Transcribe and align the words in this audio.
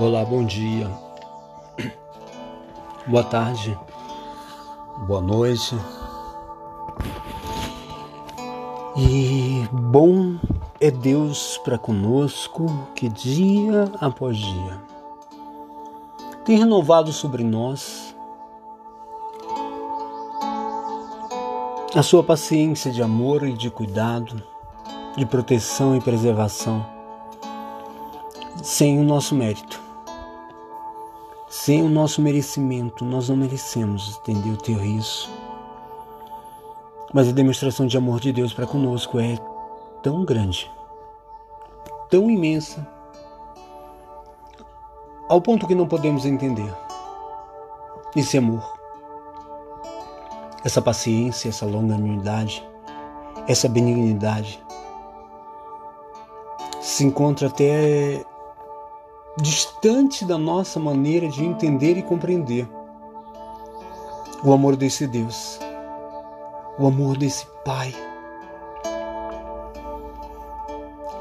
Olá, 0.00 0.24
bom 0.24 0.44
dia, 0.44 0.88
boa 3.04 3.24
tarde, 3.24 3.76
boa 5.08 5.20
noite. 5.20 5.74
E 8.96 9.66
bom 9.72 10.38
é 10.80 10.88
Deus 10.92 11.58
para 11.64 11.76
conosco 11.76 12.66
que 12.94 13.08
dia 13.08 13.90
após 14.00 14.36
dia 14.36 14.80
tem 16.44 16.56
renovado 16.56 17.12
sobre 17.12 17.42
nós 17.42 18.14
a 21.92 22.04
sua 22.04 22.22
paciência 22.22 22.92
de 22.92 23.02
amor 23.02 23.44
e 23.44 23.52
de 23.52 23.68
cuidado, 23.68 24.40
de 25.16 25.26
proteção 25.26 25.96
e 25.96 26.00
preservação, 26.00 26.86
sem 28.62 29.00
o 29.00 29.02
nosso 29.02 29.34
mérito 29.34 29.87
sem 31.68 31.82
o 31.82 31.88
nosso 31.90 32.22
merecimento. 32.22 33.04
Nós 33.04 33.28
não 33.28 33.36
merecemos, 33.36 34.18
entendeu? 34.20 34.56
Ter 34.56 34.82
isso. 34.82 35.30
Mas 37.12 37.28
a 37.28 37.32
demonstração 37.32 37.86
de 37.86 37.94
amor 37.94 38.20
de 38.20 38.32
Deus 38.32 38.54
para 38.54 38.66
conosco 38.66 39.20
é 39.20 39.36
tão 40.02 40.24
grande, 40.24 40.70
tão 42.08 42.30
imensa, 42.30 42.88
ao 45.28 45.42
ponto 45.42 45.66
que 45.66 45.74
não 45.74 45.86
podemos 45.86 46.24
entender 46.24 46.74
esse 48.16 48.38
amor, 48.38 48.64
essa 50.64 50.80
paciência, 50.80 51.50
essa 51.50 51.66
longanimidade, 51.66 52.66
essa 53.46 53.68
benignidade 53.68 54.58
se 56.80 57.04
encontra 57.04 57.48
até 57.48 58.24
distante 59.40 60.24
da 60.24 60.36
nossa 60.36 60.80
maneira 60.80 61.28
de 61.28 61.44
entender 61.44 61.96
e 61.96 62.02
compreender 62.02 62.68
o 64.42 64.52
amor 64.52 64.76
desse 64.76 65.06
Deus, 65.06 65.60
o 66.78 66.86
amor 66.86 67.16
desse 67.16 67.46
Pai, 67.64 67.94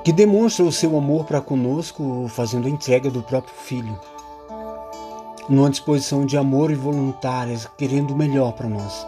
que 0.03 0.11
demonstra 0.11 0.65
o 0.65 0.71
seu 0.71 0.97
amor 0.97 1.25
para 1.25 1.41
conosco 1.41 2.25
fazendo 2.29 2.67
a 2.67 2.69
entrega 2.69 3.11
do 3.11 3.21
próprio 3.21 3.53
Filho, 3.53 3.99
numa 5.47 5.69
disposição 5.69 6.25
de 6.25 6.37
amor 6.37 6.71
e 6.71 6.75
voluntária, 6.75 7.57
querendo 7.77 8.11
o 8.11 8.17
melhor 8.17 8.53
para 8.53 8.67
nós. 8.67 9.07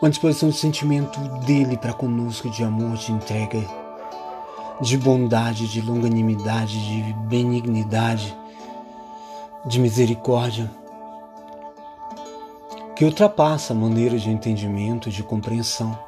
Uma 0.00 0.10
disposição 0.10 0.50
de 0.50 0.56
sentimento 0.56 1.18
dele 1.46 1.76
para 1.76 1.92
conosco, 1.92 2.50
de 2.50 2.62
amor, 2.62 2.96
de 2.96 3.12
entrega 3.12 3.85
de 4.80 4.98
bondade, 4.98 5.66
de 5.68 5.80
longanimidade, 5.80 6.78
de 6.86 7.12
benignidade, 7.26 8.36
de 9.64 9.80
misericórdia, 9.80 10.70
que 12.94 13.04
ultrapassa 13.04 13.72
a 13.72 13.76
maneira 13.76 14.18
de 14.18 14.30
entendimento, 14.30 15.10
de 15.10 15.22
compreensão, 15.22 15.98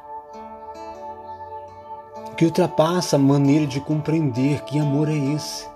que 2.37 2.45
ultrapassa 2.45 3.15
a 3.15 3.19
maneira 3.19 3.67
de 3.67 3.81
compreender 3.81 4.63
que 4.63 4.79
amor 4.79 5.09
é 5.09 5.15
esse. 5.15 5.67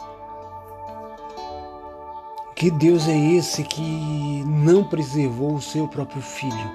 Que 2.55 2.72
Deus 2.72 3.07
é 3.07 3.17
esse 3.17 3.63
que 3.63 4.44
não 4.45 4.83
preservou 4.83 5.55
o 5.55 5.61
seu 5.61 5.88
próprio 5.88 6.22
filho? 6.22 6.72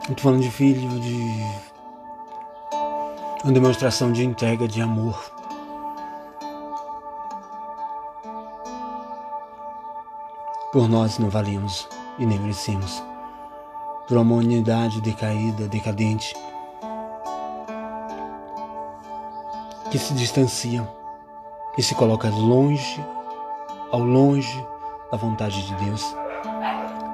Estou 0.00 0.16
falando 0.16 0.42
de 0.42 0.50
filho 0.50 0.88
de 1.00 1.44
uma 3.44 3.52
demonstração 3.52 4.10
de 4.10 4.24
entrega 4.24 4.66
de 4.66 4.80
amor. 4.80 5.22
Por 10.72 10.88
nós 10.88 11.18
não 11.18 11.28
valemos 11.28 11.86
e 12.18 12.24
nem 12.24 12.38
merecemos. 12.38 13.04
Por 14.08 14.16
uma 14.16 14.22
humanidade 14.36 14.98
decaída, 15.02 15.68
decadente, 15.68 16.34
que 19.90 19.98
se 19.98 20.14
distancia 20.14 20.90
e 21.76 21.82
se 21.82 21.94
coloca 21.94 22.30
longe, 22.30 23.04
ao 23.92 24.00
longe 24.00 24.66
da 25.12 25.18
vontade 25.18 25.66
de 25.66 25.74
Deus, 25.84 26.16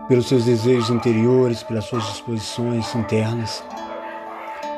pelos 0.07 0.29
seus 0.29 0.45
desejos 0.45 0.91
interiores, 0.91 1.65
pelas 1.65 1.87
suas 1.87 2.05
disposições 2.05 2.95
internas, 2.95 3.65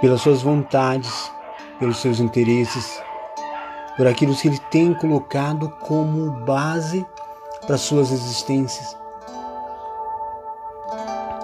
pelas 0.01 0.23
suas 0.23 0.41
vontades 0.41 1.31
pelos 1.83 1.97
seus 1.97 2.21
interesses, 2.21 3.03
por 3.97 4.07
aquilo 4.07 4.37
que 4.37 4.47
ele 4.47 4.59
tem 4.71 4.95
colocado 4.95 5.69
como 5.81 6.31
base 6.45 7.05
para 7.67 7.77
suas 7.77 8.13
existências. 8.13 8.97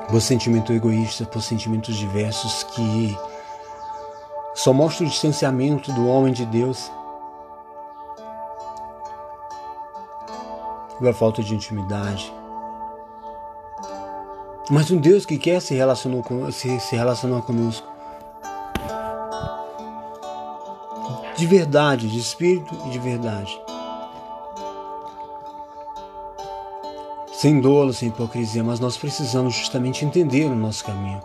Por 0.08 0.20
sentimento 0.20 0.72
egoísta, 0.72 1.24
por 1.24 1.42
sentimentos 1.42 1.96
diversos 1.96 2.62
que 2.62 3.18
só 4.54 4.72
mostram 4.72 5.08
o 5.08 5.10
distanciamento 5.10 5.90
do 5.92 6.06
homem 6.06 6.32
de 6.32 6.46
Deus, 6.46 6.88
a 11.02 11.12
falta 11.12 11.42
de 11.42 11.52
intimidade. 11.52 12.32
Mas 14.70 14.88
um 14.92 14.98
Deus 14.98 15.26
que 15.26 15.36
quer 15.36 15.60
se 15.60 15.74
relacionar, 15.74 16.22
se 16.52 16.94
relacionar 16.94 17.42
conosco. 17.42 17.97
De 21.38 21.46
verdade, 21.46 22.08
de 22.08 22.18
espírito 22.18 22.76
e 22.86 22.90
de 22.90 22.98
verdade. 22.98 23.56
Sem 27.32 27.60
dolo, 27.60 27.92
sem 27.92 28.08
hipocrisia, 28.08 28.64
mas 28.64 28.80
nós 28.80 28.96
precisamos 28.96 29.54
justamente 29.54 30.04
entender 30.04 30.46
o 30.46 30.56
nosso 30.56 30.84
caminho. 30.84 31.20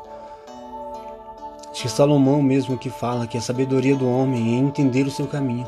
Acho 1.71 1.81
que 1.81 1.89
Salomão 1.89 2.43
mesmo 2.43 2.77
que 2.77 2.91
fala 2.91 3.25
que 3.25 3.39
a 3.39 3.41
sabedoria 3.41 3.95
do 3.95 4.07
homem 4.07 4.55
é 4.55 4.59
entender 4.59 5.07
o 5.07 5.11
seu 5.11 5.25
caminho. 5.25 5.67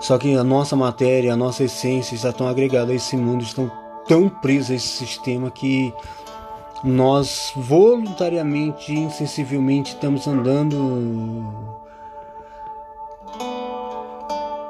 Só 0.00 0.18
que 0.18 0.34
a 0.34 0.42
nossa 0.42 0.74
matéria, 0.74 1.32
a 1.32 1.36
nossa 1.36 1.62
essência 1.62 2.16
está 2.16 2.32
tão 2.32 2.48
agregada 2.48 2.90
a 2.90 2.96
esse 2.96 3.16
mundo, 3.16 3.44
estão 3.44 3.70
tão 4.08 4.28
presas 4.28 4.70
a 4.70 4.74
esse 4.74 4.88
sistema 4.88 5.48
que 5.48 5.94
nós 6.82 7.52
voluntariamente, 7.54 8.92
insensivelmente 8.92 9.94
estamos 9.94 10.26
andando 10.26 11.78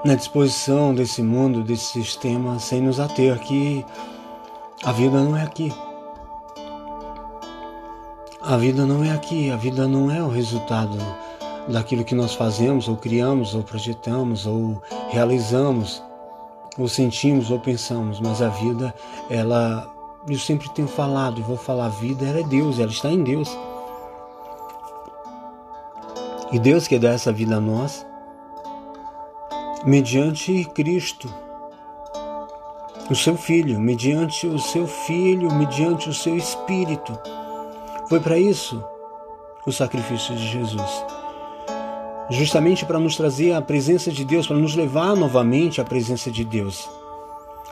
na 0.05 0.15
disposição 0.15 0.95
desse 0.95 1.23
mundo, 1.23 1.63
desse 1.63 1.93
sistema, 1.93 2.59
sem 2.59 2.81
nos 2.81 2.99
ater 2.99 3.39
que 3.41 3.85
a 4.83 4.93
vida 4.93 5.23
não 5.23 5.37
é 5.37 5.43
aqui. 5.43 5.73
A 8.41 8.57
vida 8.57 8.87
não 8.87 9.05
é 9.05 9.13
aqui, 9.13 9.51
a 9.51 9.57
vida 9.57 9.87
não 9.87 10.11
é 10.11 10.23
o 10.23 10.29
resultado 10.29 10.97
daquilo 11.69 12.05
que 12.05 12.15
nós 12.15 12.35
fazemos, 12.35 12.89
ou 12.89 12.97
criamos, 12.97 13.55
ou 13.55 13.63
projetamos, 13.63 14.47
ou 14.47 14.81
realizamos, 15.11 16.03
ou 16.79 16.89
sentimos, 16.89 17.51
ou 17.51 17.61
pensamos, 17.61 18.19
mas 18.19 18.41
a 18.41 18.49
vida, 18.49 18.95
ela, 19.29 19.95
eu 20.27 20.39
sempre 20.39 20.71
tenho 20.71 20.89
falado 20.89 21.39
e 21.39 21.43
vou 21.43 21.59
falar, 21.59 21.87
a 21.87 21.91
vida 21.91 22.27
ela 22.27 22.41
é 22.41 22.43
Deus, 22.43 22.79
ela 22.79 22.91
está 22.91 23.11
em 23.11 23.23
Deus. 23.23 23.55
E 26.51 26.59
Deus 26.59 26.89
quer 26.89 26.99
dar 26.99 27.11
essa 27.11 27.31
vida 27.31 27.57
a 27.57 27.61
nós 27.61 28.05
mediante 29.85 30.65
Cristo, 30.75 31.33
o 33.11 33.15
seu 33.15 33.37
Filho, 33.37 33.81
mediante 33.81 34.47
o 34.47 34.59
seu 34.59 34.87
Filho, 34.87 35.53
mediante 35.53 36.09
o 36.09 36.15
seu 36.15 36.37
Espírito. 36.37 37.19
Foi 38.09 38.21
para 38.21 38.39
isso 38.39 38.83
o 39.67 39.73
sacrifício 39.73 40.35
de 40.37 40.47
Jesus. 40.47 41.05
Justamente 42.31 42.85
para 42.85 43.01
nos 43.01 43.17
trazer 43.17 43.53
a 43.53 43.63
presença 43.63 44.13
de 44.13 44.25
Deus, 44.25 44.47
para 44.47 44.57
nos 44.57 44.77
levar 44.77 45.17
novamente 45.17 45.81
à 45.81 45.85
presença 45.85 46.31
de 46.31 46.45
Deus. 46.45 46.89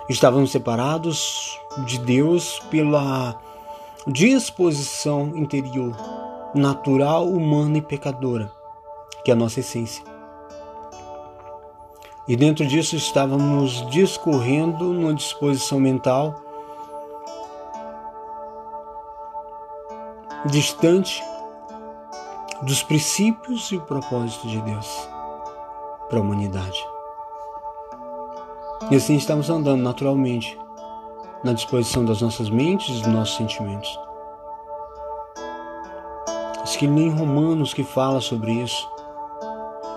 Estávamos 0.09 0.51
separados 0.51 1.61
de 1.85 1.99
Deus 2.01 2.59
pela 2.71 3.39
disposição 4.07 5.33
interior, 5.37 5.95
natural, 6.55 7.29
humana 7.29 7.79
e 7.79 7.83
pecadora, 7.83 8.51
que 9.25 9.31
é 9.31 9.35
a 9.35 9.37
nossa 9.37 9.61
essência. 9.61 10.18
E 12.29 12.37
dentro 12.37 12.67
disso 12.67 12.95
estávamos 12.95 13.89
discorrendo 13.89 14.93
numa 14.93 15.15
disposição 15.15 15.81
mental 15.81 16.35
distante 20.45 21.25
dos 22.63 22.83
princípios 22.83 23.73
e 23.73 23.77
o 23.77 23.81
propósito 23.81 24.47
de 24.47 24.61
Deus 24.61 25.09
para 26.11 26.19
a 26.19 26.21
humanidade. 26.21 26.79
E 28.91 28.97
assim 28.97 29.17
estamos 29.17 29.49
andando 29.49 29.83
naturalmente 29.83 30.59
na 31.43 31.55
disposição 31.55 32.05
das 32.05 32.21
nossas 32.21 32.51
mentes 32.51 32.89
e 32.89 33.03
dos 33.03 33.13
nossos 33.13 33.37
sentimentos. 33.37 33.99
Diz 36.63 36.77
que 36.77 36.87
nem 36.87 37.09
Romanos 37.09 37.73
que 37.73 37.85
fala 37.85 38.21
sobre 38.21 38.53
isso 38.53 38.87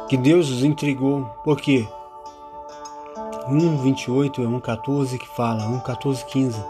que 0.07 0.16
Deus 0.16 0.50
os 0.50 0.63
entregou. 0.63 1.25
Por 1.44 1.60
quê? 1.60 1.88
1,28 3.51 4.39
é 4.39 4.48
1,14 4.48 5.18
que 5.18 5.27
fala, 5.27 5.63
1,14, 5.83 6.25
15. 6.25 6.63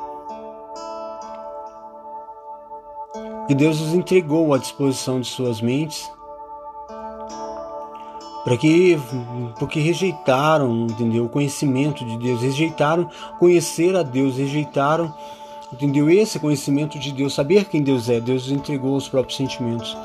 Que 3.48 3.56
Deus 3.56 3.80
os 3.82 3.94
entregou 3.94 4.54
à 4.54 4.58
disposição 4.58 5.20
de 5.20 5.28
suas 5.28 5.62
mentes 5.62 6.12
para 8.44 8.58
que 8.58 8.98
porque 9.60 9.80
rejeitaram, 9.80 10.88
entendeu, 10.90 11.26
o 11.26 11.30
conhecimento 11.30 12.04
de 12.04 12.18
Deus, 12.18 12.42
rejeitaram 12.42 13.10
conhecer 13.38 13.96
a 13.96 14.02
Deus, 14.02 14.38
rejeitaram, 14.38 15.14
entendeu, 15.72 16.10
esse 16.10 16.40
conhecimento 16.40 16.98
de 16.98 17.12
Deus, 17.12 17.34
saber 17.34 17.66
quem 17.66 17.84
Deus 17.84 18.10
é. 18.10 18.20
Deus 18.20 18.46
os 18.46 18.52
entregou 18.52 18.96
os 18.96 19.08
próprios 19.08 19.38
sentimentos. 19.38 19.96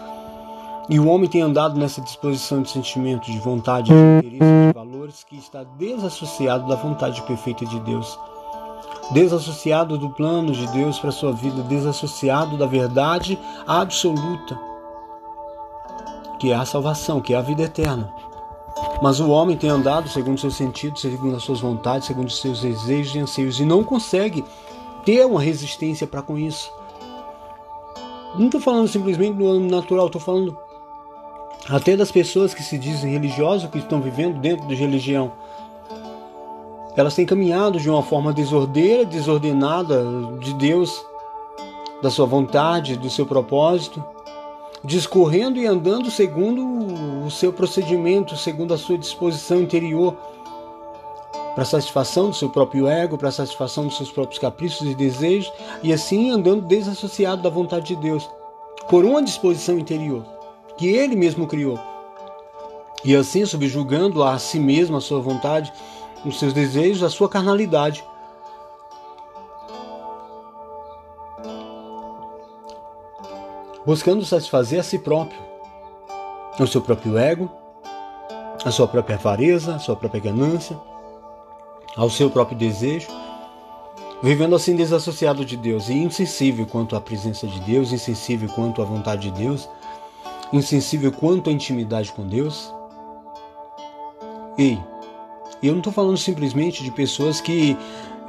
E 0.88 1.00
o 1.00 1.09
homem 1.09 1.29
tem 1.29 1.43
andado 1.43 1.79
nessa 1.79 2.00
disposição 2.00 2.62
de 2.62 2.71
sentimento, 2.71 3.31
de 3.31 3.41
vontade, 3.41 3.91
de 3.91 3.94
interesse, 3.94 4.67
de 4.69 4.73
valores 4.73 5.25
que 5.25 5.37
está 5.37 5.65
desassociado 5.65 6.69
da 6.69 6.77
vontade 6.77 7.21
perfeita 7.23 7.67
de 7.67 7.81
Deus. 7.81 8.17
Desassociado 9.11 9.99
do 9.99 10.11
plano 10.11 10.53
de 10.53 10.65
Deus 10.69 10.99
para 11.00 11.11
sua 11.11 11.33
vida, 11.33 11.62
desassociado 11.62 12.56
da 12.56 12.67
verdade 12.67 13.37
absoluta, 13.67 14.59
que 16.38 16.53
é 16.53 16.55
a 16.55 16.65
salvação, 16.65 17.21
que 17.21 17.35
é 17.35 17.37
a 17.37 17.43
vida 17.43 17.62
eterna. 17.62 18.12
Mas 19.03 19.19
o 19.19 19.29
homem 19.31 19.56
tem 19.56 19.71
andado 19.71 20.09
segundo 20.09 20.39
seus 20.39 20.55
sentidos, 20.55 21.00
segundo 21.00 21.35
as 21.35 21.43
suas 21.43 21.61
vontades, 21.61 22.06
segundo 22.06 22.29
os 22.29 22.41
seus 22.41 22.61
desejos 22.61 23.15
e 23.15 23.19
anseios, 23.19 23.59
e 23.59 23.65
não 23.65 23.82
consegue 23.82 24.44
ter 25.05 25.27
uma 25.27 25.41
resistência 25.41 26.06
para 26.06 26.23
com 26.23 26.39
isso. 26.39 26.71
Não 28.37 28.47
estou 28.47 28.61
falando 28.61 28.87
simplesmente 28.87 29.37
do 29.37 29.49
âmbito 29.49 29.75
natural, 29.75 30.06
estou 30.06 30.21
falando 30.21 30.66
até 31.69 31.97
das 31.97 32.13
pessoas 32.13 32.55
que 32.55 32.63
se 32.63 32.79
dizem 32.79 33.13
religiosas, 33.13 33.69
que 33.71 33.79
estão 33.79 34.01
vivendo 34.01 34.39
dentro 34.39 34.67
de 34.67 34.75
religião. 34.75 35.33
Elas 36.97 37.15
têm 37.15 37.27
caminhado 37.27 37.79
de 37.79 37.91
uma 37.91 38.03
forma 38.03 38.33
desordeira, 38.33 39.05
desordenada 39.05 40.03
de 40.41 40.55
Deus, 40.55 41.05
da 42.01 42.11
sua 42.11 42.27
vontade, 42.27 42.97
do 42.97 43.11
seu 43.11 43.27
propósito, 43.27 44.03
discorrendo 44.83 45.59
e 45.59 45.67
andando 45.67 46.11
segundo 46.11 46.65
o 47.27 47.31
seu 47.31 47.53
procedimento, 47.53 48.37
segundo 48.37 48.73
a 48.73 48.79
sua 48.79 48.97
disposição 48.97 49.61
interior, 49.61 50.17
para 51.55 51.65
satisfação 51.65 52.29
do 52.29 52.37
seu 52.37 52.51
próprio 52.51 52.87
ego, 52.87 53.19
para 53.19 53.31
satisfação 53.31 53.87
dos 53.87 53.97
seus 53.97 54.11
próprios 54.11 54.39
caprichos 54.39 54.87
e 54.87 54.95
desejos, 54.95 55.53
e 55.83 55.93
assim 55.93 56.31
andando 56.31 56.67
desassociado 56.67 57.43
da 57.43 57.51
vontade 57.51 57.87
de 57.87 57.97
Deus, 57.97 58.29
por 58.89 59.05
uma 59.05 59.23
disposição 59.23 59.79
interior 59.79 60.36
que 60.76 60.87
ele 60.88 61.17
mesmo 61.17 61.46
criou. 61.46 61.78
E 63.05 63.14
assim 63.14 63.46
subjugando 63.46 64.23
a 64.23 64.38
si 64.38 64.58
mesmo, 64.58 64.96
a 64.96 65.00
sua 65.00 65.20
vontade, 65.20 65.73
os 66.25 66.38
seus 66.38 66.52
desejos, 66.52 67.02
a 67.02 67.11
sua 67.11 67.28
carnalidade. 67.28 68.05
Buscando 73.84 74.25
satisfazer 74.25 74.81
a 74.81 74.82
si 74.82 74.99
próprio, 74.99 75.38
o 76.58 76.67
seu 76.67 76.81
próprio 76.81 77.17
ego, 77.17 77.49
a 78.64 78.70
sua 78.72 78.88
própria 78.88 79.14
avareza, 79.17 79.76
a 79.76 79.79
sua 79.79 79.94
própria 79.94 80.20
ganância, 80.20 80.76
ao 81.96 82.11
seu 82.11 82.29
próprio 82.29 82.58
desejo, 82.58 83.06
vivendo 84.20 84.56
assim 84.56 84.75
desassociado 84.75 85.44
de 85.44 85.56
Deus 85.56 85.88
e 85.88 85.94
insensível 85.94 86.67
quanto 86.67 86.96
à 86.96 87.00
presença 87.00 87.46
de 87.46 87.61
Deus, 87.61 87.93
insensível 87.93 88.49
quanto 88.49 88.82
à 88.82 88.84
vontade 88.84 89.31
de 89.31 89.38
Deus, 89.38 89.69
insensível 90.52 91.12
quanto 91.12 91.50
à 91.50 91.52
intimidade 91.52 92.12
com 92.12 92.26
Deus? 92.26 92.72
Ei, 94.58 94.78
eu 95.62 95.72
não 95.72 95.78
estou 95.78 95.93
falando 95.93 96.16
simplesmente 96.16 96.82
de 96.82 96.90
pessoas 96.90 97.40
que 97.40 97.76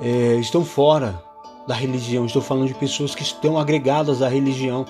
é, 0.01 0.35
estão 0.35 0.63
fora 0.63 1.21
da 1.67 1.75
religião, 1.75 2.25
estou 2.25 2.41
falando 2.41 2.67
de 2.67 2.73
pessoas 2.73 3.13
que 3.13 3.23
estão 3.23 3.57
agregadas 3.57 4.21
à 4.21 4.29
religião. 4.29 4.85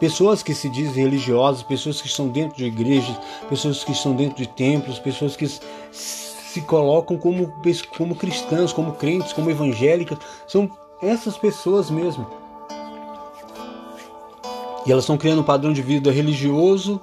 Pessoas 0.00 0.42
que 0.44 0.54
se 0.54 0.68
dizem 0.68 1.02
religiosas, 1.04 1.62
pessoas 1.62 2.00
que 2.00 2.06
estão 2.06 2.28
dentro 2.28 2.56
de 2.56 2.64
igrejas, 2.64 3.16
pessoas 3.48 3.82
que 3.82 3.90
estão 3.90 4.14
dentro 4.14 4.36
de 4.36 4.46
templos, 4.46 4.98
pessoas 4.98 5.34
que 5.34 5.48
se 5.90 6.60
colocam 6.66 7.16
como, 7.18 7.52
como 7.96 8.14
cristãs, 8.14 8.72
como 8.72 8.92
crentes, 8.92 9.32
como 9.32 9.50
evangélicas. 9.50 10.18
São 10.46 10.70
essas 11.02 11.36
pessoas 11.36 11.90
mesmo 11.90 12.26
e 14.88 14.92
elas 14.92 15.04
estão 15.04 15.18
criando 15.18 15.42
um 15.42 15.44
padrão 15.44 15.70
de 15.70 15.82
vida 15.82 16.10
religioso 16.10 16.98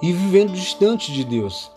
e 0.00 0.12
vivendo 0.12 0.52
distante 0.52 1.12
de 1.12 1.24
Deus. 1.24 1.68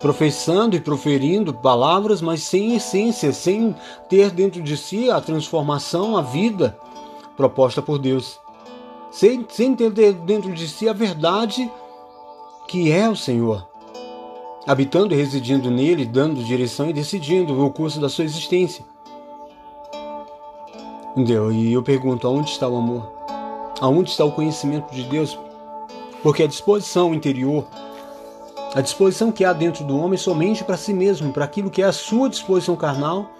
Professando 0.00 0.74
e 0.74 0.80
proferindo 0.80 1.54
palavras, 1.54 2.20
mas 2.20 2.42
sem 2.42 2.74
essência, 2.74 3.32
sem 3.32 3.76
ter 4.08 4.30
dentro 4.32 4.60
de 4.60 4.76
si 4.76 5.08
a 5.08 5.20
transformação, 5.20 6.16
a 6.16 6.20
vida 6.20 6.76
proposta 7.36 7.80
por 7.80 7.96
Deus. 7.96 8.40
Sem, 9.12 9.46
sem 9.48 9.76
ter 9.76 9.92
dentro 9.92 10.52
de 10.52 10.66
si 10.66 10.88
a 10.88 10.92
verdade 10.92 11.70
que 12.66 12.90
é 12.90 13.08
o 13.08 13.14
Senhor. 13.14 13.68
Habitando 14.66 15.14
e 15.14 15.16
residindo 15.16 15.70
nele, 15.70 16.04
dando 16.04 16.42
direção 16.42 16.90
e 16.90 16.92
decidindo 16.92 17.64
o 17.64 17.70
curso 17.70 18.00
da 18.00 18.08
sua 18.08 18.24
existência. 18.24 18.84
Entendeu? 21.16 21.50
E 21.50 21.72
eu 21.72 21.82
pergunto: 21.82 22.26
aonde 22.26 22.50
está 22.50 22.68
o 22.68 22.76
amor? 22.76 23.10
Aonde 23.80 24.10
está 24.10 24.24
o 24.24 24.32
conhecimento 24.32 24.94
de 24.94 25.02
Deus? 25.04 25.38
Porque 26.22 26.42
a 26.42 26.46
disposição 26.46 27.14
interior, 27.14 27.66
a 28.74 28.82
disposição 28.82 29.32
que 29.32 29.44
há 29.44 29.54
dentro 29.54 29.82
do 29.82 29.98
homem 29.98 30.18
somente 30.18 30.62
para 30.62 30.76
si 30.76 30.92
mesmo, 30.92 31.32
para 31.32 31.46
aquilo 31.46 31.70
que 31.70 31.80
é 31.80 31.86
a 31.86 31.92
sua 31.92 32.28
disposição 32.28 32.76
carnal, 32.76 33.30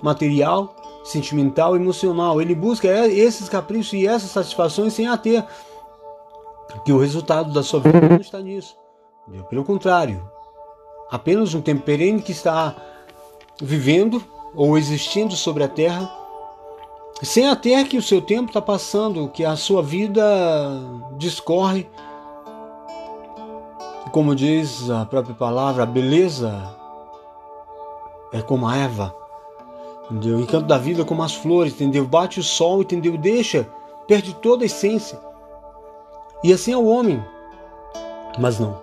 material, 0.00 0.74
sentimental, 1.04 1.76
emocional. 1.76 2.40
Ele 2.40 2.54
busca 2.54 2.88
esses 2.88 3.50
caprichos 3.50 3.92
e 3.92 4.06
essas 4.06 4.30
satisfações 4.30 4.94
sem 4.94 5.06
a 5.06 5.16
ter. 5.18 5.44
Que 6.84 6.92
o 6.92 6.98
resultado 6.98 7.52
da 7.52 7.62
sua 7.62 7.80
vida 7.80 8.00
não 8.00 8.16
está 8.16 8.40
nisso. 8.40 8.76
Pelo 9.50 9.64
contrário, 9.64 10.22
apenas 11.10 11.52
um 11.52 11.60
tempo 11.60 11.82
perene 11.82 12.22
que 12.22 12.32
está 12.32 12.76
vivendo 13.60 14.22
ou 14.54 14.76
existindo 14.78 15.34
sobre 15.34 15.64
a 15.64 15.68
terra 15.68 16.25
sem 17.22 17.48
até 17.48 17.82
que 17.84 17.96
o 17.96 18.02
seu 18.02 18.20
tempo 18.20 18.50
está 18.50 18.60
passando, 18.60 19.28
que 19.28 19.44
a 19.44 19.56
sua 19.56 19.82
vida 19.82 20.22
discorre. 21.16 21.88
Como 24.12 24.34
diz 24.34 24.90
a 24.90 25.04
própria 25.04 25.34
palavra, 25.34 25.82
a 25.82 25.86
beleza 25.86 26.74
é 28.32 28.40
como 28.40 28.66
a 28.66 28.76
Eva, 28.76 29.14
entendeu? 30.04 30.38
O 30.38 30.40
encanto 30.40 30.66
da 30.66 30.78
vida 30.78 31.02
é 31.02 31.04
como 31.04 31.22
as 31.22 31.34
flores, 31.34 31.72
entendeu? 31.74 32.06
Bate 32.06 32.40
o 32.40 32.42
sol, 32.42 32.82
entendeu? 32.82 33.16
Deixa, 33.16 33.68
perde 34.06 34.34
toda 34.34 34.64
a 34.64 34.66
essência. 34.66 35.18
E 36.44 36.52
assim 36.52 36.72
é 36.72 36.76
o 36.76 36.86
homem. 36.86 37.22
Mas 38.38 38.58
não. 38.58 38.80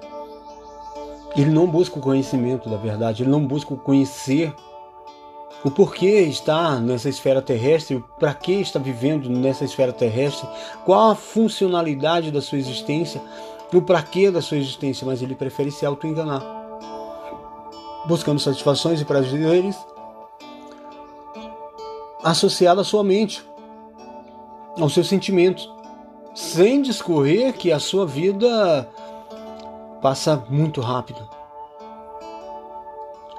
Ele 1.36 1.50
não 1.50 1.68
busca 1.68 1.98
o 1.98 2.02
conhecimento 2.02 2.70
da 2.70 2.78
verdade, 2.78 3.24
ele 3.24 3.32
não 3.32 3.46
busca 3.46 3.74
o 3.74 3.78
conhecer 3.78 4.54
o 5.64 5.72
porquê 5.72 6.22
está 6.22 6.78
nessa 6.80 7.08
esfera 7.08 7.42
terrestre, 7.42 8.04
para 8.20 8.34
que 8.34 8.54
está 8.54 8.80
vivendo 8.80 9.30
nessa 9.30 9.64
esfera 9.64 9.94
terrestre, 9.94 10.48
qual 10.86 11.12
a 11.12 11.16
funcionalidade 11.16 12.32
da 12.32 12.42
sua 12.42 12.58
existência, 12.58 13.22
o 13.74 13.82
para 13.82 14.04
que 14.04 14.30
da 14.30 14.42
sua 14.42 14.58
existência, 14.58 15.06
mas 15.08 15.22
ele 15.22 15.36
prefere 15.36 15.72
se 15.72 15.86
auto-enganar, 15.86 16.44
buscando 18.06 18.40
satisfações 18.40 19.00
e 19.00 19.06
prazeres 19.06 19.78
associados 22.24 22.82
à 22.82 22.90
sua 22.90 23.04
mente, 23.04 23.44
aos 24.80 24.94
seus 24.94 25.08
sentimentos, 25.08 25.72
sem 26.36 26.82
discorrer 26.82 27.54
que 27.54 27.72
a 27.72 27.80
sua 27.80 28.06
vida 28.06 28.90
passa 30.02 30.44
muito 30.50 30.82
rápido. 30.82 31.28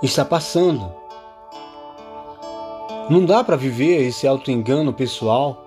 Está 0.02 0.24
passando 0.24 1.03
não 3.10 3.24
dá 3.24 3.44
para 3.44 3.56
viver 3.56 4.06
esse 4.06 4.26
auto-engano 4.26 4.92
pessoal. 4.92 5.62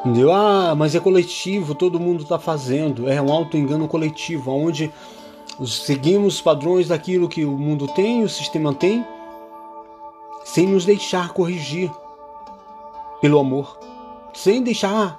Entendeu? 0.00 0.32
Ah, 0.32 0.74
mas 0.76 0.94
é 0.94 1.00
coletivo, 1.00 1.74
todo 1.74 1.98
mundo 1.98 2.22
está 2.22 2.38
fazendo. 2.38 3.08
É 3.08 3.20
um 3.20 3.32
auto-engano 3.32 3.88
coletivo, 3.88 4.52
onde 4.52 4.92
seguimos 5.66 6.36
os 6.36 6.40
padrões 6.40 6.88
daquilo 6.88 7.28
que 7.28 7.44
o 7.44 7.58
mundo 7.58 7.88
tem, 7.88 8.22
o 8.22 8.28
sistema 8.28 8.72
tem, 8.72 9.04
sem 10.44 10.66
nos 10.66 10.84
deixar 10.84 11.32
corrigir 11.32 11.90
pelo 13.20 13.38
amor, 13.38 13.78
sem 14.32 14.62
deixar 14.62 15.18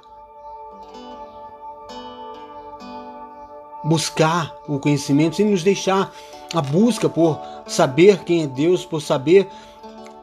buscar 3.84 4.54
o 4.66 4.78
conhecimento, 4.78 5.36
sem 5.36 5.46
nos 5.46 5.62
deixar 5.62 6.12
a 6.54 6.60
busca 6.60 7.08
por 7.08 7.38
saber 7.66 8.24
quem 8.24 8.42
é 8.42 8.46
Deus, 8.46 8.84
por 8.84 9.00
saber 9.00 9.48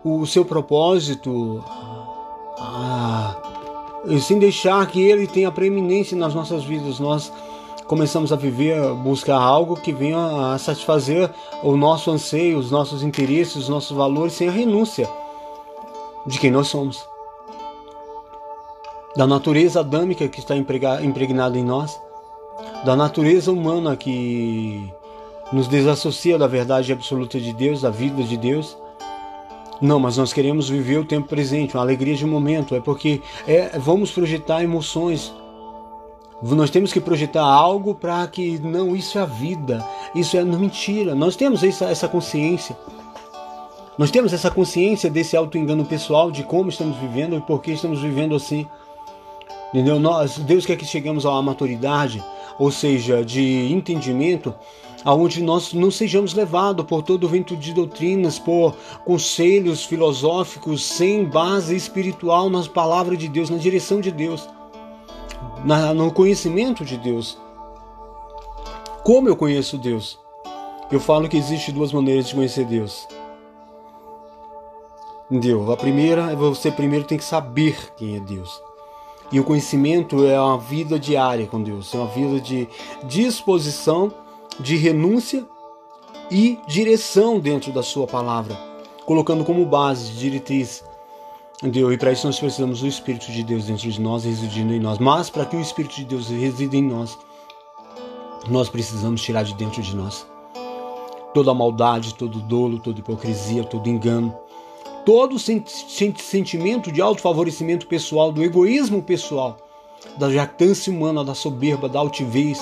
o 0.07 0.25
seu 0.25 0.45
propósito, 0.45 1.63
ah, 2.59 3.35
sem 4.21 4.39
deixar 4.39 4.85
que 4.87 5.01
ele 5.01 5.27
tenha 5.27 5.51
preeminência 5.51 6.17
nas 6.17 6.33
nossas 6.33 6.63
vidas. 6.63 6.99
Nós 6.99 7.31
começamos 7.87 8.33
a 8.33 8.35
viver, 8.35 8.93
buscar 8.95 9.37
algo 9.37 9.75
que 9.75 9.91
venha 9.91 10.53
a 10.53 10.57
satisfazer 10.57 11.29
o 11.63 11.75
nosso 11.75 12.11
anseio, 12.11 12.57
os 12.57 12.69
nossos 12.69 13.01
interesses, 13.01 13.55
os 13.55 13.69
nossos 13.69 13.95
valores, 13.95 14.33
sem 14.33 14.47
a 14.49 14.51
renúncia 14.51 15.09
de 16.25 16.39
quem 16.39 16.51
nós 16.51 16.67
somos. 16.67 17.07
Da 19.15 19.25
natureza 19.25 19.79
adâmica 19.79 20.27
que 20.27 20.39
está 20.39 20.55
impregnada 20.55 21.57
em 21.57 21.63
nós, 21.63 21.99
da 22.85 22.95
natureza 22.95 23.51
humana 23.51 23.95
que 23.95 24.91
nos 25.51 25.67
desassocia 25.67 26.37
da 26.37 26.47
verdade 26.47 26.91
absoluta 26.91 27.39
de 27.39 27.53
Deus, 27.53 27.81
da 27.81 27.89
vida 27.89 28.21
de 28.23 28.37
Deus. 28.37 28.77
Não, 29.81 29.99
mas 29.99 30.17
nós 30.17 30.33
queremos 30.33 30.69
viver 30.69 30.97
o 30.97 31.05
tempo 31.05 31.27
presente, 31.27 31.75
uma 31.75 31.83
alegria 31.83 32.15
de 32.15 32.25
momento. 32.25 32.75
É 32.75 32.79
porque 32.79 33.21
é, 33.47 33.77
vamos 33.77 34.11
projetar 34.11 34.63
emoções, 34.63 35.33
nós 36.41 36.69
temos 36.69 36.93
que 36.93 36.99
projetar 36.99 37.43
algo 37.43 37.95
para 37.95 38.27
que 38.27 38.59
não, 38.59 38.95
isso 38.95 39.17
é 39.17 39.21
a 39.21 39.25
vida, 39.25 39.83
isso 40.13 40.37
é 40.37 40.43
mentira. 40.43 41.15
Nós 41.15 41.35
temos 41.35 41.63
essa, 41.63 41.85
essa 41.85 42.07
consciência. 42.07 42.77
Nós 43.97 44.11
temos 44.11 44.31
essa 44.31 44.51
consciência 44.51 45.09
desse 45.09 45.35
auto-engano 45.35 45.83
pessoal 45.83 46.29
de 46.29 46.43
como 46.43 46.69
estamos 46.69 46.97
vivendo 46.97 47.35
e 47.35 47.41
por 47.41 47.61
que 47.61 47.71
estamos 47.71 48.01
vivendo 48.01 48.35
assim. 48.35 48.67
Entendeu? 49.73 49.99
Nós, 49.99 50.37
Deus 50.37 50.65
quer 50.65 50.77
que 50.77 50.85
cheguemos 50.85 51.25
a 51.25 51.31
uma 51.31 51.41
maturidade, 51.41 52.23
ou 52.59 52.69
seja, 52.71 53.25
de 53.25 53.73
entendimento, 53.73 54.53
aonde 55.03 55.41
nós 55.41 55.73
não 55.73 55.91
sejamos 55.91 56.33
levados 56.33 56.85
por 56.85 57.01
todo 57.01 57.25
o 57.25 57.29
vento 57.29 57.55
de 57.55 57.73
doutrinas, 57.73 58.39
por 58.39 58.75
conselhos 59.05 59.85
filosóficos 59.85 60.83
sem 60.83 61.25
base 61.25 61.75
espiritual 61.75 62.49
nas 62.49 62.67
palavras 62.67 63.17
de 63.17 63.27
Deus, 63.27 63.49
na 63.49 63.57
direção 63.57 64.01
de 64.01 64.11
Deus 64.11 64.47
na, 65.63 65.93
no 65.93 66.11
conhecimento 66.11 66.83
de 66.85 66.97
Deus. 66.97 67.37
Como 69.03 69.27
eu 69.27 69.35
conheço 69.35 69.77
Deus? 69.77 70.19
Eu 70.91 70.99
falo 70.99 71.27
que 71.27 71.37
existe 71.37 71.71
duas 71.71 71.91
maneiras 71.91 72.27
de 72.27 72.35
conhecer 72.35 72.65
Deus. 72.65 73.07
Entendeu? 75.29 75.71
A 75.71 75.77
primeira 75.77 76.31
é 76.31 76.35
você 76.35 76.71
primeiro 76.71 77.05
tem 77.05 77.17
que 77.17 77.23
saber 77.23 77.93
quem 77.95 78.15
é 78.15 78.19
Deus. 78.19 78.61
E 79.29 79.39
o 79.39 79.43
conhecimento 79.43 80.25
é 80.25 80.39
uma 80.39 80.57
vida 80.57 80.97
diária 80.97 81.45
com 81.47 81.61
Deus, 81.61 81.93
é 81.93 81.97
uma 81.97 82.07
vida 82.07 82.39
de 82.39 82.65
disposição, 83.03 84.13
de 84.59 84.75
renúncia 84.75 85.45
e 86.31 86.59
direção 86.67 87.39
dentro 87.39 87.71
da 87.71 87.83
sua 87.83 88.07
palavra, 88.07 88.57
colocando 89.05 89.45
como 89.45 89.65
base, 89.65 90.11
diretriz 90.11 90.83
Entendeu? 91.57 91.91
E 91.91 91.97
para 91.97 92.11
isso 92.11 92.27
nós 92.27 92.39
precisamos 92.39 92.81
do 92.81 92.87
Espírito 92.87 93.31
de 93.31 93.41
Deus 93.41 93.65
dentro 93.65 93.89
de 93.89 93.99
nós, 93.99 94.25
residindo 94.25 94.73
em 94.73 94.79
nós. 94.79 94.99
Mas 94.99 95.27
para 95.27 95.43
que 95.43 95.55
o 95.55 95.59
Espírito 95.59 95.95
de 95.95 96.05
Deus 96.05 96.29
resida 96.29 96.75
em 96.75 96.83
nós, 96.83 97.17
nós 98.47 98.69
precisamos 98.69 99.23
tirar 99.23 99.43
de 99.43 99.55
dentro 99.55 99.81
de 99.81 99.95
nós 99.95 100.27
toda 101.33 101.53
maldade, 101.53 102.13
todo 102.15 102.39
dolo, 102.39 102.79
toda 102.79 102.99
hipocrisia, 102.99 103.63
todo 103.63 103.89
engano, 103.89 104.35
todo 105.05 105.37
sentimento 105.39 106.91
de 106.91 107.01
autofavorecimento 107.01 107.87
pessoal, 107.87 108.31
do 108.31 108.43
egoísmo 108.43 109.01
pessoal, 109.01 109.57
da 110.17 110.31
jactância 110.31 110.91
humana, 110.91 111.23
da 111.23 111.35
soberba, 111.35 111.89
da 111.89 111.99
altivez 111.99 112.59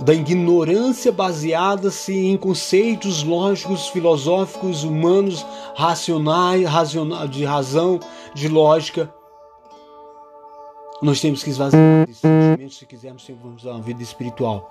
da 0.00 0.12
ignorância 0.12 1.12
baseada-se 1.12 2.12
em 2.12 2.36
conceitos 2.36 3.22
lógicos, 3.22 3.88
filosóficos, 3.88 4.82
humanos, 4.82 5.46
racionais, 5.76 6.66
de 7.30 7.44
razão, 7.44 8.00
de 8.34 8.48
lógica. 8.48 9.12
Nós 11.00 11.20
temos 11.20 11.42
que 11.42 11.50
esvaziar 11.50 12.04
esses 12.08 12.18
sentimentos 12.18 12.78
se 12.78 12.86
quisermos 12.86 13.24
termos 13.24 13.64
uma 13.64 13.80
vida 13.80 14.02
espiritual. 14.02 14.70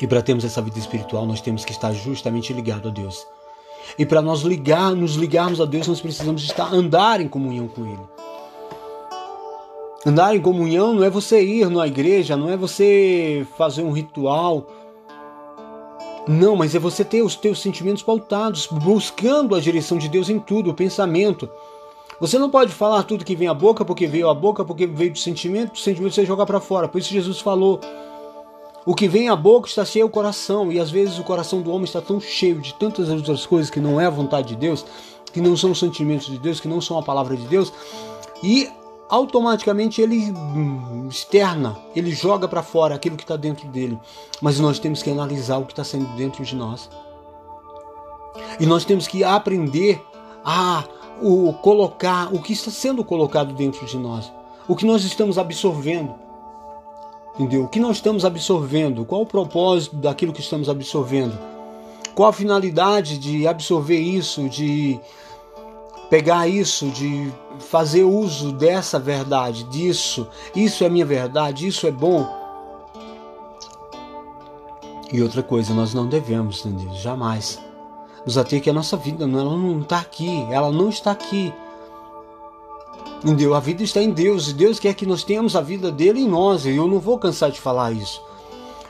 E 0.00 0.06
para 0.06 0.22
termos 0.22 0.44
essa 0.44 0.62
vida 0.62 0.78
espiritual, 0.78 1.26
nós 1.26 1.40
temos 1.40 1.64
que 1.64 1.72
estar 1.72 1.92
justamente 1.92 2.52
ligado 2.52 2.88
a 2.88 2.90
Deus. 2.90 3.26
E 3.98 4.06
para 4.06 4.22
nós 4.22 4.40
ligar, 4.40 4.94
nos 4.94 5.14
ligarmos 5.14 5.60
a 5.60 5.64
Deus, 5.64 5.86
nós 5.86 6.00
precisamos 6.00 6.42
estar 6.42 6.72
andar 6.72 7.20
em 7.20 7.28
comunhão 7.28 7.68
com 7.68 7.86
Ele. 7.86 8.02
Andar 10.06 10.34
em 10.34 10.40
comunhão 10.40 10.94
não 10.94 11.02
é 11.02 11.10
você 11.10 11.42
ir 11.42 11.68
na 11.68 11.86
igreja, 11.86 12.36
não 12.36 12.48
é 12.48 12.56
você 12.56 13.46
fazer 13.56 13.82
um 13.82 13.90
ritual. 13.90 14.66
Não, 16.26 16.54
mas 16.54 16.74
é 16.74 16.78
você 16.78 17.04
ter 17.04 17.22
os 17.22 17.34
teus 17.34 17.60
sentimentos 17.60 18.02
pautados, 18.02 18.66
buscando 18.66 19.54
a 19.54 19.60
direção 19.60 19.98
de 19.98 20.08
Deus 20.08 20.28
em 20.28 20.38
tudo, 20.38 20.70
o 20.70 20.74
pensamento. 20.74 21.48
Você 22.20 22.38
não 22.38 22.50
pode 22.50 22.72
falar 22.72 23.02
tudo 23.04 23.24
que 23.24 23.34
vem 23.34 23.48
à 23.48 23.54
boca 23.54 23.84
porque 23.84 24.06
veio 24.06 24.28
à 24.28 24.34
boca, 24.34 24.64
porque 24.64 24.86
veio 24.86 25.12
do 25.12 25.18
sentimento, 25.18 25.74
o 25.74 25.78
sentimento 25.78 26.14
você 26.14 26.24
joga 26.24 26.44
para 26.44 26.60
fora. 26.60 26.86
Por 26.86 26.98
isso 26.98 27.12
Jesus 27.12 27.40
falou: 27.40 27.80
o 28.84 28.94
que 28.94 29.08
vem 29.08 29.28
à 29.28 29.36
boca 29.36 29.68
está 29.68 29.84
cheio 29.84 30.06
o 30.06 30.10
coração, 30.10 30.70
e 30.70 30.78
às 30.78 30.90
vezes 30.90 31.18
o 31.18 31.24
coração 31.24 31.60
do 31.60 31.70
homem 31.70 31.84
está 31.84 32.00
tão 32.00 32.20
cheio 32.20 32.60
de 32.60 32.72
tantas 32.74 33.08
outras 33.08 33.46
coisas 33.46 33.70
que 33.70 33.80
não 33.80 34.00
é 34.00 34.06
a 34.06 34.10
vontade 34.10 34.48
de 34.48 34.56
Deus, 34.56 34.84
que 35.32 35.40
não 35.40 35.56
são 35.56 35.72
os 35.72 35.78
sentimentos 35.78 36.26
de 36.26 36.38
Deus, 36.38 36.60
que 36.60 36.68
não 36.68 36.80
são 36.80 36.98
a 36.98 37.02
palavra 37.02 37.36
de 37.36 37.46
Deus, 37.46 37.72
e 38.42 38.68
automaticamente 39.08 40.00
ele 40.00 40.30
hum, 40.30 41.08
externa, 41.08 41.76
ele 41.94 42.10
joga 42.10 42.46
para 42.46 42.62
fora 42.62 42.94
aquilo 42.94 43.16
que 43.16 43.24
está 43.24 43.36
dentro 43.36 43.66
dele. 43.68 43.98
Mas 44.40 44.60
nós 44.60 44.78
temos 44.78 45.02
que 45.02 45.10
analisar 45.10 45.58
o 45.58 45.64
que 45.64 45.72
está 45.72 45.84
sendo 45.84 46.06
dentro 46.16 46.44
de 46.44 46.54
nós. 46.54 46.90
E 48.60 48.66
nós 48.66 48.84
temos 48.84 49.06
que 49.06 49.24
aprender 49.24 50.02
a 50.44 50.84
o, 51.20 51.52
colocar 51.54 52.32
o 52.32 52.40
que 52.40 52.52
está 52.52 52.70
sendo 52.70 53.04
colocado 53.04 53.52
dentro 53.54 53.84
de 53.86 53.98
nós, 53.98 54.32
o 54.68 54.76
que 54.76 54.86
nós 54.86 55.04
estamos 55.04 55.38
absorvendo. 55.38 56.14
Entendeu? 57.34 57.64
O 57.64 57.68
que 57.68 57.78
nós 57.78 57.96
estamos 57.96 58.24
absorvendo? 58.24 59.04
Qual 59.04 59.22
o 59.22 59.26
propósito 59.26 59.96
daquilo 59.96 60.32
que 60.32 60.40
estamos 60.40 60.68
absorvendo? 60.68 61.38
Qual 62.14 62.28
a 62.28 62.32
finalidade 62.32 63.16
de 63.16 63.46
absorver 63.46 64.00
isso, 64.00 64.48
de 64.48 64.98
pegar 66.10 66.48
isso, 66.48 66.88
de 66.88 67.32
fazer 67.58 68.04
uso 68.04 68.52
dessa 68.52 68.98
verdade, 68.98 69.64
disso, 69.64 70.26
isso 70.54 70.84
é 70.84 70.88
minha 70.88 71.06
verdade, 71.06 71.66
isso 71.66 71.86
é 71.86 71.90
bom. 71.90 72.26
E 75.12 75.22
outra 75.22 75.42
coisa, 75.42 75.72
nós 75.72 75.94
não 75.94 76.06
devemos, 76.06 76.64
entendeu? 76.64 76.94
Jamais 76.94 77.58
nos 78.28 78.36
ater 78.36 78.60
que 78.60 78.68
a 78.68 78.74
nossa 78.74 78.94
vida 78.94 79.24
ela 79.24 79.56
não 79.56 79.80
está 79.80 80.00
aqui, 80.00 80.46
ela 80.50 80.70
não 80.70 80.90
está 80.90 81.12
aqui. 81.12 81.52
Entendeu? 83.24 83.54
A 83.54 83.60
vida 83.60 83.82
está 83.82 84.02
em 84.02 84.10
Deus 84.10 84.48
e 84.48 84.52
Deus 84.52 84.78
quer 84.78 84.92
que 84.92 85.06
nós 85.06 85.24
tenhamos 85.24 85.56
a 85.56 85.62
vida 85.62 85.90
dele 85.90 86.20
em 86.20 86.28
nós. 86.28 86.66
E 86.66 86.76
eu 86.76 86.86
não 86.86 87.00
vou 87.00 87.18
cansar 87.18 87.50
de 87.50 87.58
falar 87.58 87.90
isso. 87.92 88.22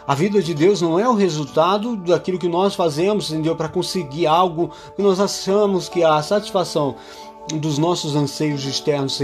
A 0.09 0.15
vida 0.15 0.43
de 0.43 0.55
Deus 0.55 0.81
não 0.81 0.99
é 0.99 1.07
o 1.07 1.12
resultado 1.12 1.95
daquilo 1.95 2.38
que 2.38 2.49
nós 2.49 2.75
fazemos, 2.75 3.31
entendeu? 3.31 3.55
Para 3.55 3.69
conseguir 3.69 4.27
algo 4.27 4.71
que 4.97 5.03
nós 5.03 5.21
achamos 5.21 5.87
que 5.87 6.03
a 6.03 6.23
satisfação 6.23 6.97
dos 7.57 7.77
nossos 7.77 8.17
anseios 8.17 8.65
externos, 8.65 9.21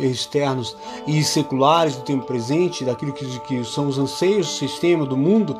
externos 0.00 0.76
e 1.06 1.22
seculares 1.22 1.94
do 1.94 2.02
tempo 2.02 2.26
presente, 2.26 2.84
daquilo 2.84 3.12
que, 3.12 3.24
que 3.46 3.64
são 3.64 3.86
os 3.86 3.96
anseios 3.96 4.48
do 4.48 4.52
sistema, 4.54 5.06
do 5.06 5.16
mundo, 5.16 5.56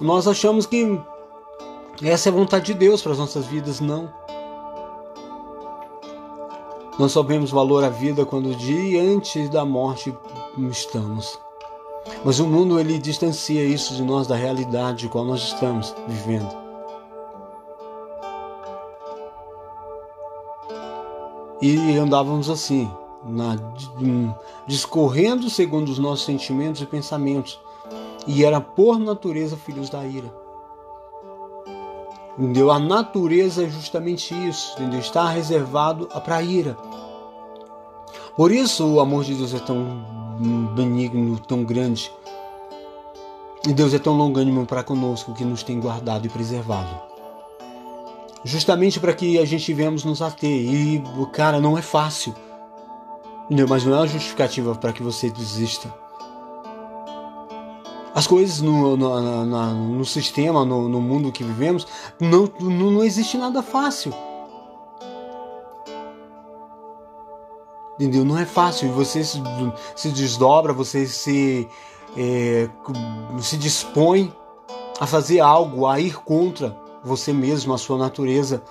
nós 0.00 0.26
achamos 0.26 0.66
que 0.66 1.00
essa 2.02 2.30
é 2.30 2.32
a 2.32 2.34
vontade 2.34 2.66
de 2.66 2.74
Deus 2.74 3.00
para 3.00 3.12
as 3.12 3.18
nossas 3.18 3.46
vidas. 3.46 3.78
Não. 3.78 4.12
Nós 6.98 7.12
sabemos 7.12 7.52
valor 7.52 7.84
à 7.84 7.90
vida 7.90 8.26
quando 8.26 8.56
diante 8.56 9.46
da 9.46 9.64
morte 9.64 10.12
estamos. 10.68 11.38
Mas 12.24 12.38
o 12.38 12.46
mundo 12.46 12.78
ele 12.78 12.98
distancia 12.98 13.64
isso 13.64 13.94
de 13.94 14.02
nós 14.02 14.26
da 14.26 14.36
realidade 14.36 15.08
qual 15.08 15.24
nós 15.24 15.42
estamos 15.42 15.94
vivendo. 16.06 16.64
E 21.60 21.96
andávamos 21.96 22.50
assim, 22.50 22.90
na, 23.24 23.56
discorrendo 24.66 25.48
segundo 25.48 25.88
os 25.88 25.98
nossos 25.98 26.26
sentimentos 26.26 26.82
e 26.82 26.86
pensamentos. 26.86 27.58
E 28.26 28.44
era 28.44 28.60
por 28.60 28.98
natureza 28.98 29.56
filhos 29.56 29.88
da 29.88 30.04
ira. 30.04 30.30
Entendeu? 32.38 32.70
A 32.70 32.78
natureza 32.78 33.64
é 33.64 33.68
justamente 33.68 34.34
isso, 34.46 34.74
entendeu? 34.74 34.98
Está 34.98 35.28
reservado 35.28 36.06
para 36.24 36.36
a 36.36 36.42
ira. 36.42 36.76
Por 38.36 38.50
isso 38.50 38.84
o 38.86 39.00
amor 39.00 39.24
de 39.24 39.34
Deus 39.34 39.54
é 39.54 39.60
tão 39.60 40.23
benigno, 40.74 41.38
tão 41.38 41.64
grande. 41.64 42.10
E 43.66 43.72
Deus 43.72 43.94
é 43.94 43.98
tão 43.98 44.14
longânimo 44.14 44.66
para 44.66 44.82
conosco 44.82 45.32
que 45.34 45.44
nos 45.44 45.62
tem 45.62 45.80
guardado 45.80 46.26
e 46.26 46.28
preservado 46.28 47.14
justamente 48.44 49.00
para 49.00 49.14
que 49.14 49.38
a 49.38 49.44
gente 49.44 49.72
venhamos 49.72 50.04
nos 50.04 50.20
ater. 50.20 50.50
E, 50.50 51.02
cara, 51.32 51.58
não 51.58 51.76
é 51.76 51.82
fácil. 51.82 52.34
Mas 53.68 53.84
não 53.84 53.94
é 53.94 53.98
uma 53.98 54.06
justificativa 54.06 54.74
para 54.74 54.92
que 54.92 55.02
você 55.02 55.30
desista. 55.30 55.92
As 58.14 58.26
coisas 58.26 58.60
no, 58.60 58.96
no, 58.96 59.44
no, 59.44 59.74
no 59.74 60.04
sistema, 60.04 60.64
no, 60.64 60.88
no, 60.88 61.00
mundo 61.00 61.32
que 61.32 61.42
vivemos, 61.42 61.84
não, 62.20 62.48
não, 62.60 62.90
não 62.90 63.04
existe 63.04 63.36
nada 63.36 63.60
fácil. 63.60 64.14
Entendeu? 67.94 68.24
Não 68.24 68.38
é 68.38 68.44
fácil. 68.44 68.92
Você 68.92 69.22
se, 69.22 69.40
se 69.94 70.08
desdobra, 70.10 70.72
você 70.72 71.06
se 71.06 71.68
é, 72.16 72.68
se 73.40 73.56
dispõe 73.56 74.32
a 75.00 75.06
fazer 75.06 75.40
algo, 75.40 75.86
a 75.86 75.98
ir 75.98 76.16
contra 76.22 76.76
você 77.02 77.32
mesmo, 77.32 77.74
a 77.74 77.78
sua 77.78 77.98
natureza, 77.98 78.62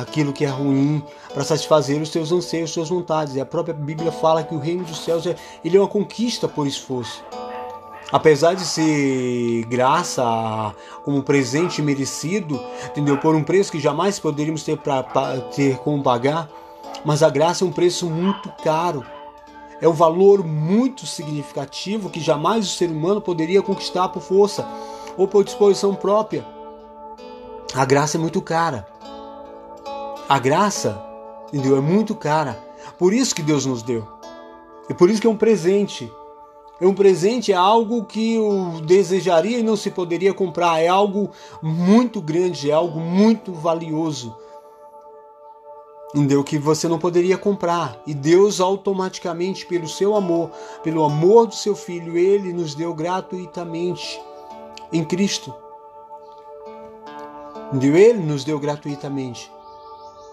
aquilo 0.00 0.32
que 0.32 0.44
é 0.44 0.48
ruim, 0.48 1.02
para 1.32 1.44
satisfazer 1.44 2.00
os 2.00 2.10
seus 2.10 2.32
anseios, 2.32 2.70
as 2.70 2.74
suas 2.74 2.88
vontades. 2.88 3.34
E 3.34 3.40
a 3.40 3.46
própria 3.46 3.74
Bíblia 3.74 4.10
fala 4.10 4.42
que 4.42 4.54
o 4.54 4.58
reino 4.58 4.84
dos 4.84 5.04
céus 5.04 5.26
é, 5.26 5.36
ele 5.64 5.76
é 5.76 5.80
uma 5.80 5.88
conquista 5.88 6.48
por 6.48 6.66
esforço. 6.66 7.22
Apesar 8.12 8.54
de 8.54 8.64
ser 8.64 9.64
graça 9.64 10.72
como 11.04 11.22
presente 11.22 11.82
merecido, 11.82 12.60
entendeu? 12.86 13.18
Por 13.18 13.34
um 13.34 13.42
preço 13.42 13.72
que 13.72 13.80
jamais 13.80 14.18
poderíamos 14.18 14.62
ter 14.62 14.78
para 14.78 15.02
ter 15.54 15.76
como 15.78 16.02
pagar, 16.02 16.48
mas 17.06 17.22
a 17.22 17.30
graça 17.30 17.64
é 17.64 17.66
um 17.68 17.70
preço 17.70 18.10
muito 18.10 18.50
caro. 18.64 19.06
É 19.80 19.88
um 19.88 19.92
valor 19.92 20.44
muito 20.44 21.06
significativo 21.06 22.10
que 22.10 22.18
jamais 22.18 22.66
o 22.66 22.76
ser 22.76 22.90
humano 22.90 23.20
poderia 23.20 23.62
conquistar 23.62 24.08
por 24.08 24.20
força 24.20 24.66
ou 25.16 25.28
por 25.28 25.44
disposição 25.44 25.94
própria. 25.94 26.44
A 27.72 27.84
graça 27.84 28.16
é 28.16 28.20
muito 28.20 28.42
cara. 28.42 28.88
A 30.28 30.36
graça, 30.40 31.00
entendeu? 31.46 31.76
É 31.76 31.80
muito 31.80 32.12
cara. 32.12 32.58
Por 32.98 33.14
isso 33.14 33.36
que 33.36 33.42
Deus 33.42 33.64
nos 33.64 33.84
deu. 33.84 34.04
E 34.90 34.94
por 34.94 35.08
isso 35.08 35.20
que 35.20 35.28
é 35.28 35.30
um 35.30 35.36
presente. 35.36 36.10
É 36.80 36.88
um 36.88 36.94
presente, 36.94 37.52
é 37.52 37.56
algo 37.56 38.04
que 38.04 38.36
o 38.36 38.80
desejaria 38.80 39.60
e 39.60 39.62
não 39.62 39.76
se 39.76 39.92
poderia 39.92 40.34
comprar. 40.34 40.80
É 40.80 40.88
algo 40.88 41.30
muito 41.62 42.20
grande, 42.20 42.68
é 42.68 42.74
algo 42.74 42.98
muito 42.98 43.52
valioso. 43.52 44.34
Entendeu? 46.16 46.42
Que 46.42 46.56
você 46.56 46.88
não 46.88 46.98
poderia 46.98 47.36
comprar. 47.36 48.00
E 48.06 48.14
Deus 48.14 48.58
automaticamente, 48.58 49.66
pelo 49.66 49.86
seu 49.86 50.16
amor, 50.16 50.50
pelo 50.82 51.04
amor 51.04 51.46
do 51.46 51.54
seu 51.54 51.76
Filho, 51.76 52.16
Ele 52.16 52.54
nos 52.54 52.74
deu 52.74 52.94
gratuitamente 52.94 54.18
em 54.90 55.04
Cristo. 55.04 55.52
Entendeu? 57.70 57.96
Ele 57.96 58.20
nos 58.20 58.44
deu 58.44 58.58
gratuitamente. 58.58 59.52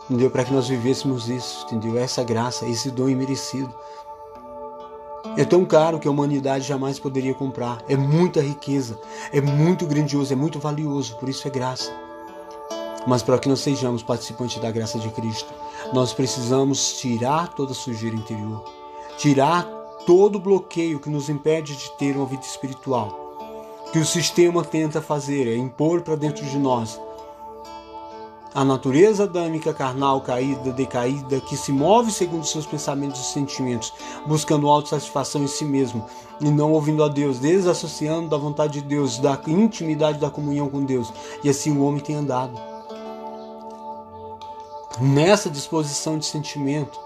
Entendeu? 0.06 0.32
Para 0.32 0.46
que 0.46 0.54
nós 0.54 0.70
vivêssemos 0.70 1.28
isso, 1.28 1.66
entendeu? 1.66 1.98
Essa 1.98 2.24
graça, 2.24 2.66
esse 2.66 2.90
dom 2.90 3.10
imerecido. 3.10 3.76
É 5.36 5.44
tão 5.44 5.66
caro 5.66 6.00
que 6.00 6.08
a 6.08 6.12
humanidade 6.12 6.66
jamais 6.66 6.98
poderia 6.98 7.34
comprar. 7.34 7.84
É 7.90 7.98
muita 7.98 8.40
riqueza, 8.40 8.98
é 9.34 9.42
muito 9.42 9.86
grandioso, 9.86 10.32
é 10.32 10.36
muito 10.36 10.60
valioso, 10.60 11.18
por 11.18 11.28
isso 11.28 11.46
é 11.46 11.52
graça. 11.52 11.92
Mas 13.06 13.22
para 13.22 13.38
que 13.38 13.50
nós 13.50 13.60
sejamos 13.60 14.02
participantes 14.02 14.62
da 14.62 14.72
graça 14.72 14.98
de 14.98 15.10
Cristo, 15.10 15.54
nós 15.92 16.14
precisamos 16.14 16.94
tirar 17.00 17.54
toda 17.54 17.72
a 17.72 17.76
sujeira 17.76 18.16
interior, 18.16 18.64
tirar 19.18 19.64
todo 20.06 20.36
o 20.36 20.40
bloqueio 20.40 21.00
que 21.00 21.10
nos 21.10 21.30
impede 21.30 21.76
de 21.76 21.92
ter 21.98 22.16
uma 22.16 22.26
vida 22.26 22.44
espiritual, 22.44 23.36
que 23.92 24.00
o 24.00 24.06
sistema 24.06 24.64
tenta 24.64 25.02
fazer, 25.02 25.48
é 25.48 25.58
impor 25.58 26.02
para 26.02 26.16
dentro 26.16 26.46
de 26.46 26.58
nós 26.58 27.00
a 28.54 28.64
natureza 28.64 29.24
adâmica, 29.24 29.74
carnal, 29.74 30.22
caída, 30.22 30.72
decaída, 30.72 31.40
que 31.40 31.58
se 31.58 31.72
move 31.72 32.12
segundo 32.12 32.46
seus 32.46 32.66
pensamentos 32.66 33.20
e 33.20 33.34
sentimentos, 33.34 33.92
buscando 34.28 34.68
autossatisfação 34.68 35.44
em 35.44 35.48
si 35.48 35.66
mesmo 35.66 36.06
e 36.40 36.50
não 36.50 36.72
ouvindo 36.72 37.04
a 37.04 37.08
Deus, 37.08 37.40
desassociando 37.40 38.30
da 38.30 38.38
vontade 38.38 38.74
de 38.74 38.88
Deus, 38.88 39.18
da 39.18 39.40
intimidade 39.48 40.20
da 40.20 40.30
comunhão 40.30 40.70
com 40.70 40.86
Deus. 40.86 41.12
E 41.44 41.50
assim 41.50 41.76
o 41.76 41.84
homem 41.84 42.00
tem 42.00 42.16
andado. 42.16 42.73
Nessa 45.04 45.50
disposição 45.50 46.18
de 46.18 46.26
sentimento, 46.26 46.98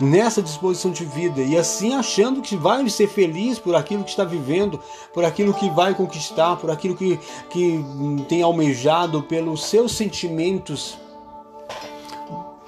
nessa 0.00 0.42
disposição 0.42 0.90
de 0.90 1.04
vida 1.04 1.40
e 1.40 1.56
assim 1.56 1.94
achando 1.94 2.42
que 2.42 2.56
vai 2.56 2.88
ser 2.88 3.06
feliz 3.06 3.60
por 3.60 3.76
aquilo 3.76 4.02
que 4.02 4.10
está 4.10 4.24
vivendo, 4.24 4.80
por 5.12 5.24
aquilo 5.24 5.54
que 5.54 5.70
vai 5.70 5.94
conquistar, 5.94 6.56
por 6.56 6.70
aquilo 6.70 6.96
que, 6.96 7.16
que 7.48 7.84
tem 8.28 8.42
almejado, 8.42 9.22
pelos 9.22 9.64
seus 9.64 9.92
sentimentos. 9.92 10.98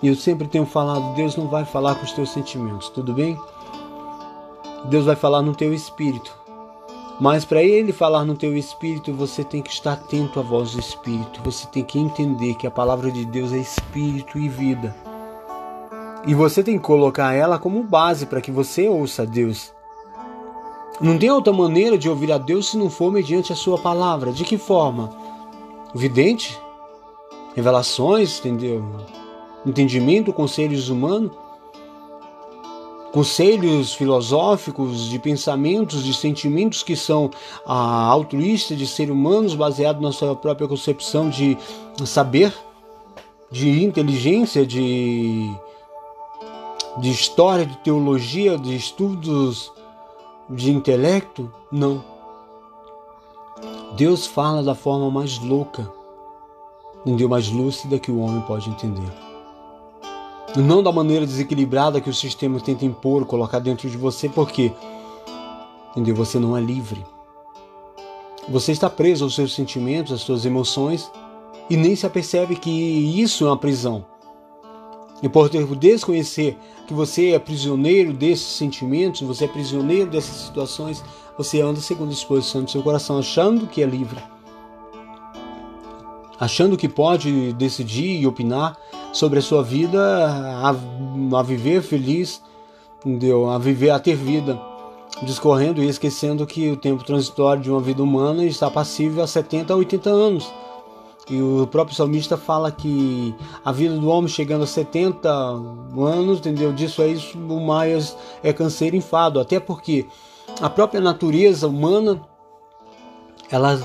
E 0.00 0.08
eu 0.08 0.14
sempre 0.14 0.46
tenho 0.46 0.66
falado, 0.66 1.14
Deus 1.14 1.34
não 1.36 1.48
vai 1.48 1.64
falar 1.64 1.96
com 1.96 2.04
os 2.04 2.12
teus 2.12 2.30
sentimentos, 2.30 2.88
tudo 2.90 3.12
bem? 3.12 3.36
Deus 4.84 5.04
vai 5.06 5.16
falar 5.16 5.42
no 5.42 5.54
teu 5.54 5.74
espírito. 5.74 6.35
Mas 7.18 7.46
para 7.46 7.62
ele 7.62 7.92
falar 7.92 8.24
no 8.24 8.36
teu 8.36 8.56
espírito, 8.56 9.12
você 9.12 9.42
tem 9.42 9.62
que 9.62 9.70
estar 9.70 9.94
atento 9.94 10.38
à 10.38 10.42
voz 10.42 10.72
do 10.72 10.80
espírito. 10.80 11.40
Você 11.44 11.66
tem 11.68 11.82
que 11.82 11.98
entender 11.98 12.54
que 12.56 12.66
a 12.66 12.70
palavra 12.70 13.10
de 13.10 13.24
Deus 13.24 13.52
é 13.52 13.58
espírito 13.58 14.38
e 14.38 14.48
vida. 14.48 14.94
E 16.26 16.34
você 16.34 16.62
tem 16.62 16.76
que 16.76 16.84
colocar 16.84 17.32
ela 17.32 17.58
como 17.58 17.82
base 17.82 18.26
para 18.26 18.40
que 18.40 18.50
você 18.50 18.86
ouça 18.86 19.22
a 19.22 19.24
Deus. 19.24 19.72
Não 21.00 21.16
tem 21.16 21.30
outra 21.30 21.52
maneira 21.52 21.96
de 21.96 22.08
ouvir 22.08 22.32
a 22.32 22.38
Deus 22.38 22.70
se 22.70 22.76
não 22.76 22.90
for 22.90 23.10
mediante 23.10 23.52
a 23.52 23.56
sua 23.56 23.78
palavra. 23.78 24.32
De 24.32 24.44
que 24.44 24.58
forma? 24.58 25.10
Vidente? 25.94 26.58
Revelações, 27.54 28.38
entendeu? 28.40 28.84
Entendimento, 29.64 30.32
conselhos 30.32 30.90
humanos? 30.90 31.32
Conselhos 33.16 33.94
filosóficos, 33.94 35.08
de 35.08 35.18
pensamentos, 35.18 36.04
de 36.04 36.12
sentimentos 36.12 36.82
que 36.82 36.94
são 36.94 37.30
a 37.64 38.04
altruísta 38.04 38.76
de 38.76 38.86
ser 38.86 39.10
humanos, 39.10 39.54
baseado 39.54 40.02
na 40.02 40.12
sua 40.12 40.36
própria 40.36 40.68
concepção 40.68 41.30
de 41.30 41.56
saber, 42.04 42.52
de 43.50 43.82
inteligência, 43.82 44.66
de 44.66 45.50
de 46.98 47.10
história, 47.10 47.64
de 47.64 47.78
teologia, 47.78 48.58
de 48.58 48.76
estudos 48.76 49.72
de 50.50 50.70
intelecto? 50.70 51.50
Não. 51.72 52.04
Deus 53.96 54.26
fala 54.26 54.62
da 54.62 54.74
forma 54.74 55.10
mais 55.10 55.38
louca, 55.38 55.90
entendeu? 57.00 57.30
Mais 57.30 57.48
lúcida 57.48 57.98
que 57.98 58.10
o 58.10 58.20
homem 58.20 58.42
pode 58.42 58.68
entender. 58.68 59.25
Não 60.56 60.82
da 60.82 60.90
maneira 60.90 61.26
desequilibrada 61.26 62.00
que 62.00 62.08
o 62.08 62.14
sistema 62.14 62.58
tenta 62.58 62.84
impor, 62.84 63.26
colocar 63.26 63.58
dentro 63.58 63.90
de 63.90 63.96
você, 63.96 64.28
porque 64.28 64.72
entendeu? 65.90 66.14
Você 66.14 66.38
não 66.38 66.56
é 66.56 66.60
livre. 66.60 67.04
Você 68.48 68.72
está 68.72 68.88
preso 68.88 69.24
aos 69.24 69.34
seus 69.34 69.54
sentimentos, 69.54 70.12
às 70.12 70.20
suas 70.20 70.44
emoções 70.46 71.10
e 71.68 71.76
nem 71.76 71.96
se 71.96 72.06
apercebe 72.06 72.56
que 72.56 72.70
isso 72.70 73.44
é 73.44 73.48
uma 73.48 73.56
prisão. 73.56 74.04
E 75.22 75.28
por 75.28 75.48
desconhecer 75.48 76.56
que 76.86 76.94
você 76.94 77.30
é 77.30 77.38
prisioneiro 77.38 78.12
desses 78.12 78.46
sentimentos, 78.46 79.22
você 79.22 79.46
é 79.46 79.48
prisioneiro 79.48 80.10
dessas 80.10 80.36
situações, 80.36 81.02
você 81.36 81.60
anda 81.60 81.80
segundo 81.80 82.10
a 82.10 82.12
disposição 82.12 82.62
do 82.62 82.70
seu 82.70 82.82
coração, 82.82 83.18
achando 83.18 83.66
que 83.66 83.82
é 83.82 83.86
livre. 83.86 84.22
Achando 86.38 86.76
que 86.76 86.88
pode 86.88 87.52
decidir 87.54 88.20
e 88.20 88.26
opinar 88.26 88.76
sobre 89.16 89.38
a 89.38 89.42
sua 89.42 89.62
vida, 89.62 89.98
a, 89.98 90.68
a 90.68 91.42
viver 91.42 91.80
feliz, 91.80 92.42
entendeu? 92.98 93.48
a 93.48 93.56
viver, 93.56 93.88
a 93.88 93.98
ter 93.98 94.14
vida, 94.14 94.60
discorrendo 95.22 95.82
e 95.82 95.88
esquecendo 95.88 96.46
que 96.46 96.70
o 96.70 96.76
tempo 96.76 97.02
transitório 97.02 97.62
de 97.62 97.70
uma 97.70 97.80
vida 97.80 98.02
humana 98.02 98.44
está 98.44 98.70
passível 98.70 99.24
a 99.24 99.26
70 99.26 99.72
a 99.72 99.76
80 99.76 100.10
anos. 100.10 100.52
E 101.30 101.40
o 101.40 101.66
próprio 101.66 101.96
salmista 101.96 102.36
fala 102.36 102.70
que 102.70 103.34
a 103.64 103.72
vida 103.72 103.96
do 103.96 104.06
homem 104.06 104.28
chegando 104.28 104.64
a 104.64 104.66
70 104.66 105.30
anos, 105.30 106.38
entendeu? 106.38 106.70
Disso 106.74 107.00
é 107.00 107.08
isso, 107.08 107.38
o 107.38 107.66
mais 107.66 108.14
é 108.42 108.52
canseiro 108.52 108.96
e 108.96 108.98
enfado. 108.98 109.40
Até 109.40 109.58
porque 109.58 110.06
a 110.60 110.68
própria 110.68 111.00
natureza 111.00 111.66
humana, 111.66 112.20
ela, 113.50 113.80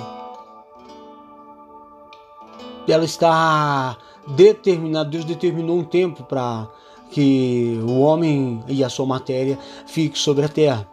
ela 2.86 3.06
está 3.06 3.98
determinada. 4.28 5.10
Deus 5.10 5.26
determinou 5.26 5.78
um 5.78 5.84
tempo 5.84 6.24
para 6.24 6.68
que 7.12 7.80
o 7.84 8.00
homem 8.00 8.64
e 8.68 8.84
a 8.84 8.90
sua 8.90 9.06
matéria 9.06 9.58
fiquem 9.86 10.20
sobre 10.20 10.46
a 10.46 10.50
terra. 10.50 10.88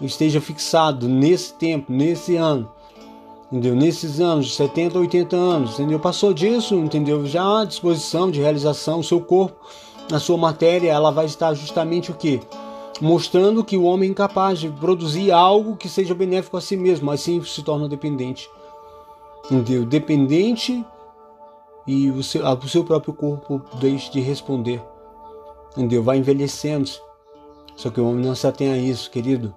Esteja 0.00 0.40
fixado 0.40 1.08
nesse 1.08 1.54
tempo, 1.54 1.92
nesse 1.92 2.36
ano 2.36 2.70
entendeu? 3.50 3.74
Nesses 3.74 4.20
anos, 4.20 4.46
de 4.46 4.52
70 4.54 4.96
a 4.96 5.00
80 5.00 5.36
anos, 5.36 5.74
entendeu? 5.74 5.98
Passou 5.98 6.32
disso, 6.32 6.76
entendeu? 6.76 7.26
Já 7.26 7.60
à 7.60 7.64
disposição 7.64 8.30
de 8.30 8.40
realização, 8.40 9.00
o 9.00 9.04
seu 9.04 9.20
corpo, 9.20 9.56
a 10.10 10.18
sua 10.18 10.36
matéria, 10.36 10.90
ela 10.90 11.10
vai 11.10 11.26
estar 11.26 11.52
justamente 11.54 12.10
o 12.10 12.14
que? 12.14 12.40
Mostrando 13.00 13.64
que 13.64 13.76
o 13.76 13.84
homem 13.84 14.08
é 14.08 14.12
incapaz 14.12 14.60
de 14.60 14.68
produzir 14.68 15.32
algo 15.32 15.76
que 15.76 15.88
seja 15.88 16.14
benéfico 16.14 16.56
a 16.56 16.60
si 16.60 16.76
mesmo, 16.76 17.06
mas 17.06 17.20
sim 17.20 17.42
se 17.42 17.62
torna 17.62 17.88
dependente. 17.88 18.48
Entendeu? 19.46 19.84
Dependente 19.84 20.84
e 21.86 22.10
o 22.10 22.22
seu, 22.22 22.44
o 22.44 22.68
seu 22.68 22.84
próprio 22.84 23.14
corpo 23.14 23.62
deixa 23.78 24.10
de 24.12 24.20
responder. 24.20 24.82
Entendeu? 25.72 26.02
Vai 26.02 26.18
envelhecendo. 26.18 26.90
Só 27.76 27.90
que 27.90 28.00
o 28.00 28.08
homem 28.08 28.24
não 28.24 28.34
se 28.34 28.46
atém 28.46 28.70
a 28.72 28.76
isso, 28.76 29.10
querido. 29.10 29.54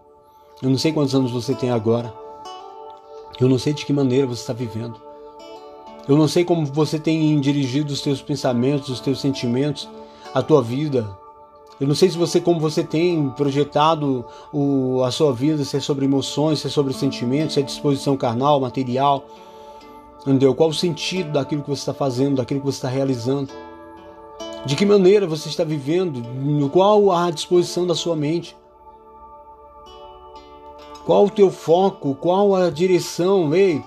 Eu 0.62 0.70
não 0.70 0.78
sei 0.78 0.94
quantos 0.94 1.14
anos 1.14 1.32
você 1.32 1.54
tem 1.54 1.72
agora. 1.72 2.14
Eu 3.40 3.50
não 3.50 3.58
sei 3.58 3.74
de 3.74 3.86
que 3.86 3.92
maneira 3.92 4.28
você 4.28 4.42
está 4.42 4.54
vivendo. 4.54 5.02
Eu 6.08 6.18
não 6.18 6.28
sei 6.28 6.44
como 6.44 6.66
você 6.66 7.00
tem 7.00 7.40
dirigido 7.40 7.92
os 7.92 8.02
teus 8.02 8.22
pensamentos, 8.22 8.90
os 8.90 9.00
teus 9.00 9.20
sentimentos, 9.20 9.90
a 10.34 10.42
tua 10.42 10.62
vida, 10.62 11.08
Eu 11.80 11.88
não 11.88 11.96
sei 11.96 12.10
se 12.10 12.18
você, 12.18 12.40
como 12.40 12.60
você 12.60 12.84
tem 12.84 13.30
projetado 13.32 14.24
o, 14.54 15.04
a 15.04 15.12
sua 15.12 15.34
vida, 15.34 15.66
se 15.66 15.76
é 15.76 15.80
sobre 15.80 16.06
emoções, 16.06 16.60
se 16.60 16.68
é 16.68 16.70
sobre 16.70 16.94
sentimentos, 16.94 17.56
se 17.56 17.60
é 17.60 17.64
disposição 17.64 18.16
carnal, 18.16 18.60
material. 18.60 19.26
Entendeu? 20.24 20.56
Qual 20.56 20.70
o 20.70 20.74
sentido 20.74 21.34
daquilo 21.34 21.62
que 21.62 21.70
você 21.70 21.82
está 21.82 21.94
fazendo, 21.94 22.38
daquilo 22.38 22.62
que 22.62 22.66
você 22.66 22.78
está 22.78 22.88
realizando? 22.88 23.52
De 24.66 24.76
que 24.76 24.86
maneira 24.86 25.28
você 25.28 25.50
está 25.50 25.66
vivendo? 25.66 26.22
Qual 26.70 27.12
a 27.12 27.30
disposição 27.30 27.86
da 27.86 27.94
sua 27.94 28.16
mente? 28.16 28.56
Qual 31.06 31.26
o 31.26 31.30
teu 31.30 31.52
foco? 31.52 32.16
Qual 32.16 32.56
a 32.56 32.70
direção? 32.70 33.54
Ei, 33.54 33.84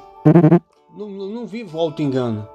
não, 0.95 1.09
não, 1.09 1.29
não 1.29 1.47
viva 1.47 1.79
o 1.79 1.81
auto-engano. 1.81 2.47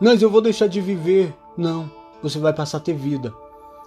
Mas 0.00 0.22
eu 0.22 0.30
vou 0.30 0.40
deixar 0.40 0.66
de 0.66 0.80
viver. 0.80 1.34
Não, 1.56 1.90
você 2.22 2.38
vai 2.38 2.54
passar 2.54 2.78
a 2.78 2.80
ter 2.80 2.94
vida. 2.94 3.34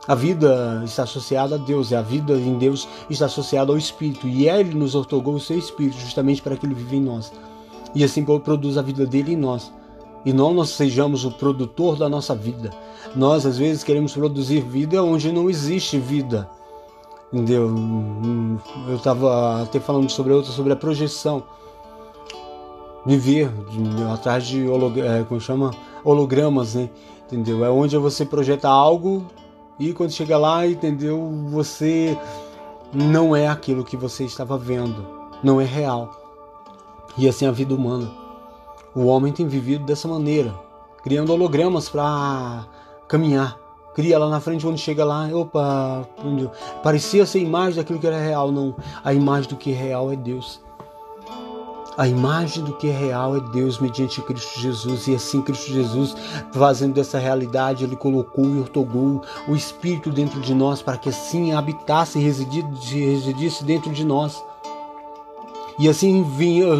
A 0.07 0.15
vida 0.15 0.81
está 0.85 1.03
associada 1.03 1.55
a 1.55 1.57
Deus, 1.57 1.91
e 1.91 1.95
a 1.95 2.01
vida 2.01 2.33
em 2.33 2.57
Deus 2.57 2.87
está 3.09 3.25
associada 3.25 3.71
ao 3.71 3.77
Espírito. 3.77 4.27
E 4.27 4.47
Ele 4.47 4.75
nos 4.75 4.93
otorgou 4.93 5.33
o 5.33 5.39
seu 5.39 5.57
Espírito 5.57 5.97
justamente 5.99 6.41
para 6.41 6.55
que 6.55 6.65
Ele 6.65 6.75
viva 6.75 6.95
em 6.95 7.01
nós. 7.01 7.31
E 7.95 8.03
assim 8.03 8.23
produz 8.23 8.77
a 8.77 8.81
vida 8.81 9.05
dele 9.05 9.33
em 9.33 9.37
nós. 9.37 9.71
E 10.25 10.33
não 10.33 10.53
nós 10.53 10.69
sejamos 10.69 11.25
o 11.25 11.31
produtor 11.31 11.95
da 11.97 12.09
nossa 12.09 12.35
vida. 12.35 12.71
Nós, 13.15 13.45
às 13.45 13.57
vezes, 13.57 13.83
queremos 13.83 14.13
produzir 14.13 14.61
vida 14.61 15.03
onde 15.03 15.31
não 15.31 15.49
existe 15.49 15.97
vida. 15.97 16.49
Entendeu? 17.31 17.73
Eu 18.87 18.95
estava 18.95 19.63
até 19.63 19.79
falando 19.79 20.09
sobre 20.09 20.33
outra, 20.33 20.51
sobre 20.51 20.73
a 20.73 20.75
projeção. 20.75 21.43
Viver 23.05 23.49
atrás 24.13 24.45
de 24.45 24.67
holog 24.67 24.99
é, 24.99 25.23
como 25.23 25.39
chama? 25.39 25.71
hologramas, 26.03 26.75
né? 26.75 26.89
Entendeu? 27.25 27.63
É 27.63 27.69
onde 27.69 27.97
você 27.97 28.25
projeta 28.25 28.67
algo 28.67 29.25
e 29.79 29.93
quando 29.93 30.11
chega 30.11 30.37
lá, 30.37 30.65
entendeu? 30.65 31.31
Você 31.49 32.17
não 32.93 33.35
é 33.35 33.47
aquilo 33.47 33.83
que 33.83 33.95
você 33.95 34.25
estava 34.25 34.57
vendo, 34.57 35.05
não 35.43 35.61
é 35.61 35.65
real. 35.65 36.18
E 37.17 37.27
assim 37.27 37.45
a 37.45 37.51
vida 37.51 37.73
humana. 37.73 38.09
O 38.95 39.05
homem 39.05 39.31
tem 39.31 39.47
vivido 39.47 39.85
dessa 39.85 40.07
maneira, 40.07 40.53
criando 41.03 41.31
hologramas 41.31 41.89
para 41.89 42.65
caminhar. 43.07 43.57
Cria 43.93 44.17
lá 44.17 44.29
na 44.29 44.39
frente, 44.39 44.65
quando 44.65 44.77
chega 44.77 45.03
lá, 45.03 45.27
opa, 45.33 46.07
parecia 46.83 47.25
ser 47.25 47.39
imagem 47.39 47.75
daquilo 47.75 47.99
que 47.99 48.07
era 48.07 48.19
real. 48.19 48.51
Não, 48.51 48.75
a 49.03 49.13
imagem 49.13 49.49
do 49.49 49.55
que 49.55 49.71
é 49.71 49.75
real 49.75 50.11
é 50.11 50.15
Deus. 50.15 50.61
A 51.97 52.07
imagem 52.07 52.63
do 52.63 52.71
que 52.73 52.87
é 52.87 52.97
real 52.97 53.35
é 53.35 53.41
Deus 53.51 53.77
mediante 53.77 54.21
Cristo 54.21 54.57
Jesus. 54.61 55.07
E 55.07 55.15
assim, 55.15 55.41
Cristo 55.41 55.69
Jesus, 55.73 56.15
fazendo 56.53 56.93
dessa 56.93 57.19
realidade, 57.19 57.83
Ele 57.83 57.97
colocou 57.97 58.45
e 58.45 58.59
ortogou 58.59 59.21
o 59.49 59.55
Espírito 59.55 60.09
dentro 60.09 60.39
de 60.39 60.53
nós 60.53 60.81
para 60.81 60.97
que 60.97 61.09
assim 61.09 61.51
habitasse 61.51 62.17
e 62.17 62.21
residisse 62.21 63.65
dentro 63.65 63.91
de 63.91 64.05
nós. 64.05 64.41
E 65.79 65.87
assim 65.87 66.25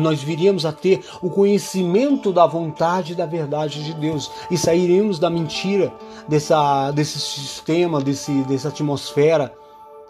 nós 0.02 0.22
viríamos 0.22 0.66
a 0.66 0.74
ter 0.74 1.06
o 1.22 1.30
conhecimento 1.30 2.34
da 2.34 2.46
vontade 2.46 3.14
e 3.14 3.16
da 3.16 3.26
verdade 3.26 3.82
de 3.84 3.94
Deus. 3.94 4.30
E 4.52 4.58
sairíamos 4.58 5.18
da 5.18 5.30
mentira 5.30 5.94
dessa, 6.28 6.92
desse 6.92 7.18
sistema, 7.18 8.02
desse, 8.02 8.32
dessa 8.44 8.68
atmosfera, 8.68 9.54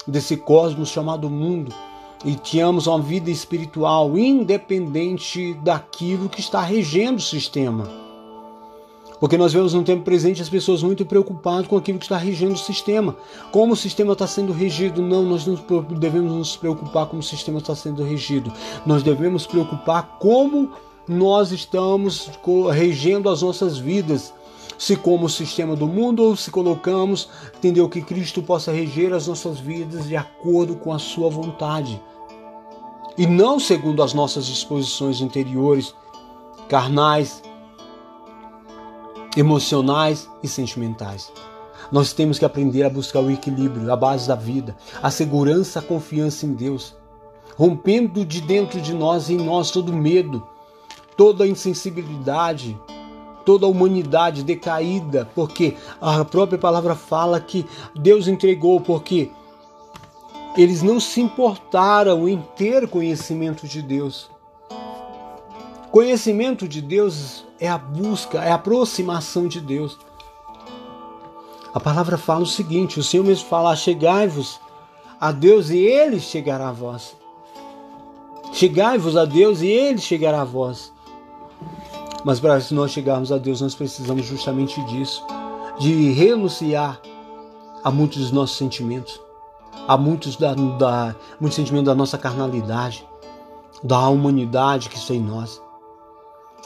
desse 0.08 0.36
cosmos 0.36 0.89
chamado 0.89 1.30
mundo 1.30 1.71
e 2.25 2.36
tínhamos 2.36 2.88
uma 2.88 2.99
vida 2.99 3.30
espiritual 3.30 4.17
independente 4.17 5.54
daquilo 5.54 6.28
que 6.28 6.41
está 6.41 6.62
regendo 6.62 7.19
o 7.19 7.21
sistema. 7.21 8.09
Porque 9.20 9.38
nós 9.38 9.52
vemos 9.52 9.74
no 9.74 9.84
tempo 9.84 10.04
presente 10.04 10.42
as 10.42 10.50
pessoas 10.50 10.82
muito 10.82 11.06
preocupadas 11.06 11.68
com 11.68 11.76
aquilo 11.76 12.00
que 12.00 12.06
está 12.06 12.18
regendo 12.18 12.54
o 12.54 12.58
sistema. 12.58 13.18
Como 13.52 13.74
o 13.74 13.76
sistema 13.76 14.14
está 14.14 14.26
sendo 14.26 14.54
regido? 14.54 15.02
Não, 15.02 15.24
nós 15.24 15.46
não 15.46 15.56
devemos 16.00 16.32
nos 16.32 16.56
preocupar 16.56 17.06
como 17.08 17.20
o 17.20 17.24
sistema 17.24 17.60
está 17.60 17.76
sendo 17.76 18.04
regido. 18.04 18.52
Nós 18.86 19.04
devemos 19.04 19.46
preocupar 19.46 20.18
como 20.20 20.72
nós 21.08 21.52
estamos 21.52 22.30
regendo 22.72 23.30
as 23.30 23.42
nossas 23.42 23.78
vidas. 23.78 24.34
Se 24.78 24.96
como 24.96 25.26
o 25.26 25.30
sistema 25.30 25.76
do 25.76 25.88
mundo 25.88 26.24
ou 26.24 26.38
se 26.38 26.50
colocamos, 26.50 27.28
entendeu, 27.58 27.90
que 27.90 28.02
Cristo 28.02 28.42
possa 28.42 28.72
reger 28.72 29.12
as 29.12 29.28
nossas 29.28 29.60
vidas 29.60 30.08
de 30.08 30.16
acordo 30.16 30.76
com 30.78 30.94
a 30.94 31.00
sua 31.00 31.30
vontade 31.30 32.02
e 33.20 33.28
não 33.28 33.60
segundo 33.60 34.02
as 34.02 34.14
nossas 34.14 34.46
disposições 34.46 35.20
interiores, 35.20 35.94
carnais, 36.70 37.44
emocionais 39.36 40.30
e 40.44 40.48
sentimentais. 40.48 41.32
Nós 41.92 42.13
temos 42.13 42.38
que 42.38 42.46
aprender 42.46 42.84
a 42.84 42.89
buscar 42.89 43.20
o 43.20 43.32
equilíbrio, 43.32 43.92
a 43.92 43.96
base 43.96 44.28
da 44.28 44.36
vida, 44.36 44.76
a 45.02 45.10
segurança, 45.10 45.80
a 45.80 45.84
confiança 45.84 46.46
em 46.46 46.54
Deus, 46.54 46.96
rompendo 47.58 48.26
de 48.26 48.42
dentro 48.42 48.80
de 48.80 48.94
nós 48.94 49.30
e 49.30 49.34
em 49.34 49.38
nós 49.38 49.72
todo 49.72 49.92
medo, 49.92 50.48
toda 51.18 51.48
insensibilidade, 51.48 52.80
toda 53.44 53.65
a 53.65 53.70
humanidade 53.70 54.44
decaída, 54.44 55.28
porque 55.34 55.76
a 56.00 56.24
própria 56.24 56.60
palavra 56.60 56.96
fala 56.96 57.39
que 57.39 57.65
Deus 57.96 58.28
entregou, 58.28 58.80
porque 58.80 59.32
eles 60.56 60.84
não 60.84 61.00
se 61.00 61.22
importaram 61.22 62.30
em 62.30 62.39
ter 62.56 62.88
conhecimento 62.88 63.68
de 63.68 63.82
Deus. 63.82 64.30
Conhecimento 65.92 66.68
de 66.68 66.82
Deus 66.82 67.46
é 67.60 67.67
a 67.67 67.78
busca, 67.78 68.39
é 68.39 68.52
a 68.52 68.56
aproximação 68.56 69.48
de 69.48 69.60
Deus. 69.60 69.98
A 71.74 71.80
palavra 71.80 72.17
fala 72.17 72.41
o 72.41 72.48
seguinte: 72.48 73.00
o 73.00 73.04
Senhor 73.04 73.26
mesmo 73.26 73.48
fala: 73.48 73.76
chegai-vos 73.76 74.60
a 75.19 75.32
Deus 75.32 75.69
e 75.69 75.78
Ele 75.78 76.19
chegará 76.19 76.69
a 76.69 76.74
vós. 76.74 77.15
Chegai-vos 78.54 79.15
a 79.15 79.26
Deus 79.26 79.62
e 79.62 79.67
Ele 79.67 80.00
chegará 80.00 80.41
a 80.41 80.45
vós. 80.45 80.91
Mas 82.26 82.39
para 82.39 82.60
nós 82.72 82.91
chegarmos 82.91 83.32
a 83.32 83.38
Deus, 83.38 83.62
nós 83.62 83.76
precisamos 83.76 84.26
justamente 84.26 84.82
disso, 84.86 85.26
de 85.80 86.12
renunciar 86.12 87.00
a 87.84 87.89
muitos 87.89 88.17
dos 88.17 88.32
nossos 88.32 88.58
sentimentos 88.58 89.22
Há 89.89 89.98
muitos, 89.98 90.36
da, 90.36 90.54
da, 90.54 91.15
muito 91.39 91.56
sentimento 91.56 91.86
da 91.86 91.95
nossa 91.95 92.15
carnalidade, 92.15 93.08
da 93.84 94.08
humanidade 94.08 94.88
que 94.88 94.95
está 94.95 95.15
em 95.15 95.19
nós. 95.19 95.60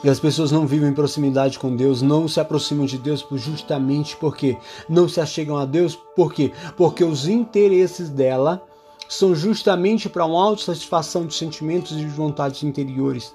E 0.04 0.10
as 0.10 0.20
pessoas 0.20 0.52
não 0.52 0.68
vivem 0.68 0.89
em 0.89 0.94
proximidade 0.94 1.58
com 1.58 1.76
Deus, 1.76 2.02
não 2.02 2.28
se 2.28 2.39
aproximam 2.39 2.86
de 2.86 2.98
Deus 2.98 3.26
justamente 3.32 4.18
porque 4.18 4.58
não 4.89 5.08
se 5.08 5.22
achegam 5.22 5.58
a 5.58 5.66
Deus, 5.66 5.96
por 6.16 6.34
quê? 6.34 6.52
Porque 6.76 7.04
os 7.04 7.28
interesses 7.28 8.10
dela 8.10 8.62
são 9.08 9.34
justamente 9.34 10.10
para 10.10 10.26
uma 10.26 10.44
autossatisfação 10.44 11.26
de 11.26 11.34
sentimentos 11.34 11.94
e 11.94 11.98
de 11.98 12.08
vontades 12.08 12.63
interiores, 12.63 13.34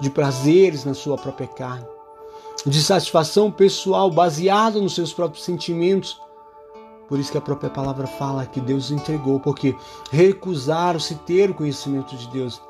de 0.00 0.08
prazeres 0.08 0.84
na 0.84 0.94
sua 0.94 1.16
própria 1.16 1.48
carne, 1.48 1.86
de 2.64 2.80
satisfação 2.82 3.50
pessoal 3.50 4.10
baseada 4.10 4.80
nos 4.80 4.94
seus 4.94 5.12
próprios 5.12 5.44
sentimentos 5.44 6.20
por 7.08 7.18
isso 7.20 7.30
que 7.30 7.38
a 7.38 7.42
própria 7.42 7.70
palavra 7.70 8.06
fala 8.06 8.46
que 8.46 8.60
Deus 8.60 8.90
entregou, 8.90 9.38
porque 9.38 9.76
recusaram-se 10.10 11.14
ter 11.16 11.50
o 11.50 11.54
conhecimento 11.54 12.16
de 12.16 12.26
Deus. 12.28 12.60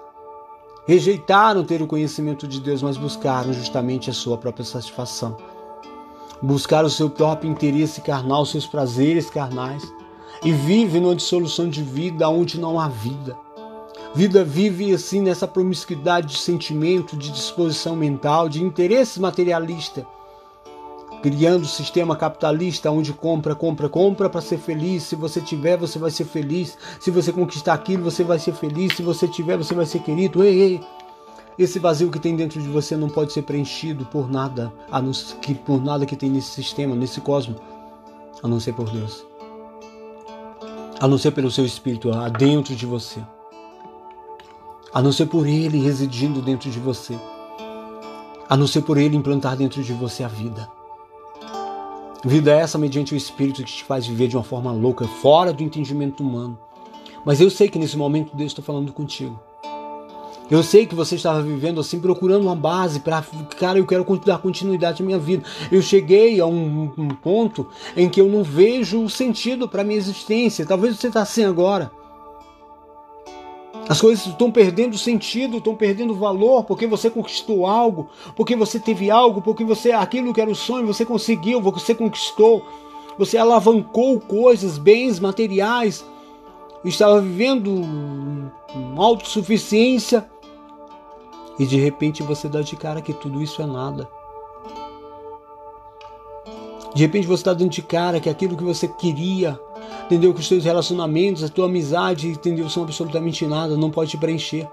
Rejeitaram 0.86 1.64
ter 1.64 1.82
o 1.82 1.86
conhecimento 1.86 2.46
de 2.46 2.60
Deus, 2.60 2.82
mas 2.82 2.96
buscaram 2.96 3.52
justamente 3.52 4.08
a 4.08 4.12
sua 4.12 4.38
própria 4.38 4.64
satisfação. 4.64 5.36
Buscaram 6.40 6.86
o 6.86 6.90
seu 6.90 7.10
próprio 7.10 7.50
interesse 7.50 8.00
carnal, 8.00 8.46
seus 8.46 8.66
prazeres 8.66 9.28
carnais. 9.28 9.82
E 10.44 10.52
vive 10.52 11.00
numa 11.00 11.16
dissolução 11.16 11.68
de 11.68 11.82
vida 11.82 12.28
onde 12.28 12.60
não 12.60 12.78
há 12.78 12.88
vida. 12.88 13.36
Vida 14.14 14.44
vive 14.44 14.94
assim 14.94 15.20
nessa 15.20 15.48
promiscuidade 15.48 16.34
de 16.34 16.38
sentimento, 16.38 17.16
de 17.16 17.30
disposição 17.30 17.96
mental, 17.96 18.48
de 18.48 18.62
interesse 18.62 19.20
materialista 19.20 20.06
criando 21.26 21.62
um 21.62 21.68
sistema 21.68 22.14
capitalista 22.14 22.88
onde 22.88 23.12
compra, 23.12 23.52
compra, 23.52 23.88
compra 23.88 24.30
para 24.30 24.40
ser 24.40 24.58
feliz. 24.58 25.02
Se 25.02 25.16
você 25.16 25.40
tiver, 25.40 25.76
você 25.76 25.98
vai 25.98 26.08
ser 26.12 26.24
feliz. 26.24 26.78
Se 27.00 27.10
você 27.10 27.32
conquistar 27.32 27.74
aquilo, 27.74 28.04
você 28.04 28.22
vai 28.22 28.38
ser 28.38 28.52
feliz. 28.52 28.94
Se 28.94 29.02
você 29.02 29.26
tiver, 29.26 29.56
você 29.56 29.74
vai 29.74 29.84
ser 29.86 29.98
querido. 29.98 30.44
Ei, 30.44 30.60
ei. 30.60 30.80
Esse 31.58 31.80
vazio 31.80 32.12
que 32.12 32.20
tem 32.20 32.36
dentro 32.36 32.62
de 32.62 32.68
você 32.68 32.96
não 32.96 33.08
pode 33.08 33.32
ser 33.32 33.42
preenchido 33.42 34.04
por 34.04 34.30
nada, 34.30 34.72
a 34.88 35.02
não, 35.02 35.10
que, 35.42 35.52
por 35.52 35.82
nada 35.82 36.06
que 36.06 36.14
tem 36.14 36.30
nesse 36.30 36.50
sistema, 36.50 36.94
nesse 36.94 37.20
cosmos, 37.20 37.56
a 38.40 38.46
não 38.46 38.60
ser 38.60 38.74
por 38.74 38.88
Deus. 38.88 39.26
A 41.00 41.08
não 41.08 41.18
ser 41.18 41.32
pelo 41.32 41.50
seu 41.50 41.64
espírito 41.64 42.12
dentro 42.38 42.76
de 42.76 42.86
você. 42.86 43.20
A 44.94 45.02
não 45.02 45.10
ser 45.10 45.26
por 45.26 45.44
ele 45.44 45.82
residindo 45.82 46.40
dentro 46.40 46.70
de 46.70 46.78
você. 46.78 47.18
A 48.48 48.56
não 48.56 48.68
ser 48.68 48.82
por 48.82 48.96
ele 48.96 49.16
implantar 49.16 49.56
dentro 49.56 49.82
de 49.82 49.92
você 49.92 50.22
a 50.22 50.28
vida. 50.28 50.75
Vida 52.24 52.52
é 52.52 52.60
essa 52.60 52.78
mediante 52.78 53.14
o 53.14 53.16
Espírito 53.16 53.62
que 53.62 53.72
te 53.72 53.84
faz 53.84 54.06
viver 54.06 54.28
de 54.28 54.36
uma 54.36 54.42
forma 54.42 54.72
louca, 54.72 55.06
fora 55.06 55.52
do 55.52 55.62
entendimento 55.62 56.22
humano. 56.22 56.58
Mas 57.24 57.40
eu 57.40 57.50
sei 57.50 57.68
que 57.68 57.78
nesse 57.78 57.96
momento 57.96 58.36
Deus 58.36 58.52
está 58.52 58.62
falando 58.62 58.92
contigo. 58.92 59.38
Eu 60.48 60.62
sei 60.62 60.86
que 60.86 60.94
você 60.94 61.16
estava 61.16 61.42
vivendo 61.42 61.80
assim, 61.80 61.98
procurando 61.98 62.42
uma 62.42 62.54
base 62.54 63.00
para, 63.00 63.24
cara, 63.58 63.78
eu 63.78 63.86
quero 63.86 64.04
dar 64.24 64.38
continuidade 64.38 65.02
à 65.02 65.04
minha 65.04 65.18
vida. 65.18 65.42
Eu 65.72 65.82
cheguei 65.82 66.40
a 66.40 66.46
um, 66.46 66.92
um 66.96 67.08
ponto 67.08 67.66
em 67.96 68.08
que 68.08 68.20
eu 68.20 68.28
não 68.28 68.44
vejo 68.44 69.02
o 69.02 69.10
sentido 69.10 69.68
para 69.68 69.82
minha 69.82 69.98
existência. 69.98 70.64
Talvez 70.64 70.96
você 70.96 71.08
está 71.08 71.22
assim 71.22 71.42
agora. 71.42 71.90
As 73.88 74.00
coisas 74.00 74.26
estão 74.26 74.50
perdendo 74.50 74.98
sentido, 74.98 75.58
estão 75.58 75.74
perdendo 75.74 76.14
valor, 76.14 76.64
porque 76.64 76.86
você 76.86 77.08
conquistou 77.08 77.66
algo, 77.66 78.08
porque 78.34 78.56
você 78.56 78.80
teve 78.80 79.10
algo, 79.10 79.40
porque 79.40 79.64
você 79.64 79.92
aquilo 79.92 80.34
que 80.34 80.40
era 80.40 80.50
o 80.50 80.56
sonho, 80.56 80.86
você 80.86 81.04
conseguiu, 81.04 81.60
você 81.60 81.94
conquistou, 81.94 82.64
você 83.16 83.38
alavancou 83.38 84.18
coisas, 84.18 84.76
bens 84.76 85.20
materiais, 85.20 86.04
estava 86.84 87.20
vivendo 87.20 87.82
autossuficiência. 88.96 90.28
E 91.58 91.64
de 91.64 91.76
repente 91.76 92.22
você 92.22 92.48
dá 92.48 92.62
de 92.62 92.76
cara 92.76 93.00
que 93.00 93.12
tudo 93.12 93.42
isso 93.42 93.62
é 93.62 93.66
nada. 93.66 94.08
De 96.96 97.02
repente 97.02 97.26
você 97.26 97.42
está 97.42 97.52
dando 97.52 97.68
de 97.68 97.82
cara 97.82 98.18
que 98.18 98.30
aquilo 98.30 98.56
que 98.56 98.64
você 98.64 98.88
queria, 98.88 99.60
entendeu? 100.06 100.32
Que 100.32 100.40
os 100.40 100.48
seus 100.48 100.64
relacionamentos, 100.64 101.44
a 101.44 101.48
tua 101.50 101.66
amizade, 101.66 102.28
entendeu? 102.28 102.70
São 102.70 102.84
absolutamente 102.84 103.46
nada, 103.46 103.76
não 103.76 103.90
pode 103.90 104.12
te 104.12 104.16
preencher. 104.16 104.66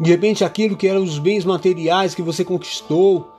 De 0.00 0.08
repente, 0.08 0.42
aquilo 0.42 0.74
que 0.74 0.88
eram 0.88 1.02
os 1.02 1.18
bens 1.18 1.44
materiais 1.44 2.14
que 2.14 2.22
você 2.22 2.42
conquistou, 2.42 3.30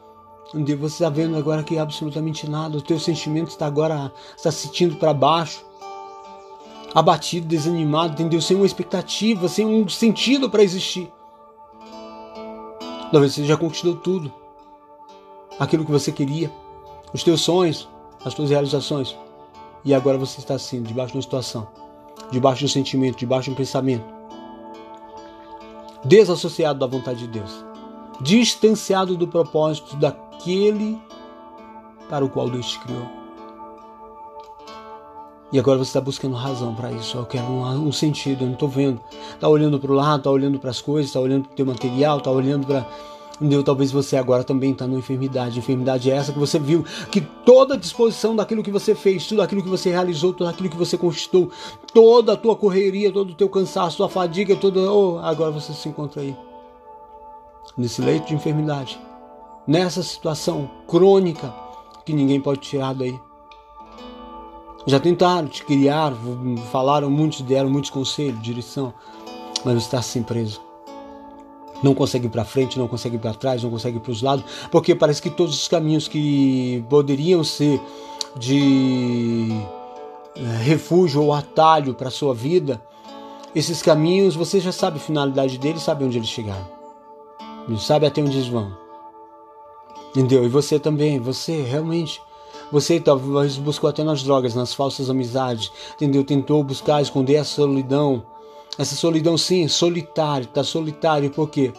entendeu? 0.49 0.77
você 0.77 1.03
está 1.03 1.09
vendo 1.09 1.35
agora 1.35 1.63
que 1.63 1.75
é 1.75 1.79
absolutamente 1.79 2.47
nada. 2.47 2.77
O 2.77 2.81
teu 2.83 2.99
sentimento 2.99 3.49
está 3.49 3.65
agora 3.65 4.13
está 4.37 4.51
sentindo 4.51 4.97
para 4.97 5.15
baixo, 5.15 5.65
abatido, 6.93 7.47
desanimado, 7.47 8.13
entendeu? 8.13 8.39
Sem 8.39 8.55
uma 8.55 8.67
expectativa, 8.67 9.47
sem 9.47 9.65
um 9.65 9.89
sentido 9.89 10.47
para 10.47 10.61
existir. 10.61 11.11
Talvez 13.11 13.33
você 13.33 13.45
já 13.45 13.57
conquistou 13.57 13.95
tudo, 13.95 14.31
aquilo 15.61 15.85
que 15.85 15.91
você 15.91 16.11
queria, 16.11 16.51
os 17.13 17.23
teus 17.23 17.41
sonhos, 17.41 17.87
as 18.25 18.33
suas 18.33 18.49
realizações. 18.49 19.15
E 19.85 19.93
agora 19.93 20.17
você 20.17 20.39
está 20.39 20.55
assim, 20.55 20.81
debaixo 20.81 21.11
de 21.11 21.17
uma 21.17 21.21
situação, 21.21 21.67
debaixo 22.31 22.59
de 22.59 22.65
um 22.65 22.69
sentimento, 22.69 23.19
debaixo 23.19 23.45
de 23.45 23.51
um 23.51 23.55
pensamento, 23.55 24.03
desassociado 26.03 26.79
da 26.79 26.87
vontade 26.87 27.19
de 27.19 27.27
Deus, 27.27 27.63
distanciado 28.19 29.15
do 29.15 29.27
propósito 29.27 29.95
daquele 29.97 30.99
para 32.09 32.25
o 32.25 32.29
qual 32.29 32.49
Deus 32.49 32.71
te 32.71 32.79
criou. 32.79 33.05
E 35.51 35.59
agora 35.59 35.77
você 35.77 35.89
está 35.89 36.01
buscando 36.01 36.35
razão 36.35 36.73
para 36.73 36.91
isso. 36.91 37.17
Eu 37.17 37.25
quero 37.25 37.45
um, 37.45 37.87
um, 37.87 37.91
sentido, 37.91 38.43
eu 38.43 38.47
não 38.47 38.53
estou 38.53 38.69
vendo. 38.69 38.99
Está 39.33 39.47
olhando 39.47 39.79
para 39.79 39.91
o 39.91 39.93
lado, 39.93 40.19
está 40.19 40.31
olhando 40.31 40.57
para 40.57 40.71
as 40.71 40.81
coisas, 40.81 41.07
está 41.07 41.19
olhando 41.19 41.43
para 41.43 41.51
o 41.51 41.55
teu 41.55 41.65
material, 41.65 42.17
está 42.17 42.31
olhando 42.31 42.65
para 42.65 42.87
Entendeu? 43.41 43.63
Talvez 43.63 43.91
você 43.91 44.15
agora 44.17 44.43
também 44.43 44.71
está 44.71 44.85
numa 44.85 44.99
enfermidade. 44.99 45.57
Enfermidade 45.57 46.11
é 46.11 46.13
essa 46.13 46.31
que 46.31 46.37
você 46.37 46.59
viu, 46.59 46.85
que 47.09 47.19
toda 47.19 47.73
a 47.73 47.77
disposição 47.77 48.35
daquilo 48.35 48.61
que 48.61 48.69
você 48.69 48.93
fez, 48.93 49.25
tudo 49.25 49.41
aquilo 49.41 49.63
que 49.63 49.67
você 49.67 49.89
realizou, 49.89 50.31
tudo 50.31 50.47
aquilo 50.47 50.69
que 50.69 50.77
você 50.77 50.95
conquistou, 50.95 51.49
toda 51.91 52.33
a 52.33 52.37
tua 52.37 52.55
correria, 52.55 53.11
todo 53.11 53.31
o 53.31 53.33
teu 53.33 53.49
cansaço, 53.49 53.97
tua 53.97 54.07
fadiga, 54.07 54.55
toda. 54.55 54.79
Oh, 54.81 55.17
agora 55.17 55.49
você 55.49 55.73
se 55.73 55.89
encontra 55.89 56.21
aí. 56.21 56.37
Nesse 57.75 57.99
leito 57.99 58.27
de 58.27 58.35
enfermidade. 58.35 59.01
Nessa 59.65 60.03
situação 60.03 60.69
crônica 60.87 61.51
que 62.05 62.13
ninguém 62.13 62.39
pode 62.39 62.59
tirar 62.59 62.93
daí. 62.93 63.19
Já 64.85 64.99
tentaram 64.99 65.47
te 65.47 65.65
criar, 65.65 66.13
falaram 66.71 67.09
muitos, 67.09 67.41
deram 67.41 67.71
muitos 67.71 67.89
conselhos, 67.89 68.39
direção, 68.39 68.93
mas 69.65 69.73
você 69.73 69.85
está 69.85 69.97
assim 69.97 70.21
preso 70.21 70.70
não 71.83 71.93
consegue 71.93 72.27
ir 72.27 72.29
para 72.29 72.45
frente, 72.45 72.77
não 72.77 72.87
consegue 72.87 73.15
ir 73.15 73.19
para 73.19 73.33
trás, 73.33 73.63
não 73.63 73.69
consegue 73.69 73.97
ir 73.97 73.99
para 73.99 74.11
os 74.11 74.21
lados, 74.21 74.45
porque 74.71 74.95
parece 74.95 75.21
que 75.21 75.29
todos 75.29 75.55
os 75.55 75.67
caminhos 75.67 76.07
que 76.07 76.83
poderiam 76.89 77.43
ser 77.43 77.81
de 78.37 79.49
eh, 80.35 80.63
refúgio 80.63 81.23
ou 81.23 81.33
atalho 81.33 81.93
para 81.93 82.07
a 82.07 82.11
sua 82.11 82.33
vida, 82.33 82.81
esses 83.53 83.81
caminhos 83.81 84.35
você 84.35 84.59
já 84.59 84.71
sabe 84.71 84.97
a 84.97 85.01
finalidade 85.01 85.57
deles, 85.57 85.81
sabe 85.81 86.05
onde 86.05 86.17
eles 86.17 86.29
chegaram, 86.29 86.67
sabe 87.77 88.05
até 88.05 88.21
onde 88.21 88.37
eles 88.37 88.47
vão. 88.47 88.81
Entendeu? 90.11 90.43
E 90.43 90.49
você 90.49 90.77
também, 90.77 91.19
você 91.19 91.61
realmente. 91.61 92.21
Você 92.71 92.99
talvez 92.99 93.57
buscou 93.57 93.89
até 93.89 94.03
nas 94.03 94.23
drogas, 94.23 94.55
nas 94.55 94.73
falsas 94.73 95.09
amizades, 95.09 95.71
entendeu? 95.95 96.23
Tentou 96.23 96.63
buscar 96.63 97.01
esconder 97.01 97.37
a 97.37 97.43
solidão, 97.43 98.23
essa 98.77 98.95
solidão, 98.95 99.37
sim, 99.37 99.67
solitário, 99.67 100.47
tá 100.47 100.63
solitário, 100.63 101.29
por 101.29 101.49
quê? 101.49 101.73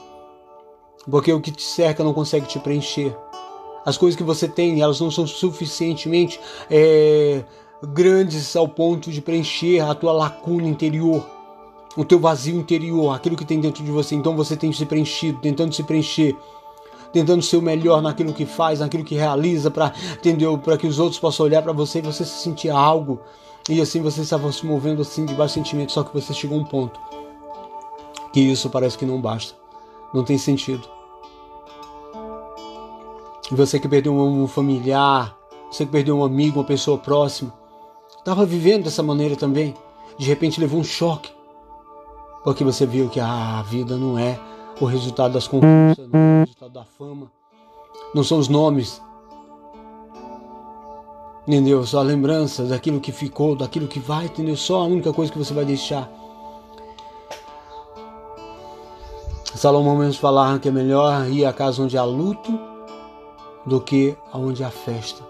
Porque 1.11 1.33
o 1.33 1.41
que 1.41 1.51
te 1.51 1.63
cerca 1.63 2.05
não 2.05 2.13
consegue 2.13 2.47
te 2.47 2.59
preencher. 2.59 3.17
As 3.85 3.97
coisas 3.97 4.17
que 4.17 4.23
você 4.23 4.47
tem, 4.47 4.81
elas 4.81 5.01
não 5.01 5.11
são 5.11 5.27
suficientemente 5.27 6.39
é, 6.71 7.43
grandes 7.83 8.55
ao 8.55 8.69
ponto 8.69 9.11
de 9.11 9.21
preencher 9.21 9.81
a 9.81 9.95
tua 9.95 10.13
lacuna 10.13 10.69
interior, 10.69 11.27
o 11.97 12.05
teu 12.05 12.21
vazio 12.21 12.57
interior, 12.57 13.15
aquilo 13.15 13.37
que 13.37 13.45
tem 13.45 13.59
dentro 13.59 13.83
de 13.83 13.91
você. 13.91 14.15
Então 14.15 14.37
você 14.37 14.57
tem 14.57 14.73
se 14.73 14.87
preenchido, 14.87 15.41
tentando 15.41 15.75
se 15.75 15.83
preencher, 15.83 16.37
tentando 17.13 17.43
ser 17.43 17.57
o 17.57 17.63
melhor 17.63 18.01
naquilo 18.01 18.33
que 18.33 18.47
faz, 18.47 18.79
naquilo 18.79 19.03
que 19.03 19.17
realiza, 19.17 19.71
para 19.71 19.93
para 20.63 20.77
que 20.77 20.87
os 20.87 21.01
outros 21.01 21.19
possam 21.19 21.47
olhar 21.47 21.63
para 21.63 21.73
você 21.73 21.99
e 21.99 22.03
você 22.03 22.25
se 22.25 22.43
sentir 22.43 22.71
algo 22.71 23.21
e 23.69 23.81
assim 23.81 24.03
vocês 24.03 24.27
estavam 24.27 24.51
se 24.51 24.67
movendo 24.67 25.03
assim 25.03 25.25
de 25.25 25.35
baixo 25.35 25.55
sentimento, 25.55 25.93
só 25.93 26.03
que 26.03 26.13
você 26.13 26.35
chegou 26.35 26.59
a 26.59 26.61
um 26.61 26.65
ponto 26.65 26.99
que 28.33 28.41
isso 28.41 28.71
parece 28.71 28.97
que 28.97 29.05
não 29.05 29.21
basta. 29.21 29.55
Não 30.13 30.25
tem 30.25 30.39
sentido. 30.39 30.89
Você 33.51 33.79
que 33.79 33.89
perdeu 33.89 34.15
um 34.15 34.47
familiar, 34.47 35.37
você 35.71 35.85
que 35.85 35.93
perdeu 35.93 36.17
um 36.17 36.25
amigo, 36.25 36.59
uma 36.59 36.65
pessoa 36.65 36.97
próxima, 36.97 37.53
estava 38.19 38.47
vivendo 38.47 38.85
dessa 38.85 39.03
maneira 39.03 39.37
também. 39.37 39.75
De 40.19 40.27
repente 40.27 40.61
levou 40.61 40.81
um 40.81 40.85
choque. 40.85 41.31
Porque 42.43 42.65
você 42.65 42.87
viu 42.87 43.09
que 43.09 43.21
a 43.21 43.63
vida 43.63 43.97
não 43.97 44.19
é 44.19 44.41
o 44.81 44.85
resultado 44.87 45.35
das 45.35 45.47
conquistas, 45.47 46.09
não 46.09 46.19
é 46.19 46.37
o 46.37 46.41
resultado 46.41 46.73
da 46.73 46.85
fama, 46.85 47.31
não 48.15 48.25
são 48.25 48.39
os 48.39 48.49
nomes, 48.49 49.01
Entendeu? 51.47 51.85
Só 51.85 51.99
a 51.99 52.03
lembrança 52.03 52.65
daquilo 52.65 53.01
que 53.01 53.11
ficou, 53.11 53.57
daquilo 53.57 53.89
que 53.89 53.99
vai, 53.99 54.27
entendeu? 54.27 54.57
Só 54.57 54.83
a 54.83 54.85
única 54.85 55.13
coisa 55.13 55.33
que 55.33 55.39
você 55.39 55.53
vai 55.53 55.65
deixar. 55.65 56.09
Salomão 59.55 59.97
mesmo 59.97 60.21
falava 60.21 60.59
que 60.59 60.69
é 60.69 60.73
melhor 60.73 61.29
ir 61.29 61.45
à 61.45 61.53
casa 61.53 61.83
onde 61.83 61.99
há 61.99 62.05
luto 62.05 62.59
do 63.67 63.81
que 63.81 64.17
aonde 64.33 64.65
há 64.65 64.71
festa. 64.71 65.23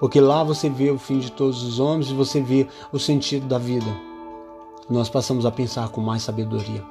Porque 0.00 0.20
lá 0.20 0.42
você 0.42 0.68
vê 0.68 0.90
o 0.90 0.98
fim 0.98 1.18
de 1.18 1.30
todos 1.30 1.62
os 1.62 1.78
homens 1.78 2.10
e 2.10 2.14
você 2.14 2.40
vê 2.40 2.66
o 2.92 2.98
sentido 2.98 3.46
da 3.46 3.58
vida. 3.58 3.86
Nós 4.88 5.08
passamos 5.08 5.46
a 5.46 5.50
pensar 5.50 5.88
com 5.88 6.00
mais 6.00 6.22
sabedoria. 6.22 6.82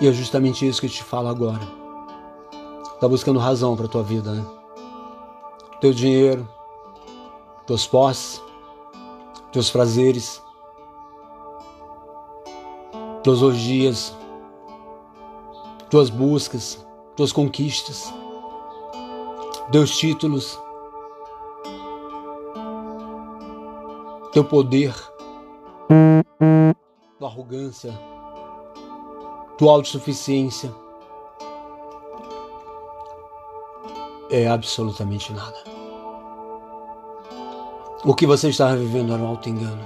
E 0.00 0.06
é 0.06 0.12
justamente 0.12 0.66
isso 0.66 0.80
que 0.80 0.86
eu 0.86 0.90
te 0.90 1.02
falo 1.02 1.28
agora. 1.28 1.66
Tá 3.00 3.08
buscando 3.08 3.38
razão 3.38 3.76
para 3.76 3.88
tua 3.88 4.02
vida, 4.02 4.32
né? 4.32 4.44
Teu 5.86 5.94
dinheiro, 5.94 6.48
tuas 7.64 7.86
posses, 7.86 8.42
teus 9.52 9.70
prazeres, 9.70 10.42
tuas 13.22 13.40
orgias, 13.40 14.12
tuas 15.88 16.10
buscas, 16.10 16.84
tuas 17.14 17.30
conquistas, 17.30 18.12
teus 19.70 19.96
títulos, 19.96 20.58
teu 24.32 24.42
poder, 24.44 24.92
tua 27.16 27.28
arrogância, 27.28 27.96
tua 29.56 29.70
autossuficiência 29.70 30.74
é 34.30 34.48
absolutamente 34.48 35.32
nada. 35.32 35.75
O 38.08 38.14
que 38.14 38.24
você 38.24 38.50
estava 38.50 38.76
vivendo 38.76 39.12
era 39.12 39.20
um 39.20 39.26
auto-engano. 39.26 39.84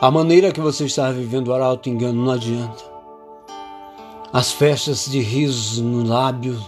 A 0.00 0.10
maneira 0.10 0.50
que 0.50 0.60
você 0.60 0.84
estava 0.84 1.12
vivendo 1.12 1.52
era 1.52 1.64
auto-engano, 1.64 2.24
não 2.24 2.32
adianta. 2.32 2.82
As 4.32 4.50
festas 4.50 5.06
de 5.08 5.20
risos 5.20 5.78
no 5.78 6.02
lábio, 6.02 6.60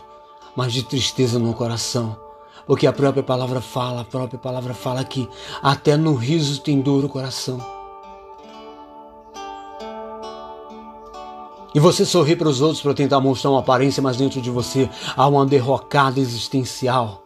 mas 0.54 0.72
de 0.72 0.84
tristeza 0.84 1.36
no 1.36 1.52
coração. 1.52 2.16
Porque 2.64 2.86
a 2.86 2.92
própria 2.92 3.24
palavra 3.24 3.60
fala, 3.60 4.02
a 4.02 4.04
própria 4.04 4.38
palavra 4.38 4.72
fala 4.72 5.02
que 5.02 5.28
até 5.60 5.96
no 5.96 6.14
riso 6.14 6.60
tem 6.60 6.80
dor 6.80 7.04
o 7.04 7.08
coração. 7.08 7.58
E 11.74 11.80
você 11.80 12.06
sorri 12.06 12.36
para 12.36 12.48
os 12.48 12.60
outros 12.60 12.80
para 12.80 12.94
tentar 12.94 13.18
mostrar 13.18 13.50
uma 13.50 13.58
aparência, 13.58 14.00
mas 14.00 14.16
dentro 14.16 14.40
de 14.40 14.48
você 14.48 14.88
há 15.16 15.26
uma 15.26 15.44
derrocada 15.44 16.20
existencial. 16.20 17.19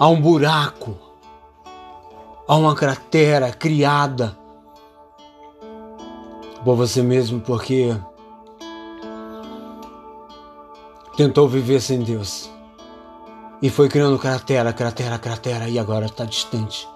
Há 0.00 0.08
um 0.08 0.18
buraco. 0.18 0.96
Há 2.48 2.56
uma 2.56 2.74
cratera 2.74 3.52
criada 3.52 4.34
por 6.64 6.74
você 6.74 7.02
mesmo 7.02 7.38
porque 7.42 7.94
tentou 11.18 11.46
viver 11.46 11.82
sem 11.82 12.00
Deus 12.00 12.50
e 13.60 13.68
foi 13.68 13.90
criando 13.90 14.18
cratera, 14.18 14.72
cratera, 14.72 15.18
cratera 15.18 15.68
e 15.68 15.78
agora 15.78 16.06
está 16.06 16.24
distante. 16.24 16.88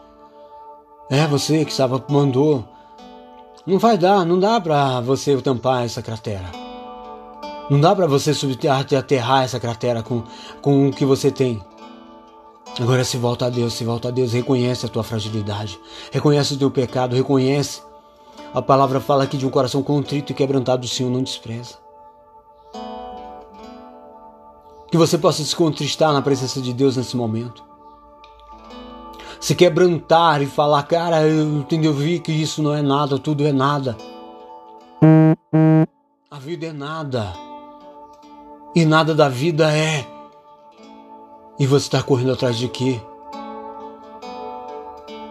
É 1.11 1.27
você 1.27 1.63
que 1.63 1.73
estava 1.73 2.03
mandou. 2.09 2.65
Não 3.67 3.79
vai 3.79 3.99
dar, 3.99 4.25
não 4.25 4.41
dá 4.41 4.59
para 4.59 5.03
você 5.03 5.37
tampar 5.43 5.85
essa 5.85 6.01
cratera. 6.01 6.51
Não 7.69 7.79
dá 7.79 7.95
para 7.95 8.07
você 8.07 8.33
subterrar, 8.33 8.87
aterrar 8.99 9.45
essa 9.45 9.61
cratera 9.61 10.03
com, 10.03 10.23
com 10.63 10.89
o 10.89 10.91
que 10.91 11.05
você 11.05 11.31
tem. 11.31 11.63
Agora 12.81 13.05
se 13.05 13.17
volta 13.17 13.47
a 13.47 13.51
Deus, 13.51 13.75
se 13.75 13.85
volta 13.85 14.09
a 14.09 14.11
Deus, 14.11 14.33
reconhece 14.33 14.85
a 14.85 14.89
tua 14.89 15.05
fragilidade, 15.05 15.79
reconhece 16.11 16.55
o 16.55 16.59
teu 16.59 16.71
pecado, 16.71 17.15
reconhece. 17.15 17.81
A 18.53 18.61
palavra 18.61 19.01
fala 19.01 19.23
aqui 19.25 19.37
de 19.37 19.47
um 19.47 19.51
coração 19.51 19.83
contrito 19.83 20.33
e 20.33 20.35
quebrantado, 20.35 20.85
o 20.85 20.89
Senhor 20.89 21.11
não 21.11 21.23
despreza. 21.23 21.79
Que 24.91 24.97
você 24.97 25.17
possa 25.17 25.43
se 25.45 25.55
contristar 25.55 26.13
na 26.13 26.21
presença 26.21 26.61
de 26.61 26.73
Deus 26.73 26.97
nesse 26.97 27.17
momento. 27.17 27.63
Se 29.39 29.55
quebrantar 29.55 30.43
e 30.43 30.47
falar, 30.47 30.83
cara, 30.85 31.23
eu 31.23 31.59
entendi, 31.59 31.87
eu 31.87 31.95
vi 31.95 32.19
que 32.19 32.33
isso 32.33 32.63
não 32.63 32.75
é 32.75 32.83
nada, 32.83 33.19
tudo 33.19 33.47
é 33.47 33.53
nada. 33.53 33.97
A 36.29 36.39
vida 36.41 36.67
é 36.67 36.73
nada. 36.73 37.33
E 38.75 38.85
nada 38.85 39.15
da 39.15 39.29
vida 39.29 39.71
é 39.71 40.14
e 41.59 41.67
você 41.67 41.87
está 41.87 42.03
correndo 42.03 42.33
atrás 42.33 42.57
de 42.57 42.69
quê? 42.69 43.01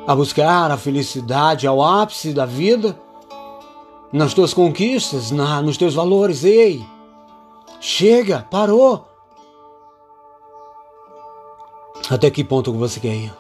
A 0.06 0.16
buscar 0.16 0.72
a 0.72 0.78
felicidade 0.78 1.68
ao 1.68 1.82
ápice 1.82 2.34
da 2.34 2.46
vida? 2.46 3.00
Nas 4.12 4.34
tuas 4.34 4.54
conquistas, 4.54 5.32
na, 5.32 5.62
nos 5.62 5.78
teus 5.78 5.94
valores? 5.94 6.44
Ei! 6.44 6.86
Chega! 7.80 8.48
Parou! 8.50 9.06
Até 12.10 12.30
que 12.30 12.44
ponto 12.44 12.72
que 12.72 12.78
você 12.78 13.00
quer 13.00 13.16
ir? 13.16 13.34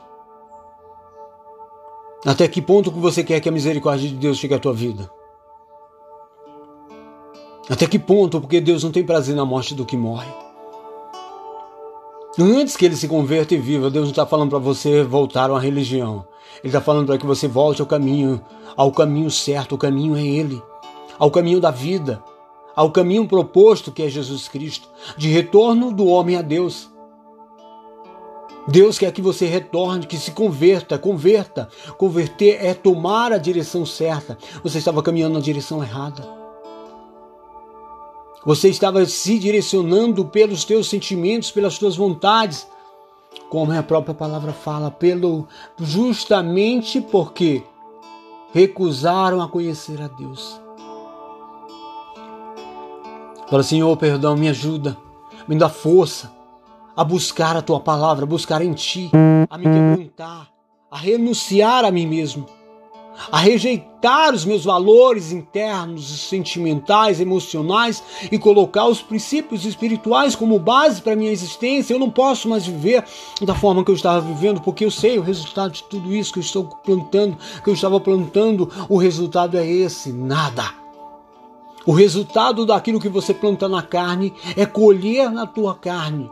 Até 2.25 2.47
que 2.47 2.61
ponto 2.61 2.91
que 2.91 2.99
você 2.99 3.23
quer 3.23 3.41
que 3.41 3.49
a 3.49 3.51
misericórdia 3.51 4.07
de 4.07 4.15
Deus 4.15 4.37
chegue 4.37 4.53
à 4.53 4.59
tua 4.59 4.73
vida? 4.73 5.11
Até 7.69 7.85
que 7.85 7.99
ponto? 7.99 8.39
Porque 8.39 8.61
Deus 8.61 8.83
não 8.83 8.91
tem 8.91 9.05
prazer 9.05 9.35
na 9.35 9.45
morte 9.45 9.75
do 9.75 9.85
que 9.85 9.97
morre. 9.97 10.42
Antes 12.39 12.75
que 12.75 12.83
ele 12.83 12.95
se 12.95 13.07
converta 13.07 13.53
e 13.53 13.59
viva, 13.59 13.91
Deus 13.91 14.05
não 14.05 14.11
está 14.11 14.25
falando 14.25 14.49
para 14.49 14.59
você 14.59 15.03
voltar 15.03 15.51
uma 15.51 15.59
religião. 15.59 16.25
Ele 16.63 16.69
está 16.69 16.81
falando 16.81 17.05
para 17.05 17.17
que 17.17 17.25
você 17.27 17.47
volte 17.47 17.79
ao 17.79 17.87
caminho, 17.87 18.41
ao 18.75 18.91
caminho 18.91 19.29
certo. 19.29 19.75
O 19.75 19.77
caminho 19.77 20.15
é 20.15 20.25
Ele, 20.25 20.59
ao 21.19 21.29
caminho 21.29 21.59
da 21.59 21.69
vida, 21.69 22.23
ao 22.75 22.89
caminho 22.89 23.27
proposto 23.27 23.91
que 23.91 24.01
é 24.01 24.09
Jesus 24.09 24.47
Cristo, 24.47 24.89
de 25.15 25.29
retorno 25.29 25.93
do 25.93 26.07
homem 26.07 26.35
a 26.35 26.41
Deus. 26.41 26.89
Deus 28.67 28.97
quer 28.97 29.11
que 29.11 29.21
você 29.21 29.45
retorne, 29.45 30.07
que 30.07 30.17
se 30.17 30.31
converta, 30.31 30.97
converta. 30.97 31.69
Converter 31.97 32.65
é 32.65 32.73
tomar 32.73 33.31
a 33.31 33.37
direção 33.37 33.85
certa. 33.85 34.39
Você 34.63 34.79
estava 34.79 35.03
caminhando 35.03 35.35
na 35.35 35.39
direção 35.39 35.83
errada. 35.83 36.42
Você 38.45 38.69
estava 38.69 39.05
se 39.05 39.39
direcionando 39.39 40.25
pelos 40.25 40.65
teus 40.65 40.89
sentimentos, 40.89 41.49
pelas 41.49 41.77
tuas 41.77 41.95
vontades, 41.95 42.67
como 43.49 43.71
a 43.71 43.81
própria 43.81 44.13
palavra 44.13 44.51
fala, 44.51 44.91
pelo 44.91 45.47
justamente 45.79 46.99
porque 46.99 47.63
recusaram 48.53 49.41
a 49.41 49.47
conhecer 49.47 50.01
a 50.01 50.07
Deus. 50.07 50.59
Fala, 53.49 53.63
Senhor, 53.63 53.95
perdão, 53.97 54.35
me 54.35 54.49
ajuda, 54.49 54.97
me 55.47 55.55
dá 55.55 55.69
força 55.69 56.31
a 56.95 57.03
buscar 57.03 57.55
a 57.55 57.61
tua 57.61 57.79
palavra, 57.79 58.23
a 58.25 58.27
buscar 58.27 58.61
em 58.61 58.73
ti, 58.73 59.09
a 59.49 59.57
me 59.57 59.63
quebrantar, 59.63 60.49
a 60.91 60.97
renunciar 60.97 61.85
a 61.85 61.91
mim 61.91 62.05
mesmo 62.05 62.45
a 63.31 63.37
rejeitar 63.37 64.33
os 64.33 64.45
meus 64.45 64.63
valores 64.63 65.31
internos, 65.31 66.27
sentimentais, 66.27 67.19
emocionais 67.19 68.03
e 68.31 68.37
colocar 68.37 68.87
os 68.87 69.01
princípios 69.01 69.65
espirituais 69.65 70.35
como 70.35 70.59
base 70.59 71.01
para 71.01 71.15
minha 71.15 71.31
existência. 71.31 71.93
Eu 71.93 71.99
não 71.99 72.09
posso 72.09 72.49
mais 72.49 72.65
viver 72.65 73.03
da 73.41 73.55
forma 73.55 73.83
que 73.83 73.91
eu 73.91 73.95
estava 73.95 74.21
vivendo, 74.21 74.61
porque 74.61 74.85
eu 74.85 74.91
sei 74.91 75.17
o 75.17 75.23
resultado 75.23 75.71
de 75.71 75.83
tudo 75.83 76.13
isso 76.13 76.33
que 76.33 76.39
eu 76.39 76.43
estou 76.43 76.65
plantando, 76.65 77.37
que 77.63 77.69
eu 77.69 77.73
estava 77.73 77.99
plantando, 77.99 78.69
o 78.89 78.97
resultado 78.97 79.57
é 79.57 79.65
esse, 79.65 80.11
nada. 80.11 80.83
O 81.85 81.91
resultado 81.91 82.65
daquilo 82.65 82.99
que 82.99 83.09
você 83.09 83.33
planta 83.33 83.67
na 83.67 83.81
carne 83.81 84.33
é 84.55 84.65
colher 84.65 85.29
na 85.29 85.45
tua 85.45 85.75
carne. 85.75 86.31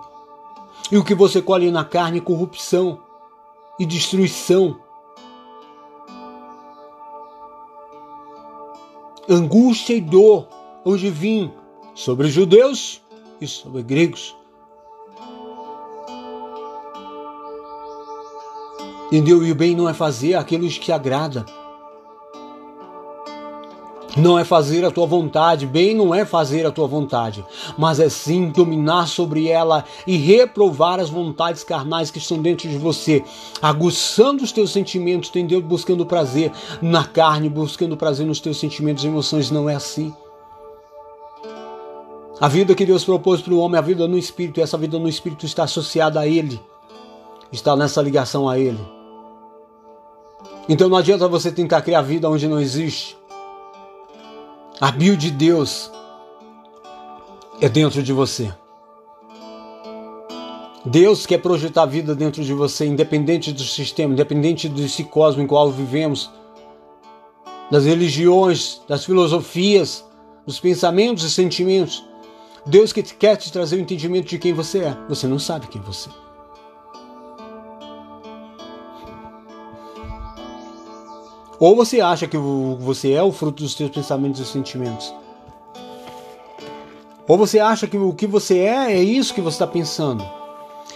E 0.90 0.98
o 0.98 1.04
que 1.04 1.14
você 1.14 1.42
colhe 1.42 1.70
na 1.70 1.84
carne 1.84 2.20
é 2.20 2.22
corrupção 2.22 3.00
e 3.78 3.86
destruição 3.86 4.78
angústia 9.32 9.94
e 9.94 10.02
dor 10.02 10.48
hoje 10.84 11.10
vim 11.10 11.52
sobre 11.96 12.28
judeus 12.28 13.02
e 13.40 13.48
sobre 13.48 13.82
gregos. 13.82 14.36
Entendeu? 19.08 19.44
E 19.44 19.52
o 19.52 19.56
bem 19.56 19.76
não 19.76 19.90
é 19.90 19.94
fazer 19.94 20.36
aquilo 20.36 20.68
que 20.68 20.92
agrada. 20.92 21.46
Não 24.18 24.38
é 24.38 24.44
fazer 24.44 24.84
a 24.84 24.92
tua 24.92 25.06
vontade, 25.06 25.66
bem 25.66 25.96
não 25.96 26.14
é 26.14 26.26
fazer 26.26 26.66
a 26.66 26.72
tua 26.72 26.86
vontade, 26.86 27.46
mas 27.78 27.98
é 28.00 28.10
sim 28.10 28.50
dominar 28.50 29.08
sobre 29.08 29.48
ela 29.48 29.86
e 30.06 30.18
reprovar 30.18 31.00
as 31.00 31.10
vontades 31.10 31.64
carnais 31.64 32.12
que 32.12 32.18
estão 32.18 32.38
dentro 32.42 32.68
de 32.68 32.78
você, 32.78 33.24
aguçando 33.62 34.44
os 34.44 34.52
teus 34.52 34.72
sentimentos, 34.72 35.30
entendeu? 35.30 35.62
Buscando 35.62 36.06
prazer 36.06 36.52
na 36.82 37.06
carne, 37.06 37.48
buscando 37.48 37.96
prazer 37.96 38.26
nos 38.26 38.42
teus 38.42 38.60
sentimentos 38.60 39.06
e 39.06 39.08
emoções, 39.08 39.50
não 39.50 39.70
é 39.70 39.76
assim. 39.76 40.14
A 42.40 42.50
vida 42.50 42.76
que 42.76 42.86
Deus 42.86 43.06
propôs 43.06 43.40
para 43.40 43.54
o 43.54 43.60
homem, 43.60 43.78
a 43.78 43.82
vida 43.82 44.08
no 44.10 44.18
espírito, 44.18 44.60
e 44.60 44.64
essa 44.64 44.78
vida 44.78 45.00
no 45.00 45.08
espírito 45.08 45.46
está 45.46 45.64
associada 45.64 46.20
a 46.20 46.28
Ele, 46.28 46.60
está 47.52 47.78
nessa 47.78 48.02
ligação 48.02 48.50
a 48.50 48.60
Ele. 48.60 48.80
Então 50.68 50.90
não 50.90 50.98
adianta 50.98 51.28
você 51.28 51.52
tentar 51.52 51.82
criar 51.82 52.02
vida 52.02 52.30
onde 52.30 52.48
não 52.48 52.60
existe. 52.60 53.21
A 54.82 54.90
bio 54.90 55.16
de 55.16 55.30
Deus 55.30 55.92
é 57.62 57.70
dentro 57.70 58.02
de 58.02 58.12
você. 58.12 58.52
Deus 60.84 61.28
quer 61.28 61.38
projetar 61.38 61.84
a 61.84 61.86
vida 61.86 62.16
dentro 62.16 62.44
de 62.44 62.52
você, 62.52 62.88
independente 62.88 63.54
do 63.54 63.62
sistema, 63.62 64.12
independente 64.12 64.68
desse 64.68 65.04
cosmos 65.04 65.44
em 65.44 65.48
qual 65.48 65.70
vivemos, 65.70 66.32
das 67.70 67.86
religiões, 67.86 68.82
das 68.88 69.06
filosofias, 69.06 70.04
dos 70.48 70.60
pensamentos 70.60 71.24
e 71.26 71.30
sentimentos. 71.30 72.04
Deus 72.66 72.92
quer 72.92 73.36
te 73.36 73.52
trazer 73.52 73.76
o 73.76 73.80
entendimento 73.80 74.30
de 74.30 74.40
quem 74.40 74.52
você 74.52 74.80
é. 74.80 74.98
Você 75.08 75.28
não 75.28 75.38
sabe 75.38 75.68
quem 75.68 75.80
você 75.80 76.10
é. 76.10 76.31
Ou 81.62 81.76
você 81.76 82.02
acha 82.02 82.28
que 82.28 82.36
você 82.80 83.12
é 83.12 83.22
o 83.22 83.32
fruto 83.32 83.62
dos 83.62 83.76
seus 83.76 83.92
pensamentos 83.92 84.42
e 84.42 84.46
sentimentos. 84.48 85.14
Ou 87.28 87.38
você 87.38 87.60
acha 87.60 87.86
que 87.86 87.96
o 87.96 88.14
que 88.14 88.26
você 88.26 88.58
é 88.58 88.94
é 88.94 89.00
isso 89.00 89.32
que 89.32 89.42
você 89.42 89.58
está 89.58 89.68
pensando. 89.68 90.24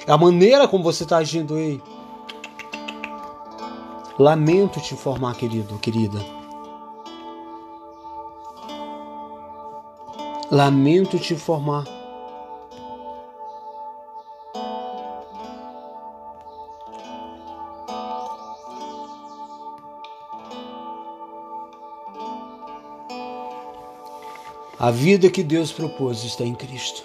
É 0.08 0.12
a 0.12 0.18
maneira 0.18 0.68
como 0.68 0.84
você 0.84 1.04
está 1.04 1.18
agindo 1.18 1.54
aí. 1.54 1.80
Lamento 4.18 4.80
te 4.80 4.96
informar, 4.96 5.36
querido, 5.36 5.78
querida. 5.78 6.18
Lamento 10.50 11.20
te 11.20 11.36
informar. 11.36 11.95
A 24.86 24.92
vida 24.92 25.32
que 25.32 25.42
Deus 25.42 25.72
propôs 25.72 26.24
está 26.24 26.44
em 26.44 26.54
Cristo. 26.54 27.02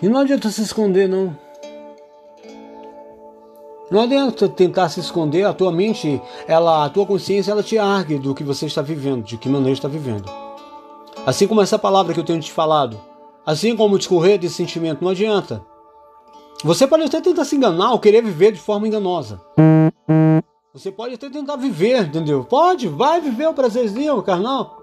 E 0.00 0.08
não 0.08 0.20
adianta 0.20 0.48
se 0.48 0.62
esconder, 0.62 1.08
não. 1.08 1.36
Não 3.90 4.02
adianta 4.02 4.48
tentar 4.48 4.88
se 4.88 5.00
esconder, 5.00 5.42
a 5.42 5.52
tua 5.52 5.72
mente, 5.72 6.22
ela, 6.46 6.84
a 6.84 6.88
tua 6.88 7.04
consciência, 7.04 7.50
ela 7.50 7.64
te 7.64 7.78
argue 7.78 8.16
do 8.16 8.32
que 8.32 8.44
você 8.44 8.66
está 8.66 8.80
vivendo, 8.80 9.24
de 9.24 9.36
que 9.36 9.48
maneira 9.48 9.72
está 9.72 9.88
vivendo. 9.88 10.30
Assim 11.26 11.48
como 11.48 11.60
essa 11.60 11.76
palavra 11.76 12.14
que 12.14 12.20
eu 12.20 12.24
tenho 12.24 12.38
te 12.38 12.52
falado, 12.52 12.96
assim 13.44 13.74
como 13.74 13.98
discorrer 13.98 14.38
desse 14.38 14.54
sentimento, 14.54 15.02
não 15.02 15.10
adianta. 15.10 15.60
Você 16.62 16.86
pode 16.86 17.02
até 17.02 17.20
tentar 17.20 17.44
se 17.44 17.56
enganar 17.56 17.90
ou 17.90 17.98
querer 17.98 18.22
viver 18.22 18.52
de 18.52 18.60
forma 18.60 18.86
enganosa. 18.86 19.40
Você 20.72 20.92
pode 20.92 21.14
até 21.14 21.28
tentar 21.28 21.56
viver, 21.56 22.06
entendeu? 22.06 22.44
Pode, 22.44 22.86
vai 22.86 23.20
viver 23.20 23.48
o 23.48 23.54
prazerzinho 23.54 24.22
carnal. 24.22 24.78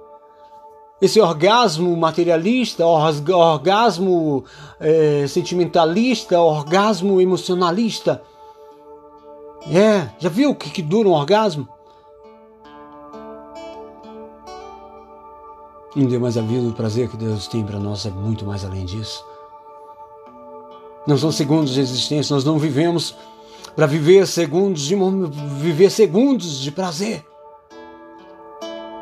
Esse 1.02 1.22
orgasmo 1.22 1.96
materialista, 1.96 2.86
orgasmo 2.86 4.44
é, 4.82 5.26
sentimentalista, 5.28 6.42
orgasmo 6.42 7.22
emocionalista. 7.22 8.22
É, 9.72 10.10
já 10.20 10.28
viu 10.28 10.50
o 10.50 10.56
que, 10.56 10.70
que 10.70 10.82
dura 10.82 11.08
um 11.08 11.14
orgasmo? 11.14 11.70
Entendeu? 15.96 16.20
Mas 16.20 16.38
a 16.38 16.42
vida, 16.42 16.68
o 16.68 16.74
prazer 16.74 17.10
que 17.10 17.16
Deus 17.16 17.48
tem 17.48 17.66
para 17.66 17.80
nós 17.80 18.06
é 18.06 18.10
muito 18.10 18.46
mais 18.46 18.66
além 18.66 18.84
disso. 18.84 19.24
Não 21.08 21.18
são 21.18 21.32
segundos 21.32 21.74
de 21.74 21.80
existência, 21.80 22.34
nós 22.34 22.44
não 22.44 22.60
vivemos 22.60 23.16
para 23.78 23.86
viver 23.86 24.26
segundos 24.26 24.82
de 24.82 24.96
viver 25.62 25.92
segundos 25.92 26.60
de 26.60 26.72
prazer. 26.72 27.24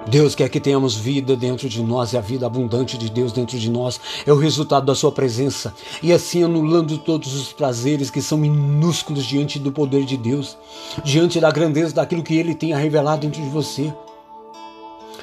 Deus 0.05 0.35
quer 0.35 0.49
que 0.49 0.59
tenhamos 0.59 0.97
vida 0.97 1.33
dentro 1.33 1.69
de 1.69 1.81
nós 1.81 2.11
e 2.11 2.17
a 2.17 2.21
vida 2.21 2.45
abundante 2.45 2.97
de 2.97 3.09
Deus 3.09 3.31
dentro 3.31 3.57
de 3.57 3.71
nós 3.71 4.01
é 4.25 4.33
o 4.33 4.37
resultado 4.37 4.85
da 4.85 4.93
sua 4.93 5.13
presença 5.13 5.73
e 6.03 6.11
assim 6.11 6.43
anulando 6.43 6.97
todos 6.97 7.33
os 7.35 7.53
prazeres 7.53 8.09
que 8.09 8.21
são 8.21 8.37
minúsculos 8.37 9.25
diante 9.25 9.57
do 9.57 9.71
poder 9.71 10.03
de 10.03 10.17
Deus, 10.17 10.57
diante 11.05 11.39
da 11.39 11.49
grandeza 11.49 11.95
daquilo 11.95 12.21
que 12.21 12.35
ele 12.35 12.53
tem 12.53 12.73
a 12.73 12.77
revelar 12.77 13.15
dentro 13.15 13.41
de 13.41 13.47
você. 13.47 13.93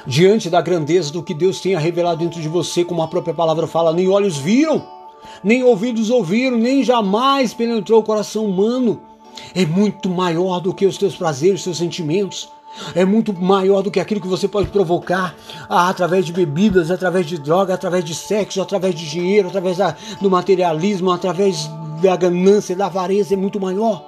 Diante 0.07 0.49
da 0.49 0.61
grandeza 0.61 1.13
do 1.13 1.21
que 1.21 1.33
Deus 1.35 1.61
tem 1.61 1.75
a 1.75 1.79
revelar 1.79 2.15
dentro 2.15 2.41
de 2.41 2.49
você, 2.49 2.83
como 2.83 3.03
a 3.03 3.07
própria 3.07 3.35
palavra 3.35 3.67
fala, 3.67 3.93
nem 3.93 4.09
olhos 4.09 4.35
viram, 4.35 4.83
nem 5.43 5.63
ouvidos 5.63 6.09
ouviram, 6.09 6.57
nem 6.57 6.83
jamais 6.83 7.53
penetrou 7.53 7.99
o 7.99 8.03
coração 8.03 8.45
humano. 8.45 9.12
É 9.55 9.65
muito 9.65 10.09
maior 10.09 10.59
do 10.59 10.73
que 10.73 10.85
os 10.85 10.97
teus 10.97 11.15
prazeres, 11.15 11.59
os 11.59 11.63
teus 11.63 11.77
sentimentos 11.77 12.49
é 12.95 13.05
muito 13.05 13.33
maior 13.33 13.81
do 13.81 13.91
que 13.91 13.99
aquilo 13.99 14.21
que 14.21 14.27
você 14.27 14.47
pode 14.47 14.69
provocar 14.69 15.35
ah, 15.69 15.89
através 15.89 16.25
de 16.25 16.33
bebidas, 16.33 16.89
através 16.89 17.25
de 17.25 17.37
droga, 17.37 17.73
através 17.73 18.03
de 18.03 18.15
sexo, 18.15 18.61
através 18.61 18.95
de 18.95 19.07
dinheiro, 19.09 19.47
através 19.47 19.77
da, 19.77 19.95
do 20.19 20.29
materialismo, 20.29 21.11
através 21.11 21.69
da 22.01 22.15
ganância, 22.15 22.75
da 22.75 22.87
avareza, 22.87 23.33
é 23.33 23.37
muito 23.37 23.59
maior. 23.59 24.03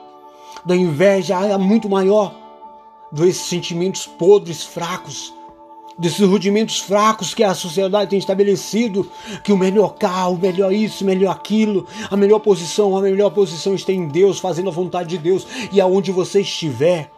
Da 0.66 0.76
inveja 0.76 1.40
é 1.46 1.58
muito 1.58 1.88
maior. 1.88 2.34
Desses 3.12 3.46
sentimentos 3.46 4.08
podres, 4.08 4.64
fracos, 4.64 5.32
desses 5.98 6.28
rudimentos 6.28 6.80
fracos 6.80 7.34
que 7.34 7.43
a 7.43 7.54
sociedade 7.54 8.10
tem 8.10 8.20
estabelecido, 8.20 9.10
que 9.43 9.52
o 9.52 9.58
melhor 9.58 9.96
carro, 9.96 10.36
o 10.36 10.39
melhor 10.39 10.74
isso, 10.74 11.04
o 11.04 11.08
melhor 11.08 11.32
aquilo, 11.32 11.88
a 12.10 12.18
melhor 12.18 12.39
posição, 12.39 12.98
a 12.98 13.02
melhor 13.02 13.30
posição 13.32 13.74
está 13.74 13.91
em 13.91 14.08
Deus, 14.08 14.39
fazendo 14.39 14.70
a 14.70 14.74
vontade 14.74 15.10
de 15.10 15.18
Deus, 15.18 15.48
e 15.72 15.80
aonde 15.80 16.12
você 16.12 16.41
estiver, 16.41 17.10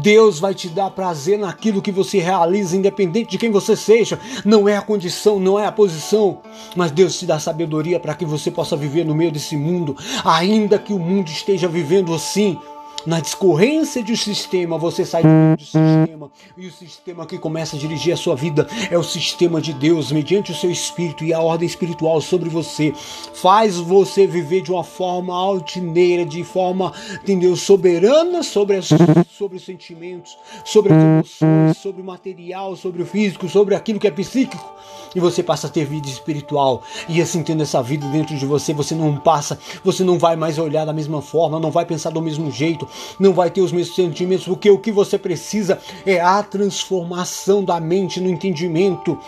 Deus 0.00 0.38
vai 0.38 0.54
te 0.54 0.68
dar 0.68 0.90
prazer 0.90 1.38
naquilo 1.38 1.82
que 1.82 1.92
você 1.92 2.18
realiza, 2.18 2.76
independente 2.76 3.30
de 3.30 3.38
quem 3.38 3.50
você 3.50 3.76
seja. 3.76 4.18
Não 4.44 4.68
é 4.68 4.76
a 4.76 4.82
condição, 4.82 5.38
não 5.38 5.58
é 5.58 5.66
a 5.66 5.72
posição, 5.72 6.38
mas 6.74 6.90
Deus 6.90 7.18
te 7.18 7.26
dá 7.26 7.38
sabedoria 7.38 8.00
para 8.00 8.14
que 8.14 8.24
você 8.24 8.50
possa 8.50 8.76
viver 8.76 9.04
no 9.04 9.14
meio 9.14 9.30
desse 9.30 9.56
mundo, 9.56 9.96
ainda 10.24 10.78
que 10.78 10.92
o 10.92 10.98
mundo 10.98 11.28
esteja 11.28 11.68
vivendo 11.68 12.14
assim 12.14 12.58
na 13.06 13.20
discorrência 13.20 14.02
de 14.02 14.12
um 14.12 14.16
sistema, 14.16 14.78
você 14.78 15.04
sai 15.04 15.22
do 15.22 15.60
sistema 15.60 16.30
e 16.56 16.66
o 16.66 16.72
sistema 16.72 17.26
que 17.26 17.38
começa 17.38 17.76
a 17.76 17.78
dirigir 17.78 18.12
a 18.12 18.16
sua 18.16 18.36
vida 18.36 18.66
é 18.90 18.98
o 18.98 19.02
sistema 19.02 19.60
de 19.60 19.72
Deus, 19.72 20.12
mediante 20.12 20.52
o 20.52 20.54
seu 20.54 20.70
espírito 20.70 21.24
e 21.24 21.32
a 21.32 21.40
ordem 21.40 21.66
espiritual 21.66 22.20
sobre 22.20 22.48
você. 22.48 22.92
Faz 23.34 23.78
você 23.78 24.26
viver 24.26 24.62
de 24.62 24.70
uma 24.70 24.84
forma 24.84 25.34
altineira, 25.34 26.24
de 26.24 26.44
forma, 26.44 26.92
entendeu, 27.22 27.56
soberana 27.56 28.42
sobre, 28.42 28.76
as, 28.76 28.88
sobre 29.30 29.56
os 29.56 29.64
sentimentos, 29.64 30.36
sobre 30.64 30.92
as 30.92 31.02
emoções, 31.02 31.78
sobre 31.78 32.02
o 32.02 32.04
material, 32.04 32.76
sobre 32.76 33.02
o 33.02 33.06
físico, 33.06 33.48
sobre 33.48 33.74
aquilo 33.74 33.98
que 33.98 34.06
é 34.06 34.10
psíquico. 34.10 34.72
E 35.14 35.20
você 35.20 35.42
passa 35.42 35.66
a 35.66 35.70
ter 35.70 35.84
vida 35.84 36.08
espiritual. 36.08 36.82
E 37.08 37.20
assim, 37.20 37.42
tendo 37.42 37.62
essa 37.62 37.82
vida 37.82 38.06
dentro 38.08 38.36
de 38.36 38.46
você, 38.46 38.72
você 38.72 38.94
não 38.94 39.16
passa, 39.16 39.58
você 39.84 40.02
não 40.02 40.18
vai 40.18 40.36
mais 40.36 40.58
olhar 40.58 40.86
da 40.86 40.92
mesma 40.92 41.20
forma, 41.20 41.60
não 41.60 41.70
vai 41.70 41.84
pensar 41.84 42.10
do 42.10 42.22
mesmo 42.22 42.50
jeito, 42.50 42.88
não 43.18 43.32
vai 43.32 43.50
ter 43.50 43.60
os 43.60 43.72
mesmos 43.72 43.96
sentimentos, 43.96 44.46
porque 44.46 44.70
o 44.70 44.78
que 44.78 44.92
você 44.92 45.18
precisa 45.18 45.78
é 46.04 46.20
a 46.20 46.42
transformação 46.42 47.64
da 47.64 47.80
mente 47.80 48.20
no 48.20 48.28
entendimento. 48.28 49.18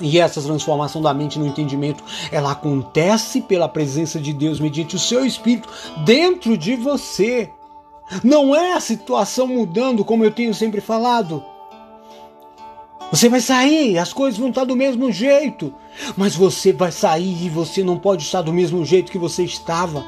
E 0.00 0.18
essa 0.18 0.42
transformação 0.42 1.00
da 1.00 1.14
mente 1.14 1.38
no 1.38 1.46
entendimento, 1.46 2.04
ela 2.30 2.52
acontece 2.52 3.40
pela 3.40 3.68
presença 3.68 4.20
de 4.20 4.32
Deus 4.32 4.60
mediante 4.60 4.94
o 4.94 4.98
seu 4.98 5.24
espírito 5.24 5.68
dentro 6.04 6.56
de 6.56 6.76
você. 6.76 7.50
Não 8.22 8.54
é 8.54 8.74
a 8.74 8.80
situação 8.80 9.46
mudando, 9.46 10.04
como 10.04 10.24
eu 10.24 10.30
tenho 10.30 10.54
sempre 10.54 10.80
falado. 10.80 11.42
Você 13.10 13.28
vai 13.28 13.40
sair, 13.40 13.98
as 13.98 14.12
coisas 14.12 14.38
vão 14.38 14.50
estar 14.50 14.64
do 14.64 14.76
mesmo 14.76 15.10
jeito, 15.12 15.72
mas 16.16 16.34
você 16.34 16.72
vai 16.72 16.90
sair 16.90 17.46
e 17.46 17.48
você 17.48 17.82
não 17.82 17.96
pode 17.96 18.24
estar 18.24 18.42
do 18.42 18.52
mesmo 18.52 18.84
jeito 18.84 19.12
que 19.12 19.18
você 19.18 19.44
estava 19.44 20.04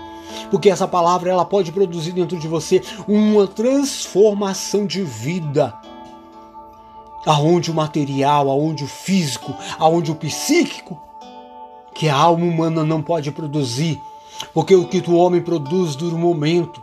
porque 0.51 0.71
essa 0.71 0.87
palavra 0.89 1.31
ela 1.31 1.45
pode 1.45 1.73
produzir 1.73 2.13
dentro 2.13 2.39
de 2.39 2.49
você 2.49 2.83
uma 3.07 3.47
transformação 3.47 4.87
de 4.87 5.03
vida. 5.03 5.75
Aonde 7.27 7.71
o 7.71 7.75
material, 7.75 8.49
aonde 8.51 8.85
o 8.85 8.89
físico, 8.89 9.55
aonde 9.79 10.11
o 10.11 10.15
psíquico, 10.15 11.01
que 11.95 12.09
a 12.09 12.17
alma 12.17 12.45
humana 12.45 12.85
não 12.85 13.03
pode 13.03 13.31
produzir, 13.33 14.01
porque 14.55 14.75
o 14.75 14.87
que 14.87 14.99
o 15.11 15.17
homem 15.17 15.43
produz 15.43 15.97
dura 15.97 16.15
um 16.15 16.21
momento, 16.21 16.83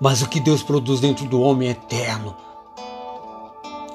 mas 0.00 0.22
o 0.22 0.28
que 0.28 0.40
Deus 0.40 0.62
produz 0.62 1.00
dentro 1.00 1.24
do 1.26 1.40
homem 1.40 1.68
é 1.68 1.70
eterno. 1.72 2.34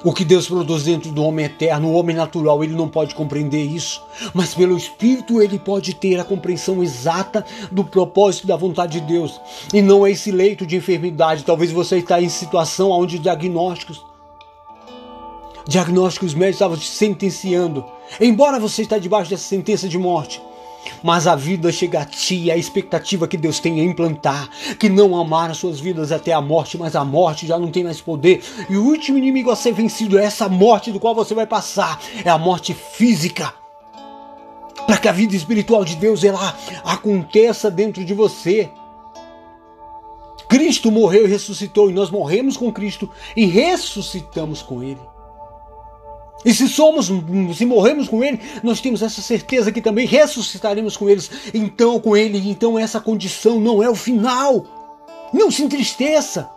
O 0.04 0.12
que 0.12 0.24
Deus 0.24 0.48
produz 0.48 0.82
dentro 0.82 1.12
do 1.12 1.22
homem 1.22 1.44
eterno, 1.44 1.88
o 1.88 1.94
homem 1.94 2.16
natural, 2.16 2.64
ele 2.64 2.74
não 2.74 2.88
pode 2.88 3.14
compreender 3.14 3.62
isso, 3.62 4.02
mas 4.34 4.52
pelo 4.52 4.76
Espírito 4.76 5.40
ele 5.40 5.60
pode 5.60 5.94
ter 5.94 6.18
a 6.18 6.24
compreensão 6.24 6.82
exata 6.82 7.44
do 7.70 7.84
propósito 7.84 8.46
da 8.46 8.56
vontade 8.56 9.00
de 9.00 9.06
Deus. 9.06 9.40
E 9.72 9.80
não 9.80 10.04
é 10.04 10.10
esse 10.10 10.32
leito 10.32 10.66
de 10.66 10.76
enfermidade. 10.76 11.44
Talvez 11.44 11.70
você 11.70 11.98
está 11.98 12.20
em 12.20 12.28
situação 12.28 12.90
onde 12.90 13.16
diagnósticos, 13.16 14.04
diagnósticos 15.68 16.34
médicos 16.34 16.56
estavam 16.56 16.76
te 16.76 16.88
sentenciando. 16.88 17.84
Embora 18.20 18.58
você 18.58 18.82
está 18.82 18.98
debaixo 18.98 19.30
dessa 19.30 19.44
sentença 19.44 19.88
de 19.88 19.98
morte, 19.98 20.42
mas 21.02 21.26
a 21.26 21.34
vida 21.34 21.72
chega 21.72 22.00
a 22.00 22.04
ti, 22.04 22.50
a 22.50 22.56
expectativa 22.56 23.28
que 23.28 23.36
Deus 23.36 23.58
tem 23.58 23.80
é 23.80 23.84
implantar, 23.84 24.48
que 24.78 24.88
não 24.88 25.16
amaram 25.16 25.54
suas 25.54 25.80
vidas 25.80 26.12
até 26.12 26.32
a 26.32 26.40
morte, 26.40 26.78
mas 26.78 26.94
a 26.94 27.04
morte 27.04 27.46
já 27.46 27.58
não 27.58 27.70
tem 27.70 27.84
mais 27.84 28.00
poder. 28.00 28.42
E 28.68 28.76
o 28.76 28.84
último 28.84 29.18
inimigo 29.18 29.50
a 29.50 29.56
ser 29.56 29.72
vencido 29.72 30.18
é 30.18 30.24
essa 30.24 30.48
morte 30.48 30.92
do 30.92 31.00
qual 31.00 31.14
você 31.14 31.34
vai 31.34 31.46
passar, 31.46 32.00
é 32.24 32.30
a 32.30 32.38
morte 32.38 32.74
física. 32.74 33.52
Para 34.86 34.98
que 34.98 35.08
a 35.08 35.12
vida 35.12 35.36
espiritual 35.36 35.84
de 35.84 35.96
Deus 35.96 36.24
ela 36.24 36.56
aconteça 36.84 37.70
dentro 37.70 38.04
de 38.04 38.14
você. 38.14 38.70
Cristo 40.48 40.90
morreu 40.90 41.26
e 41.26 41.30
ressuscitou, 41.30 41.88
e 41.88 41.94
nós 41.94 42.10
morremos 42.10 42.56
com 42.56 42.72
Cristo 42.72 43.08
e 43.34 43.46
ressuscitamos 43.46 44.60
com 44.60 44.82
Ele. 44.82 45.11
E 46.44 46.52
se 46.52 46.68
somos, 46.68 47.10
se 47.56 47.64
morremos 47.64 48.08
com 48.08 48.22
ele, 48.22 48.40
nós 48.62 48.80
temos 48.80 49.02
essa 49.02 49.22
certeza 49.22 49.70
que 49.70 49.80
também 49.80 50.06
ressuscitaremos 50.06 50.96
com 50.96 51.08
eles. 51.08 51.30
Então, 51.54 52.00
com 52.00 52.16
ele, 52.16 52.50
então 52.50 52.78
essa 52.78 53.00
condição 53.00 53.60
não 53.60 53.82
é 53.82 53.88
o 53.88 53.94
final. 53.94 54.64
Não 55.32 55.50
se 55.50 55.62
entristeça. 55.62 56.48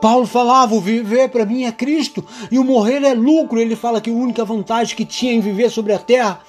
Paulo 0.00 0.26
falava: 0.26 0.74
o 0.74 0.80
viver 0.80 1.28
para 1.28 1.46
mim 1.46 1.64
é 1.64 1.72
Cristo 1.72 2.24
e 2.50 2.58
o 2.58 2.64
morrer 2.64 3.02
é 3.02 3.14
lucro. 3.14 3.58
Ele 3.58 3.76
fala 3.76 4.00
que 4.00 4.10
a 4.10 4.14
única 4.14 4.44
vantagem 4.44 4.96
que 4.96 5.04
tinha 5.04 5.32
em 5.32 5.40
viver 5.40 5.70
sobre 5.70 5.92
a 5.92 5.98
terra 5.98 6.40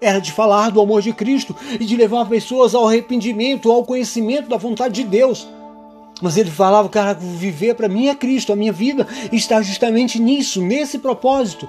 era 0.00 0.20
de 0.20 0.30
falar 0.30 0.70
do 0.70 0.80
amor 0.80 1.02
de 1.02 1.12
Cristo 1.12 1.56
e 1.80 1.84
de 1.84 1.96
levar 1.96 2.28
pessoas 2.28 2.74
ao 2.74 2.86
arrependimento, 2.86 3.72
ao 3.72 3.84
conhecimento 3.84 4.48
da 4.48 4.56
vontade 4.56 5.02
de 5.02 5.04
Deus. 5.04 5.48
Mas 6.20 6.36
ele 6.36 6.50
falava, 6.50 6.88
cara, 6.88 7.14
viver 7.14 7.74
para 7.74 7.88
mim 7.88 8.08
é 8.08 8.14
Cristo, 8.14 8.52
a 8.52 8.56
minha 8.56 8.72
vida 8.72 9.06
está 9.32 9.60
justamente 9.60 10.18
nisso, 10.18 10.62
nesse 10.62 10.98
propósito. 10.98 11.68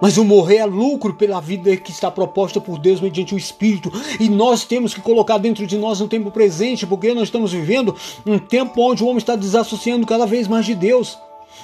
Mas 0.00 0.16
o 0.16 0.24
morrer 0.24 0.56
é 0.56 0.66
lucro 0.66 1.14
pela 1.14 1.40
vida 1.40 1.76
que 1.76 1.92
está 1.92 2.10
proposta 2.10 2.60
por 2.60 2.76
Deus 2.76 3.00
mediante 3.00 3.36
o 3.36 3.38
Espírito. 3.38 3.92
E 4.18 4.28
nós 4.28 4.64
temos 4.64 4.92
que 4.92 5.00
colocar 5.00 5.38
dentro 5.38 5.64
de 5.64 5.78
nós 5.78 6.00
no 6.00 6.08
tempo 6.08 6.28
presente, 6.30 6.84
porque 6.84 7.14
nós 7.14 7.24
estamos 7.24 7.52
vivendo 7.52 7.94
um 8.26 8.36
tempo 8.36 8.82
onde 8.82 9.04
o 9.04 9.06
homem 9.06 9.18
está 9.18 9.36
desassociando 9.36 10.04
cada 10.04 10.26
vez 10.26 10.48
mais 10.48 10.66
de 10.66 10.74
Deus. 10.74 11.16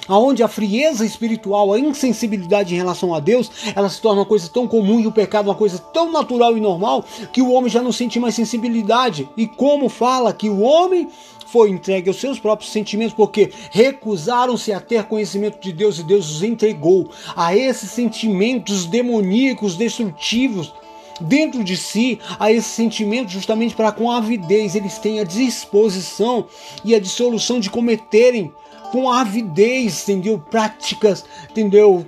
Aonde 0.07 0.41
a 0.41 0.47
frieza 0.47 1.05
espiritual, 1.05 1.73
a 1.73 1.79
insensibilidade 1.79 2.73
em 2.73 2.77
relação 2.77 3.13
a 3.13 3.19
Deus, 3.19 3.51
ela 3.75 3.89
se 3.89 3.99
torna 3.99 4.21
uma 4.21 4.25
coisa 4.25 4.47
tão 4.47 4.67
comum 4.67 5.01
e 5.01 5.07
o 5.07 5.11
pecado 5.11 5.49
uma 5.49 5.55
coisa 5.55 5.77
tão 5.77 6.09
natural 6.09 6.57
e 6.57 6.61
normal 6.61 7.03
que 7.33 7.41
o 7.41 7.51
homem 7.51 7.69
já 7.69 7.81
não 7.81 7.91
sente 7.91 8.21
mais 8.21 8.35
sensibilidade. 8.35 9.27
E 9.35 9.47
como 9.47 9.89
fala 9.89 10.31
que 10.31 10.49
o 10.49 10.61
homem 10.61 11.09
foi 11.51 11.69
entregue 11.69 12.09
aos 12.09 12.19
seus 12.19 12.39
próprios 12.39 12.71
sentimentos, 12.71 13.13
porque 13.13 13.51
recusaram-se 13.71 14.71
a 14.71 14.79
ter 14.79 15.03
conhecimento 15.05 15.59
de 15.59 15.71
Deus 15.71 15.99
e 15.99 16.03
Deus 16.03 16.29
os 16.29 16.43
entregou 16.43 17.09
a 17.35 17.55
esses 17.55 17.91
sentimentos 17.91 18.85
demoníacos, 18.85 19.75
destrutivos, 19.75 20.73
dentro 21.19 21.63
de 21.63 21.75
si 21.75 22.19
a 22.39 22.51
esse 22.51 22.69
sentimento 22.69 23.29
justamente 23.29 23.75
para 23.75 23.91
com 23.91 24.09
avidez 24.09 24.73
eles 24.75 24.97
tenham 24.99 25.21
a 25.21 25.27
disposição 25.27 26.45
e 26.83 26.95
a 26.95 26.99
dissolução 26.99 27.59
de 27.59 27.69
cometerem 27.69 28.53
com 28.91 29.11
avidez, 29.11 30.03
entendeu? 30.03 30.39
Práticas, 30.39 31.25
entendeu? 31.49 32.05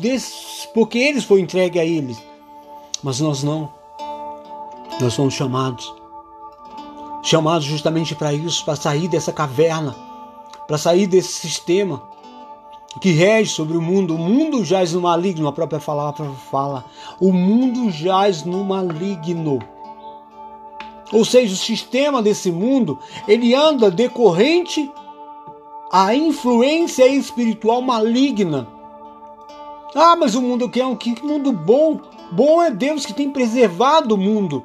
Desse, 0.00 0.68
porque 0.72 0.98
eles 0.98 1.24
foi 1.24 1.40
entregue 1.40 1.78
a 1.78 1.84
eles. 1.84 2.16
Mas 3.02 3.20
nós 3.20 3.42
não. 3.42 3.70
Nós 5.00 5.12
somos 5.12 5.34
chamados. 5.34 6.03
Chamados 7.24 7.64
justamente 7.64 8.14
para 8.14 8.34
isso, 8.34 8.62
para 8.66 8.76
sair 8.76 9.08
dessa 9.08 9.32
caverna, 9.32 9.96
para 10.68 10.76
sair 10.76 11.06
desse 11.06 11.32
sistema 11.32 12.02
que 13.00 13.12
rege 13.12 13.50
sobre 13.50 13.78
o 13.78 13.82
mundo. 13.82 14.14
O 14.14 14.18
mundo 14.18 14.62
jaz 14.62 14.92
no 14.92 15.00
maligno, 15.00 15.48
a 15.48 15.52
própria 15.52 15.80
palavra 15.80 16.30
fala. 16.50 16.84
O 17.18 17.32
mundo 17.32 17.90
jaz 17.90 18.44
no 18.44 18.62
maligno. 18.62 19.58
Ou 21.10 21.24
seja, 21.24 21.54
o 21.54 21.56
sistema 21.56 22.22
desse 22.22 22.52
mundo, 22.52 22.98
ele 23.26 23.54
anda 23.54 23.90
decorrente 23.90 24.92
à 25.90 26.14
influência 26.14 27.08
espiritual 27.08 27.80
maligna. 27.80 28.68
Ah, 29.94 30.14
mas 30.14 30.34
o 30.34 30.42
mundo 30.42 30.68
que 30.68 30.78
é 30.78 30.86
um 30.86 30.94
que 30.94 31.24
mundo 31.24 31.52
bom. 31.52 32.00
Bom 32.30 32.62
é 32.62 32.70
Deus 32.70 33.06
que 33.06 33.14
tem 33.14 33.30
preservado 33.30 34.14
o 34.14 34.18
mundo. 34.18 34.62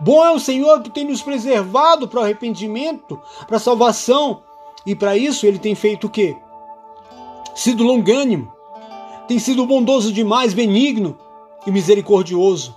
Bom 0.00 0.24
é 0.24 0.30
o 0.30 0.38
Senhor 0.38 0.82
que 0.82 0.90
tem 0.90 1.04
nos 1.04 1.22
preservado 1.22 2.06
para 2.06 2.20
o 2.20 2.22
arrependimento, 2.22 3.20
para 3.46 3.56
a 3.56 3.60
salvação. 3.60 4.42
E 4.86 4.94
para 4.94 5.16
isso 5.16 5.46
ele 5.46 5.58
tem 5.58 5.74
feito 5.74 6.06
o 6.06 6.10
quê? 6.10 6.36
sido 7.58 7.82
longânimo, 7.82 8.52
tem 9.26 9.36
sido 9.40 9.66
bondoso 9.66 10.12
demais, 10.12 10.54
benigno 10.54 11.18
e 11.66 11.72
misericordioso. 11.72 12.76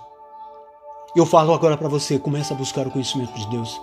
Eu 1.14 1.24
falo 1.24 1.54
agora 1.54 1.76
para 1.76 1.88
você, 1.88 2.18
começa 2.18 2.52
a 2.52 2.56
buscar 2.56 2.86
o 2.88 2.90
conhecimento 2.90 3.32
de 3.32 3.46
Deus. 3.46 3.80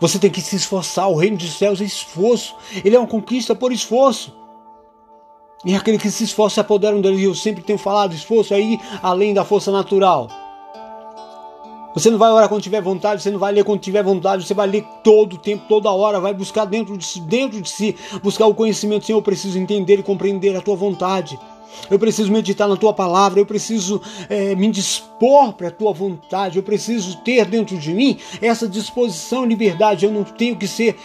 Você 0.00 0.18
tem 0.18 0.30
que 0.30 0.40
se 0.40 0.56
esforçar, 0.56 1.10
o 1.10 1.16
reino 1.16 1.36
dos 1.36 1.52
céus 1.52 1.82
é 1.82 1.84
esforço. 1.84 2.56
Ele 2.82 2.96
é 2.96 2.98
uma 2.98 3.06
conquista 3.06 3.54
por 3.54 3.70
esforço. 3.72 4.34
E 5.66 5.74
aquele 5.74 5.98
que 5.98 6.10
se 6.10 6.24
esforça 6.24 6.54
se 6.54 6.60
apoderam 6.60 7.00
dele. 7.00 7.22
Eu 7.22 7.34
sempre 7.34 7.62
tenho 7.62 7.78
falado, 7.78 8.14
esforço 8.14 8.54
aí 8.54 8.80
além 9.02 9.34
da 9.34 9.44
força 9.44 9.70
natural. 9.70 10.28
Você 11.96 12.10
não 12.10 12.18
vai 12.18 12.30
orar 12.30 12.46
quando 12.46 12.60
tiver 12.60 12.82
vontade, 12.82 13.22
você 13.22 13.30
não 13.30 13.38
vai 13.38 13.50
ler 13.50 13.64
quando 13.64 13.80
tiver 13.80 14.02
vontade, 14.02 14.46
você 14.46 14.52
vai 14.52 14.66
ler 14.66 14.84
todo 15.02 15.32
o 15.32 15.38
tempo, 15.38 15.64
toda 15.66 15.90
hora, 15.90 16.20
vai 16.20 16.34
buscar 16.34 16.66
dentro 16.66 16.94
de, 16.94 17.02
si, 17.02 17.20
dentro 17.20 17.58
de 17.58 17.70
si, 17.70 17.96
buscar 18.22 18.44
o 18.44 18.54
conhecimento. 18.54 19.06
Senhor, 19.06 19.16
eu 19.16 19.22
preciso 19.22 19.58
entender 19.58 20.00
e 20.00 20.02
compreender 20.02 20.54
a 20.54 20.60
tua 20.60 20.76
vontade. 20.76 21.40
Eu 21.90 21.98
preciso 21.98 22.32
meditar 22.32 22.68
na 22.68 22.76
tua 22.76 22.92
palavra, 22.92 23.38
eu 23.38 23.46
preciso 23.46 24.00
é, 24.28 24.54
me 24.54 24.70
dispor 24.70 25.52
para 25.52 25.68
a 25.68 25.70
tua 25.70 25.92
vontade, 25.92 26.56
eu 26.56 26.62
preciso 26.62 27.18
ter 27.18 27.44
dentro 27.46 27.76
de 27.76 27.92
mim 27.92 28.18
essa 28.40 28.68
disposição 28.68 29.44
e 29.44 29.48
liberdade. 29.48 30.04
Eu 30.04 30.12
não 30.12 30.24
tenho 30.24 30.56
que 30.56 30.66
ser, 30.66 30.96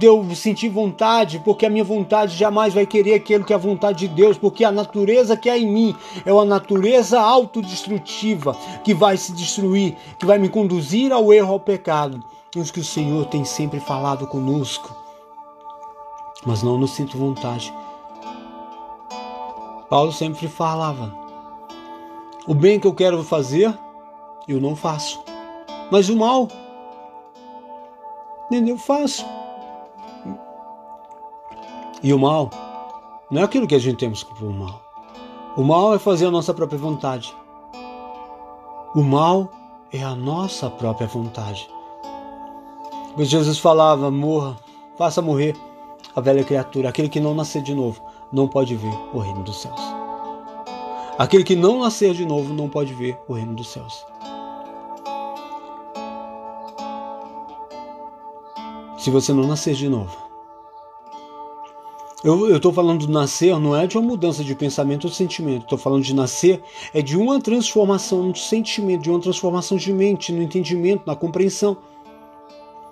eu 0.00 0.34
sentir 0.34 0.68
vontade, 0.68 1.40
porque 1.44 1.66
a 1.66 1.70
minha 1.70 1.84
vontade 1.84 2.36
jamais 2.36 2.72
vai 2.72 2.86
querer 2.86 3.14
aquilo 3.14 3.44
que 3.44 3.52
é 3.52 3.56
a 3.56 3.58
vontade 3.58 4.06
de 4.06 4.14
Deus, 4.14 4.38
porque 4.38 4.64
a 4.64 4.72
natureza 4.72 5.36
que 5.36 5.50
há 5.50 5.58
em 5.58 5.66
mim 5.66 5.96
é 6.24 6.32
uma 6.32 6.44
natureza 6.44 7.20
autodestrutiva 7.20 8.56
que 8.84 8.94
vai 8.94 9.16
se 9.16 9.32
destruir, 9.32 9.96
que 10.18 10.26
vai 10.26 10.38
me 10.38 10.48
conduzir 10.48 11.12
ao 11.12 11.32
erro, 11.32 11.52
ao 11.52 11.60
pecado. 11.60 12.22
Isso 12.54 12.72
que 12.72 12.80
o 12.80 12.84
Senhor 12.84 13.26
tem 13.26 13.44
sempre 13.44 13.78
falado 13.78 14.26
conosco. 14.26 14.94
Mas 16.44 16.62
não, 16.62 16.78
não 16.78 16.86
sinto 16.86 17.18
vontade 17.18 17.72
Paulo 19.90 20.12
sempre 20.12 20.46
falava: 20.46 21.12
o 22.46 22.54
bem 22.54 22.78
que 22.78 22.86
eu 22.86 22.94
quero 22.94 23.24
fazer, 23.24 23.76
eu 24.46 24.60
não 24.60 24.76
faço, 24.76 25.20
mas 25.90 26.08
o 26.08 26.16
mal, 26.16 26.46
nem 28.48 28.68
eu 28.68 28.78
faço. 28.78 29.26
E 32.02 32.14
o 32.14 32.18
mal 32.18 32.50
não 33.30 33.42
é 33.42 33.44
aquilo 33.44 33.66
que 33.66 33.74
a 33.74 33.80
gente 33.80 33.98
temos 33.98 34.22
por 34.22 34.48
mal. 34.48 34.80
O 35.56 35.64
mal 35.64 35.92
é 35.92 35.98
fazer 35.98 36.26
a 36.26 36.30
nossa 36.30 36.54
própria 36.54 36.78
vontade. 36.78 37.34
O 38.94 39.02
mal 39.02 39.50
é 39.92 40.02
a 40.02 40.14
nossa 40.14 40.70
própria 40.70 41.08
vontade. 41.08 41.68
Pois 43.16 43.28
Jesus 43.28 43.58
falava: 43.58 44.08
morra, 44.08 44.56
faça 44.96 45.20
morrer 45.20 45.56
a 46.14 46.20
velha 46.20 46.44
criatura, 46.44 46.88
aquele 46.88 47.08
que 47.08 47.18
não 47.18 47.34
nascer 47.34 47.60
de 47.60 47.74
novo 47.74 48.09
não 48.32 48.46
pode 48.46 48.74
ver 48.76 48.92
o 49.12 49.18
reino 49.18 49.42
dos 49.42 49.60
céus. 49.60 49.80
Aquele 51.18 51.44
que 51.44 51.54
não 51.54 51.80
nascer 51.80 52.14
de 52.14 52.24
novo 52.24 52.54
não 52.54 52.68
pode 52.68 52.94
ver 52.94 53.18
o 53.28 53.34
reino 53.34 53.54
dos 53.54 53.68
céus. 53.68 54.06
Se 58.96 59.10
você 59.10 59.32
não 59.32 59.46
nascer 59.46 59.74
de 59.74 59.88
novo. 59.88 60.30
Eu 62.22 62.54
estou 62.54 62.70
falando 62.70 63.00
de 63.00 63.10
nascer 63.10 63.58
não 63.58 63.74
é 63.74 63.86
de 63.86 63.96
uma 63.96 64.06
mudança 64.06 64.44
de 64.44 64.54
pensamento 64.54 65.04
ou 65.04 65.10
sentimento. 65.10 65.64
Estou 65.64 65.78
falando 65.78 66.02
de 66.02 66.14
nascer 66.14 66.62
é 66.92 67.00
de 67.00 67.16
uma 67.16 67.40
transformação 67.40 68.30
de 68.30 68.40
sentimento, 68.40 69.02
de 69.02 69.10
uma 69.10 69.20
transformação 69.20 69.78
de 69.78 69.90
mente, 69.90 70.30
no 70.32 70.42
entendimento, 70.42 71.02
na 71.06 71.16
compreensão. 71.16 71.78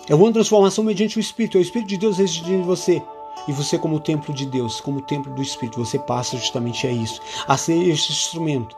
É 0.09 0.15
uma 0.15 0.33
transformação 0.33 0.83
mediante 0.83 1.19
o 1.19 1.21
Espírito. 1.21 1.59
É 1.59 1.61
o 1.61 1.63
Espírito 1.63 1.89
de 1.89 1.99
Deus 1.99 2.17
residindo 2.17 2.61
em 2.61 2.63
você. 2.63 3.03
E 3.49 3.53
você, 3.53 3.79
como 3.79 3.99
templo 3.99 4.35
de 4.35 4.45
Deus, 4.45 4.79
como 4.79 5.01
templo 5.01 5.35
do 5.35 5.41
Espírito, 5.41 5.83
você 5.83 5.99
passa 5.99 6.37
justamente 6.37 6.87
a 6.87 6.93
isso, 6.93 7.19
a 7.47 7.57
ser 7.57 7.83
esse 7.89 8.13
instrumento. 8.13 8.77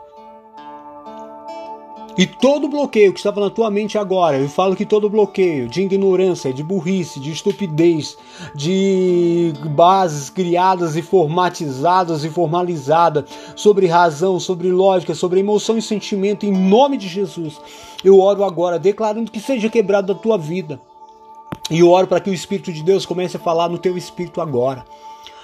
E 2.17 2.25
todo 2.25 2.67
bloqueio 2.67 3.11
que 3.13 3.19
estava 3.19 3.41
na 3.41 3.49
tua 3.49 3.71
mente 3.71 3.97
agora, 3.97 4.37
eu 4.37 4.47
falo 4.47 4.75
que 4.75 4.85
todo 4.85 5.09
bloqueio 5.09 5.67
de 5.67 5.81
ignorância, 5.81 6.53
de 6.53 6.61
burrice, 6.61 7.19
de 7.19 7.31
estupidez, 7.31 8.17
de 8.53 9.53
bases 9.71 10.29
criadas 10.29 10.95
e 10.95 11.01
formatizadas 11.01 12.23
e 12.23 12.29
formalizadas 12.29 13.25
sobre 13.55 13.87
razão, 13.87 14.39
sobre 14.39 14.69
lógica, 14.69 15.15
sobre 15.15 15.39
emoção 15.39 15.77
e 15.77 15.81
sentimento, 15.81 16.45
em 16.45 16.51
nome 16.51 16.97
de 16.97 17.07
Jesus, 17.07 17.59
eu 18.03 18.19
oro 18.19 18.43
agora 18.43 18.77
declarando 18.77 19.31
que 19.31 19.39
seja 19.39 19.69
quebrado 19.69 20.13
da 20.13 20.19
tua 20.19 20.37
vida 20.37 20.79
e 21.69 21.79
eu 21.79 21.89
oro 21.89 22.07
para 22.07 22.19
que 22.19 22.29
o 22.29 22.33
Espírito 22.33 22.71
de 22.71 22.83
Deus 22.83 23.05
comece 23.05 23.37
a 23.37 23.39
falar 23.39 23.69
no 23.69 23.77
teu 23.77 23.97
espírito 23.97 24.41
agora. 24.41 24.83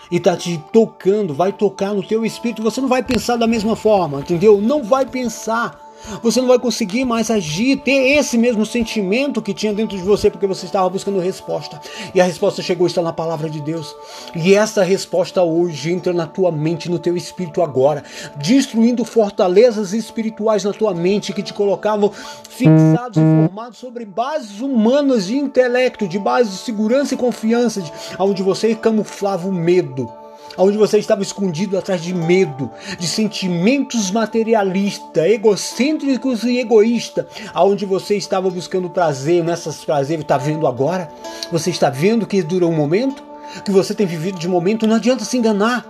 E 0.10 0.20
tá 0.20 0.38
te 0.38 0.58
tocando, 0.72 1.34
vai 1.34 1.52
tocar 1.52 1.94
no 1.94 2.02
teu 2.02 2.26
espírito. 2.26 2.64
Você 2.64 2.80
não 2.80 2.88
vai 2.88 3.04
pensar 3.04 3.36
da 3.36 3.46
mesma 3.46 3.76
forma, 3.76 4.22
entendeu? 4.22 4.62
Não 4.62 4.82
vai 4.84 5.06
pensar 5.06 5.87
você 6.22 6.40
não 6.40 6.48
vai 6.48 6.60
conseguir 6.60 7.06
mais 7.06 7.30
agir, 7.30 7.78
ter 7.78 8.18
esse 8.18 8.38
mesmo 8.38 8.66
sentimento 8.66 9.42
que 9.42 9.54
tinha 9.54 9.74
dentro 9.74 9.98
de 9.98 10.04
você, 10.04 10.30
porque 10.30 10.48
você 10.48 10.66
estava 10.66 10.90
buscando 10.90 11.20
resposta. 11.20 11.80
E 12.14 12.22
a 12.22 12.24
resposta 12.24 12.62
chegou, 12.62 12.88
está 12.88 13.02
na 13.02 13.14
palavra 13.14 13.50
de 13.50 13.62
Deus. 13.62 13.96
E 14.36 14.54
essa 14.54 14.84
resposta 14.84 15.44
hoje 15.44 15.92
entra 15.92 16.14
na 16.14 16.28
tua 16.28 16.52
mente, 16.52 16.90
no 16.90 17.00
teu 17.00 17.16
espírito 17.16 17.62
agora, 17.62 18.04
destruindo 18.38 19.04
fortalezas 19.04 19.94
espirituais 19.94 20.64
na 20.64 20.74
tua 20.74 20.94
mente 20.94 21.34
que 21.34 21.44
te 21.44 21.54
colocavam 21.54 22.12
fixados 22.50 23.18
e 23.18 23.22
formados 23.22 23.78
sobre 23.78 24.06
bases 24.06 24.62
humanas 24.62 25.28
de 25.28 25.38
intelecto, 25.38 26.08
de 26.08 26.20
bases 26.20 26.54
de 26.54 26.60
segurança 26.60 27.14
e 27.14 27.18
confiança, 27.18 27.84
onde 28.20 28.44
você 28.44 28.76
camuflava 28.76 29.48
o 29.48 29.54
medo 29.54 30.12
onde 30.58 30.78
você 30.78 30.98
estava 30.98 31.22
escondido 31.22 31.78
atrás 31.78 32.02
de 32.02 32.14
medo, 32.14 32.70
de 32.98 33.08
sentimentos 33.08 34.12
materialistas, 34.12 35.26
egocêntricos 35.26 36.44
e 36.44 36.60
egoístas, 36.60 37.26
aonde 37.54 37.86
você 37.86 38.16
estava 38.16 38.50
buscando 38.50 38.90
prazer, 38.90 39.44
nessas 39.44 39.84
prazeres 39.84 40.24
está 40.24 40.38
vendo 40.38 40.68
agora? 40.68 41.10
Você 41.52 41.70
está 41.70 41.90
vendo 41.90 42.26
que 42.26 42.42
dura 42.42 42.66
um 42.66 42.76
momento? 42.76 43.24
Que 43.64 43.72
você 43.72 43.94
tem 43.94 44.06
vivido 44.06 44.38
de 44.38 44.48
momento? 44.48 44.88
Não 44.88 44.96
adianta 44.96 45.24
se 45.24 45.38
enganar. 45.38 45.86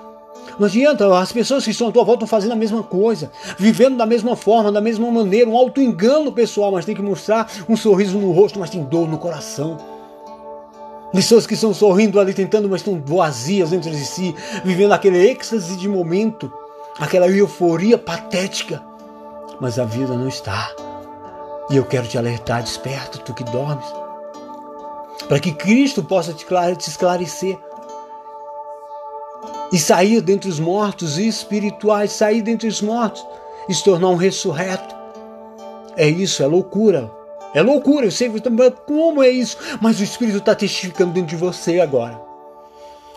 Não 0.59 0.65
adianta, 0.65 1.20
as 1.20 1.32
pessoas 1.32 1.63
que 1.63 1.72
estão 1.72 1.89
à 1.89 1.91
tua 1.91 2.03
volta 2.03 2.24
estão 2.24 2.28
fazendo 2.28 2.53
a 2.53 2.55
mesma 2.55 2.82
coisa, 2.82 3.32
vivendo 3.57 3.97
da 3.97 4.05
mesma 4.05 4.36
forma, 4.36 4.72
da 4.72 4.82
mesma 4.82 5.09
maneira, 5.11 5.49
um 5.49 5.57
auto-engano 5.57 6.32
pessoal, 6.32 6.72
mas 6.72 6.86
tem 6.86 6.95
que 6.95 7.01
mostrar 7.01 7.47
um 7.70 7.76
sorriso 7.76 8.18
no 8.18 8.32
rosto, 8.32 8.59
mas 8.59 8.70
tem 8.70 8.84
dor 8.84 9.07
no 9.07 9.18
coração. 9.18 9.96
Pessoas 11.12 11.47
que 11.47 11.53
estão 11.53 11.74
sorrindo 11.74 12.20
ali, 12.20 12.34
tentando, 12.34 12.68
mas 12.70 12.82
estão 12.82 13.01
vazias 13.03 13.70
dentro 13.70 13.89
de 13.89 14.05
si, 14.05 14.36
vivendo 14.64 14.91
aquele 14.91 15.18
êxtase 15.30 15.76
de 15.78 15.88
momento, 15.88 16.51
aquela 16.99 17.28
euforia 17.28 17.97
patética. 17.97 18.84
Mas 19.60 19.80
a 19.80 19.86
vida 19.86 20.16
não 20.16 20.28
está. 20.28 20.70
E 21.70 21.76
eu 21.76 21.86
quero 21.86 22.08
te 22.08 22.18
alertar, 22.18 22.62
desperta, 22.62 23.18
tu 23.18 23.34
que 23.34 23.43
dormes, 23.43 23.86
para 25.28 25.39
que 25.39 25.51
Cristo 25.51 26.03
possa 26.03 26.34
te 26.34 26.45
esclarecer 26.88 27.58
e 29.72 29.78
sair 29.78 30.22
dentre 30.22 30.49
os 30.49 30.60
mortos 30.60 31.18
espirituais, 31.18 32.12
sair 32.12 32.41
dentre 32.41 32.68
os 32.68 32.82
mortos 32.82 33.26
e 33.68 33.74
se 33.74 33.84
tornar 33.84 34.10
um 34.10 34.16
ressurreto. 34.16 34.95
É 35.95 36.08
isso, 36.08 36.41
é 36.41 36.47
loucura. 36.47 37.12
É 37.53 37.61
loucura, 37.61 38.05
eu 38.05 38.11
sei 38.11 38.31
como 38.85 39.23
é 39.23 39.29
isso, 39.29 39.57
mas 39.81 39.99
o 39.99 40.03
Espírito 40.03 40.37
está 40.37 40.53
testificando 40.53 41.13
dentro 41.13 41.29
de 41.29 41.35
você 41.35 41.79
agora. 41.79 42.27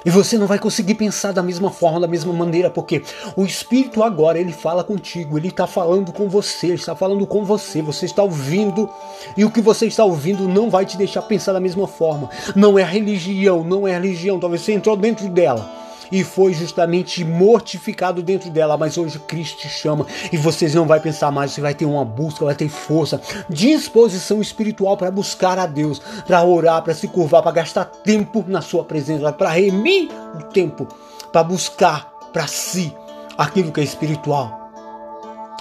E 0.04 0.08
você 0.08 0.38
não 0.38 0.46
vai 0.46 0.58
conseguir 0.58 0.94
pensar 0.94 1.32
da 1.32 1.42
mesma 1.42 1.70
forma, 1.70 2.00
da 2.00 2.08
mesma 2.08 2.32
maneira, 2.32 2.70
porque 2.70 3.02
o 3.36 3.44
Espírito 3.44 4.02
agora 4.02 4.38
ele 4.38 4.52
fala 4.52 4.82
contigo, 4.82 5.36
ele 5.36 5.48
está 5.48 5.66
falando 5.66 6.10
com 6.10 6.26
você, 6.26 6.68
ele 6.68 6.74
está 6.76 6.96
falando 6.96 7.26
com 7.26 7.44
você, 7.44 7.82
você 7.82 8.06
está 8.06 8.22
ouvindo 8.22 8.88
e 9.36 9.44
o 9.44 9.50
que 9.50 9.60
você 9.60 9.86
está 9.86 10.02
ouvindo 10.02 10.48
não 10.48 10.70
vai 10.70 10.86
te 10.86 10.96
deixar 10.96 11.20
pensar 11.22 11.52
da 11.52 11.60
mesma 11.60 11.86
forma. 11.86 12.30
Não 12.56 12.78
é 12.78 12.82
religião, 12.82 13.62
não 13.62 13.86
é 13.86 13.92
religião, 13.92 14.40
talvez 14.40 14.62
você 14.62 14.72
entrou 14.72 14.96
dentro 14.96 15.28
dela 15.28 15.80
e 16.10 16.24
foi 16.24 16.52
justamente 16.52 17.24
mortificado 17.24 18.22
dentro 18.22 18.50
dela, 18.50 18.76
mas 18.76 18.98
hoje 18.98 19.18
Cristo 19.20 19.58
te 19.58 19.68
chama 19.68 20.06
e 20.32 20.36
vocês 20.36 20.74
não 20.74 20.86
vai 20.86 21.00
pensar 21.00 21.30
mais, 21.30 21.52
você 21.52 21.60
vai 21.60 21.74
ter 21.74 21.84
uma 21.84 22.04
busca, 22.04 22.44
vai 22.44 22.54
ter 22.54 22.68
força, 22.68 23.20
disposição 23.48 24.40
espiritual 24.40 24.96
para 24.96 25.10
buscar 25.10 25.58
a 25.58 25.66
Deus, 25.66 26.00
para 26.26 26.42
orar, 26.44 26.82
para 26.82 26.94
se 26.94 27.08
curvar, 27.08 27.42
para 27.42 27.52
gastar 27.52 27.84
tempo 27.84 28.44
na 28.46 28.60
sua 28.60 28.84
presença, 28.84 29.32
para 29.32 29.50
remir 29.50 30.08
o 30.34 30.44
tempo, 30.44 30.86
para 31.32 31.42
buscar 31.42 32.10
para 32.32 32.46
si 32.46 32.94
aquilo 33.36 33.72
que 33.72 33.80
é 33.80 33.84
espiritual 33.84 34.70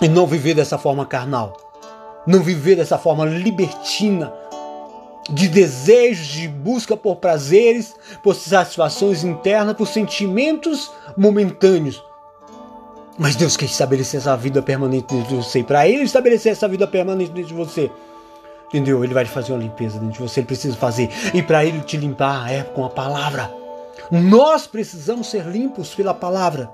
e 0.02 0.08
não 0.08 0.26
viver 0.26 0.54
dessa 0.54 0.78
forma 0.78 1.06
carnal, 1.06 1.56
não 2.26 2.41
viver 2.41 2.76
dessa 2.76 2.97
forma 2.97 3.26
libertina, 3.26 4.32
de 5.32 5.48
desejos, 5.48 6.28
de 6.28 6.48
busca 6.48 6.98
por 6.98 7.18
prazeres, 7.18 7.96
por 8.24 8.36
satisfações 8.36 9.24
internas, 9.24 9.76
por 9.76 9.88
sentimentos 9.88 10.92
momentâneos. 11.16 12.04
Mas 13.18 13.36
Deus 13.36 13.58
quer 13.58 13.66
estabelecer 13.66 14.20
essa 14.20 14.36
vida 14.36 14.62
permanente 14.62 15.14
dentro 15.14 15.30
de 15.30 15.36
você. 15.36 15.62
Para 15.62 15.88
Ele 15.88 16.04
estabelecer 16.04 16.54
essa 16.54 16.68
vida 16.68 16.88
permanente 16.88 17.32
dentro 17.32 17.50
de 17.50 17.54
você, 17.54 17.92
entendeu? 18.68 19.04
Ele 19.04 19.14
vai 19.14 19.26
fazer 19.26 19.52
uma 19.52 19.62
limpeza 19.62 20.00
dentro 20.00 20.14
de 20.14 20.30
você. 20.30 20.40
Ele 20.40 20.48
precisa 20.48 20.76
fazer. 20.78 21.10
E 21.34 21.44
para 21.44 21.66
Ele 21.66 21.82
te 21.82 21.98
limpar 21.98 22.52
é 22.52 22.64
com 22.64 22.86
a 22.86 22.90
palavra. 22.90 23.52
Nós 24.10 24.66
precisamos 24.66 25.30
ser 25.30 25.46
limpos 25.46 25.94
pela 25.94 26.14
palavra. 26.14 26.72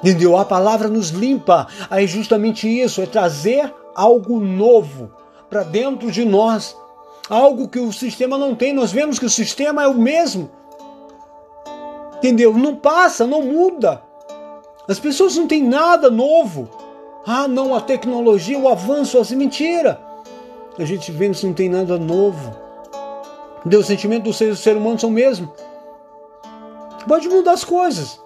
Entendeu? 0.00 0.36
A 0.36 0.44
palavra 0.44 0.88
nos 0.88 1.08
limpa. 1.08 1.66
Aí 1.90 2.06
justamente 2.06 2.68
isso, 2.68 3.00
é 3.00 3.06
trazer 3.06 3.72
algo 3.94 4.38
novo 4.38 5.10
para 5.48 5.62
dentro 5.62 6.10
de 6.10 6.24
nós 6.24 6.76
algo 7.28 7.68
que 7.68 7.78
o 7.78 7.92
sistema 7.92 8.38
não 8.38 8.54
tem. 8.54 8.72
Nós 8.72 8.90
vemos 8.90 9.18
que 9.18 9.26
o 9.26 9.30
sistema 9.30 9.82
é 9.82 9.86
o 9.86 9.94
mesmo. 9.94 10.50
Entendeu? 12.16 12.52
Não 12.54 12.74
passa, 12.74 13.26
não 13.26 13.42
muda. 13.42 14.02
As 14.88 14.98
pessoas 14.98 15.36
não 15.36 15.46
têm 15.46 15.62
nada 15.62 16.10
novo. 16.10 16.68
Ah, 17.26 17.46
não, 17.46 17.74
a 17.74 17.80
tecnologia, 17.80 18.58
o 18.58 18.68
avanço, 18.68 19.18
assim, 19.18 19.36
mentira. 19.36 20.00
A 20.78 20.84
gente 20.84 21.12
vê 21.12 21.28
que 21.28 21.46
não 21.46 21.52
tem 21.52 21.68
nada 21.68 21.98
novo. 21.98 22.56
Entendeu? 23.60 23.80
O 23.80 23.84
sentimento 23.84 24.24
do 24.24 24.32
ser, 24.32 24.50
do 24.50 24.56
ser 24.56 24.76
humano 24.76 24.98
são 24.98 25.10
o 25.10 25.12
mesmo. 25.12 25.52
Pode 27.06 27.28
mudar 27.28 27.52
as 27.52 27.64
coisas, 27.64 28.20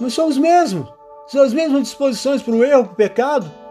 mas 0.00 0.14
são 0.14 0.28
os 0.28 0.38
mesmos. 0.38 0.88
São 1.26 1.42
as 1.42 1.52
mesmas 1.52 1.82
disposições 1.82 2.42
para 2.42 2.54
o 2.54 2.64
erro, 2.64 2.84
para 2.84 2.92
o 2.92 2.96
pecado 2.96 3.61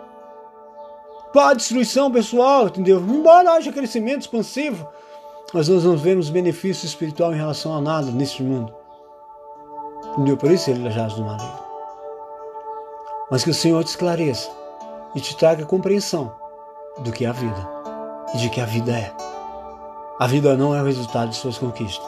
para 1.34 1.52
a 1.52 1.54
destruição 1.54 2.12
pessoal, 2.12 2.68
entendeu? 2.68 3.00
Embora 3.00 3.54
haja 3.54 3.72
crescimento 3.72 4.22
expansivo, 4.22 4.88
mas 5.54 5.68
nós 5.68 5.84
não 5.84 5.98
vemos 5.98 6.30
benefício 6.30 6.86
espiritual 6.86 7.34
em 7.34 7.38
relação 7.38 7.74
a 7.74 7.82
nada 7.82 8.12
neste 8.12 8.44
mundo. 8.44 8.74
Entendeu? 10.14 10.38
Por 10.38 10.52
isso 10.52 10.70
ele 10.70 10.90
jaz 10.92 11.14
do 11.14 11.24
maligno. 11.24 11.60
Mas 13.30 13.44
que 13.44 13.50
o 13.50 13.54
Senhor 13.54 13.84
te 13.84 13.88
esclareça 13.88 14.50
e 15.16 15.22
te 15.22 15.36
traga 15.38 15.66
compreensão 15.66 16.34
do 17.00 17.12
que 17.12 17.26
é 17.26 17.30
a 17.30 17.34
vida 17.34 17.70
e 18.34 18.38
de 18.38 18.50
que 18.50 18.60
a 18.60 18.66
vida 18.66 18.92
é. 18.92 19.14
A 20.20 20.28
vida 20.28 20.56
não 20.56 20.76
é 20.76 20.82
o 20.82 20.86
resultado 20.86 21.30
de 21.30 21.36
suas 21.36 21.58
conquistas. 21.58 22.06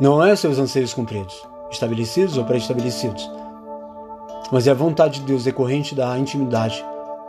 Não 0.00 0.22
é 0.24 0.34
seus 0.34 0.58
anseios 0.58 0.92
cumpridos, 0.92 1.46
estabelecidos 1.70 2.36
ou 2.36 2.44
pré-estabelecidos. 2.44 3.30
Mas 4.50 4.66
é 4.66 4.70
a 4.70 4.74
vontade 4.74 5.20
de 5.20 5.26
Deus 5.26 5.44
decorrente 5.44 5.94
da 5.94 6.18
intimidade 6.18 6.84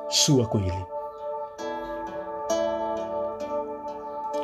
sua 0.09 0.47
com 0.47 0.59
Ele. 0.59 0.85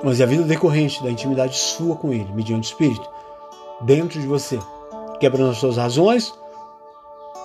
Mas 0.04 0.20
é 0.20 0.24
a 0.24 0.28
vida 0.28 0.44
decorrente 0.44 1.02
da 1.02 1.10
intimidade 1.10 1.56
sua 1.56 1.96
com 1.96 2.12
Ele, 2.12 2.32
mediante 2.34 2.68
o 2.68 2.72
Espírito, 2.72 3.10
dentro 3.82 4.20
de 4.20 4.28
você, 4.28 4.60
quebrando 5.20 5.52
as 5.52 5.58
suas 5.58 5.78
razões, 5.78 6.34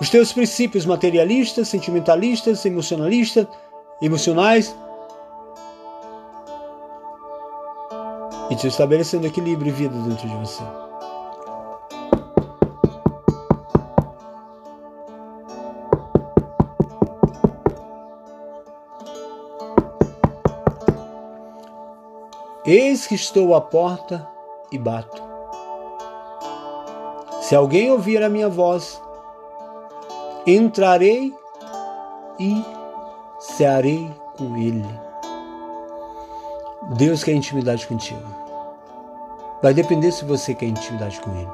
os 0.01 0.09
teus 0.09 0.33
princípios 0.33 0.85
materialistas, 0.85 1.67
sentimentalistas, 1.67 2.65
emocionalistas, 2.65 3.47
emocionais, 4.01 4.75
e 8.49 8.55
te 8.55 8.67
estabelecendo 8.67 9.27
equilíbrio 9.27 9.69
e 9.69 9.71
vida 9.71 9.95
dentro 9.99 10.27
de 10.27 10.35
você. 10.35 10.88
Eis 22.71 23.07
que 23.07 23.15
estou 23.15 23.55
à 23.55 23.61
porta 23.61 24.29
e 24.71 24.77
bato. 24.77 25.23
Se 27.41 27.55
alguém 27.55 27.89
ouvir 27.89 28.21
a 28.21 28.29
minha 28.29 28.47
voz, 28.47 29.01
entrarei 30.45 31.33
e 32.39 32.63
cearei 33.39 34.13
com 34.37 34.55
ele. 34.55 34.85
Deus 36.95 37.23
quer 37.23 37.31
intimidade 37.31 37.87
contigo. 37.87 38.21
Vai 39.63 39.73
depender 39.73 40.11
se 40.11 40.23
você 40.23 40.53
quer 40.53 40.67
intimidade 40.67 41.19
com 41.21 41.35
ele. 41.35 41.49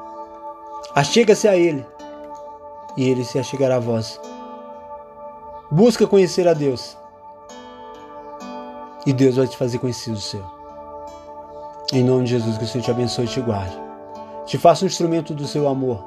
Achega-se 0.94 1.48
a 1.48 1.56
ele 1.56 1.86
e 2.94 3.08
ele 3.08 3.24
se 3.24 3.38
achegará 3.38 3.76
a 3.76 3.80
vós. 3.80 4.20
Busca 5.70 6.06
conhecer 6.06 6.46
a 6.46 6.52
Deus 6.52 6.94
e 9.06 9.14
Deus 9.14 9.36
vai 9.36 9.46
te 9.46 9.56
fazer 9.56 9.78
conhecido 9.78 10.18
o 10.18 10.20
seu. 10.20 10.55
Em 11.92 12.02
nome 12.02 12.24
de 12.24 12.30
Jesus, 12.30 12.58
que 12.58 12.64
o 12.64 12.66
Senhor 12.66 12.84
te 12.84 12.90
abençoe 12.90 13.26
e 13.26 13.28
te 13.28 13.40
guarde. 13.40 13.76
Te 14.44 14.58
faça 14.58 14.84
um 14.84 14.88
instrumento 14.88 15.32
do 15.32 15.46
seu 15.46 15.68
amor, 15.68 16.04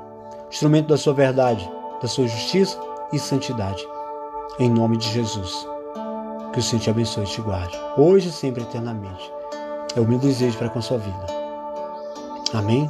instrumento 0.50 0.88
da 0.88 0.98
sua 0.98 1.14
verdade, 1.14 1.70
da 2.02 2.08
sua 2.08 2.28
justiça 2.28 2.78
e 3.14 3.20
santidade. 3.20 3.86
Em 4.60 4.70
nome 4.70 4.98
de 4.98 5.10
Jesus. 5.10 5.66
Que 6.52 6.60
o 6.60 6.64
Senhor 6.64 6.82
te 6.82 6.90
abençoe 6.90 7.24
e 7.24 7.28
te 7.28 7.42
guarde, 7.42 7.78
hoje 7.98 8.30
e 8.30 8.32
sempre 8.32 8.64
eternamente. 8.64 9.32
É 9.96 10.00
o 10.00 10.08
meu 10.08 10.20
desejo 10.20 10.58
para 10.58 10.70
com 10.70 10.80
a 10.80 10.82
sua 10.82 10.98
vida. 10.98 11.26
Amém? 12.54 12.90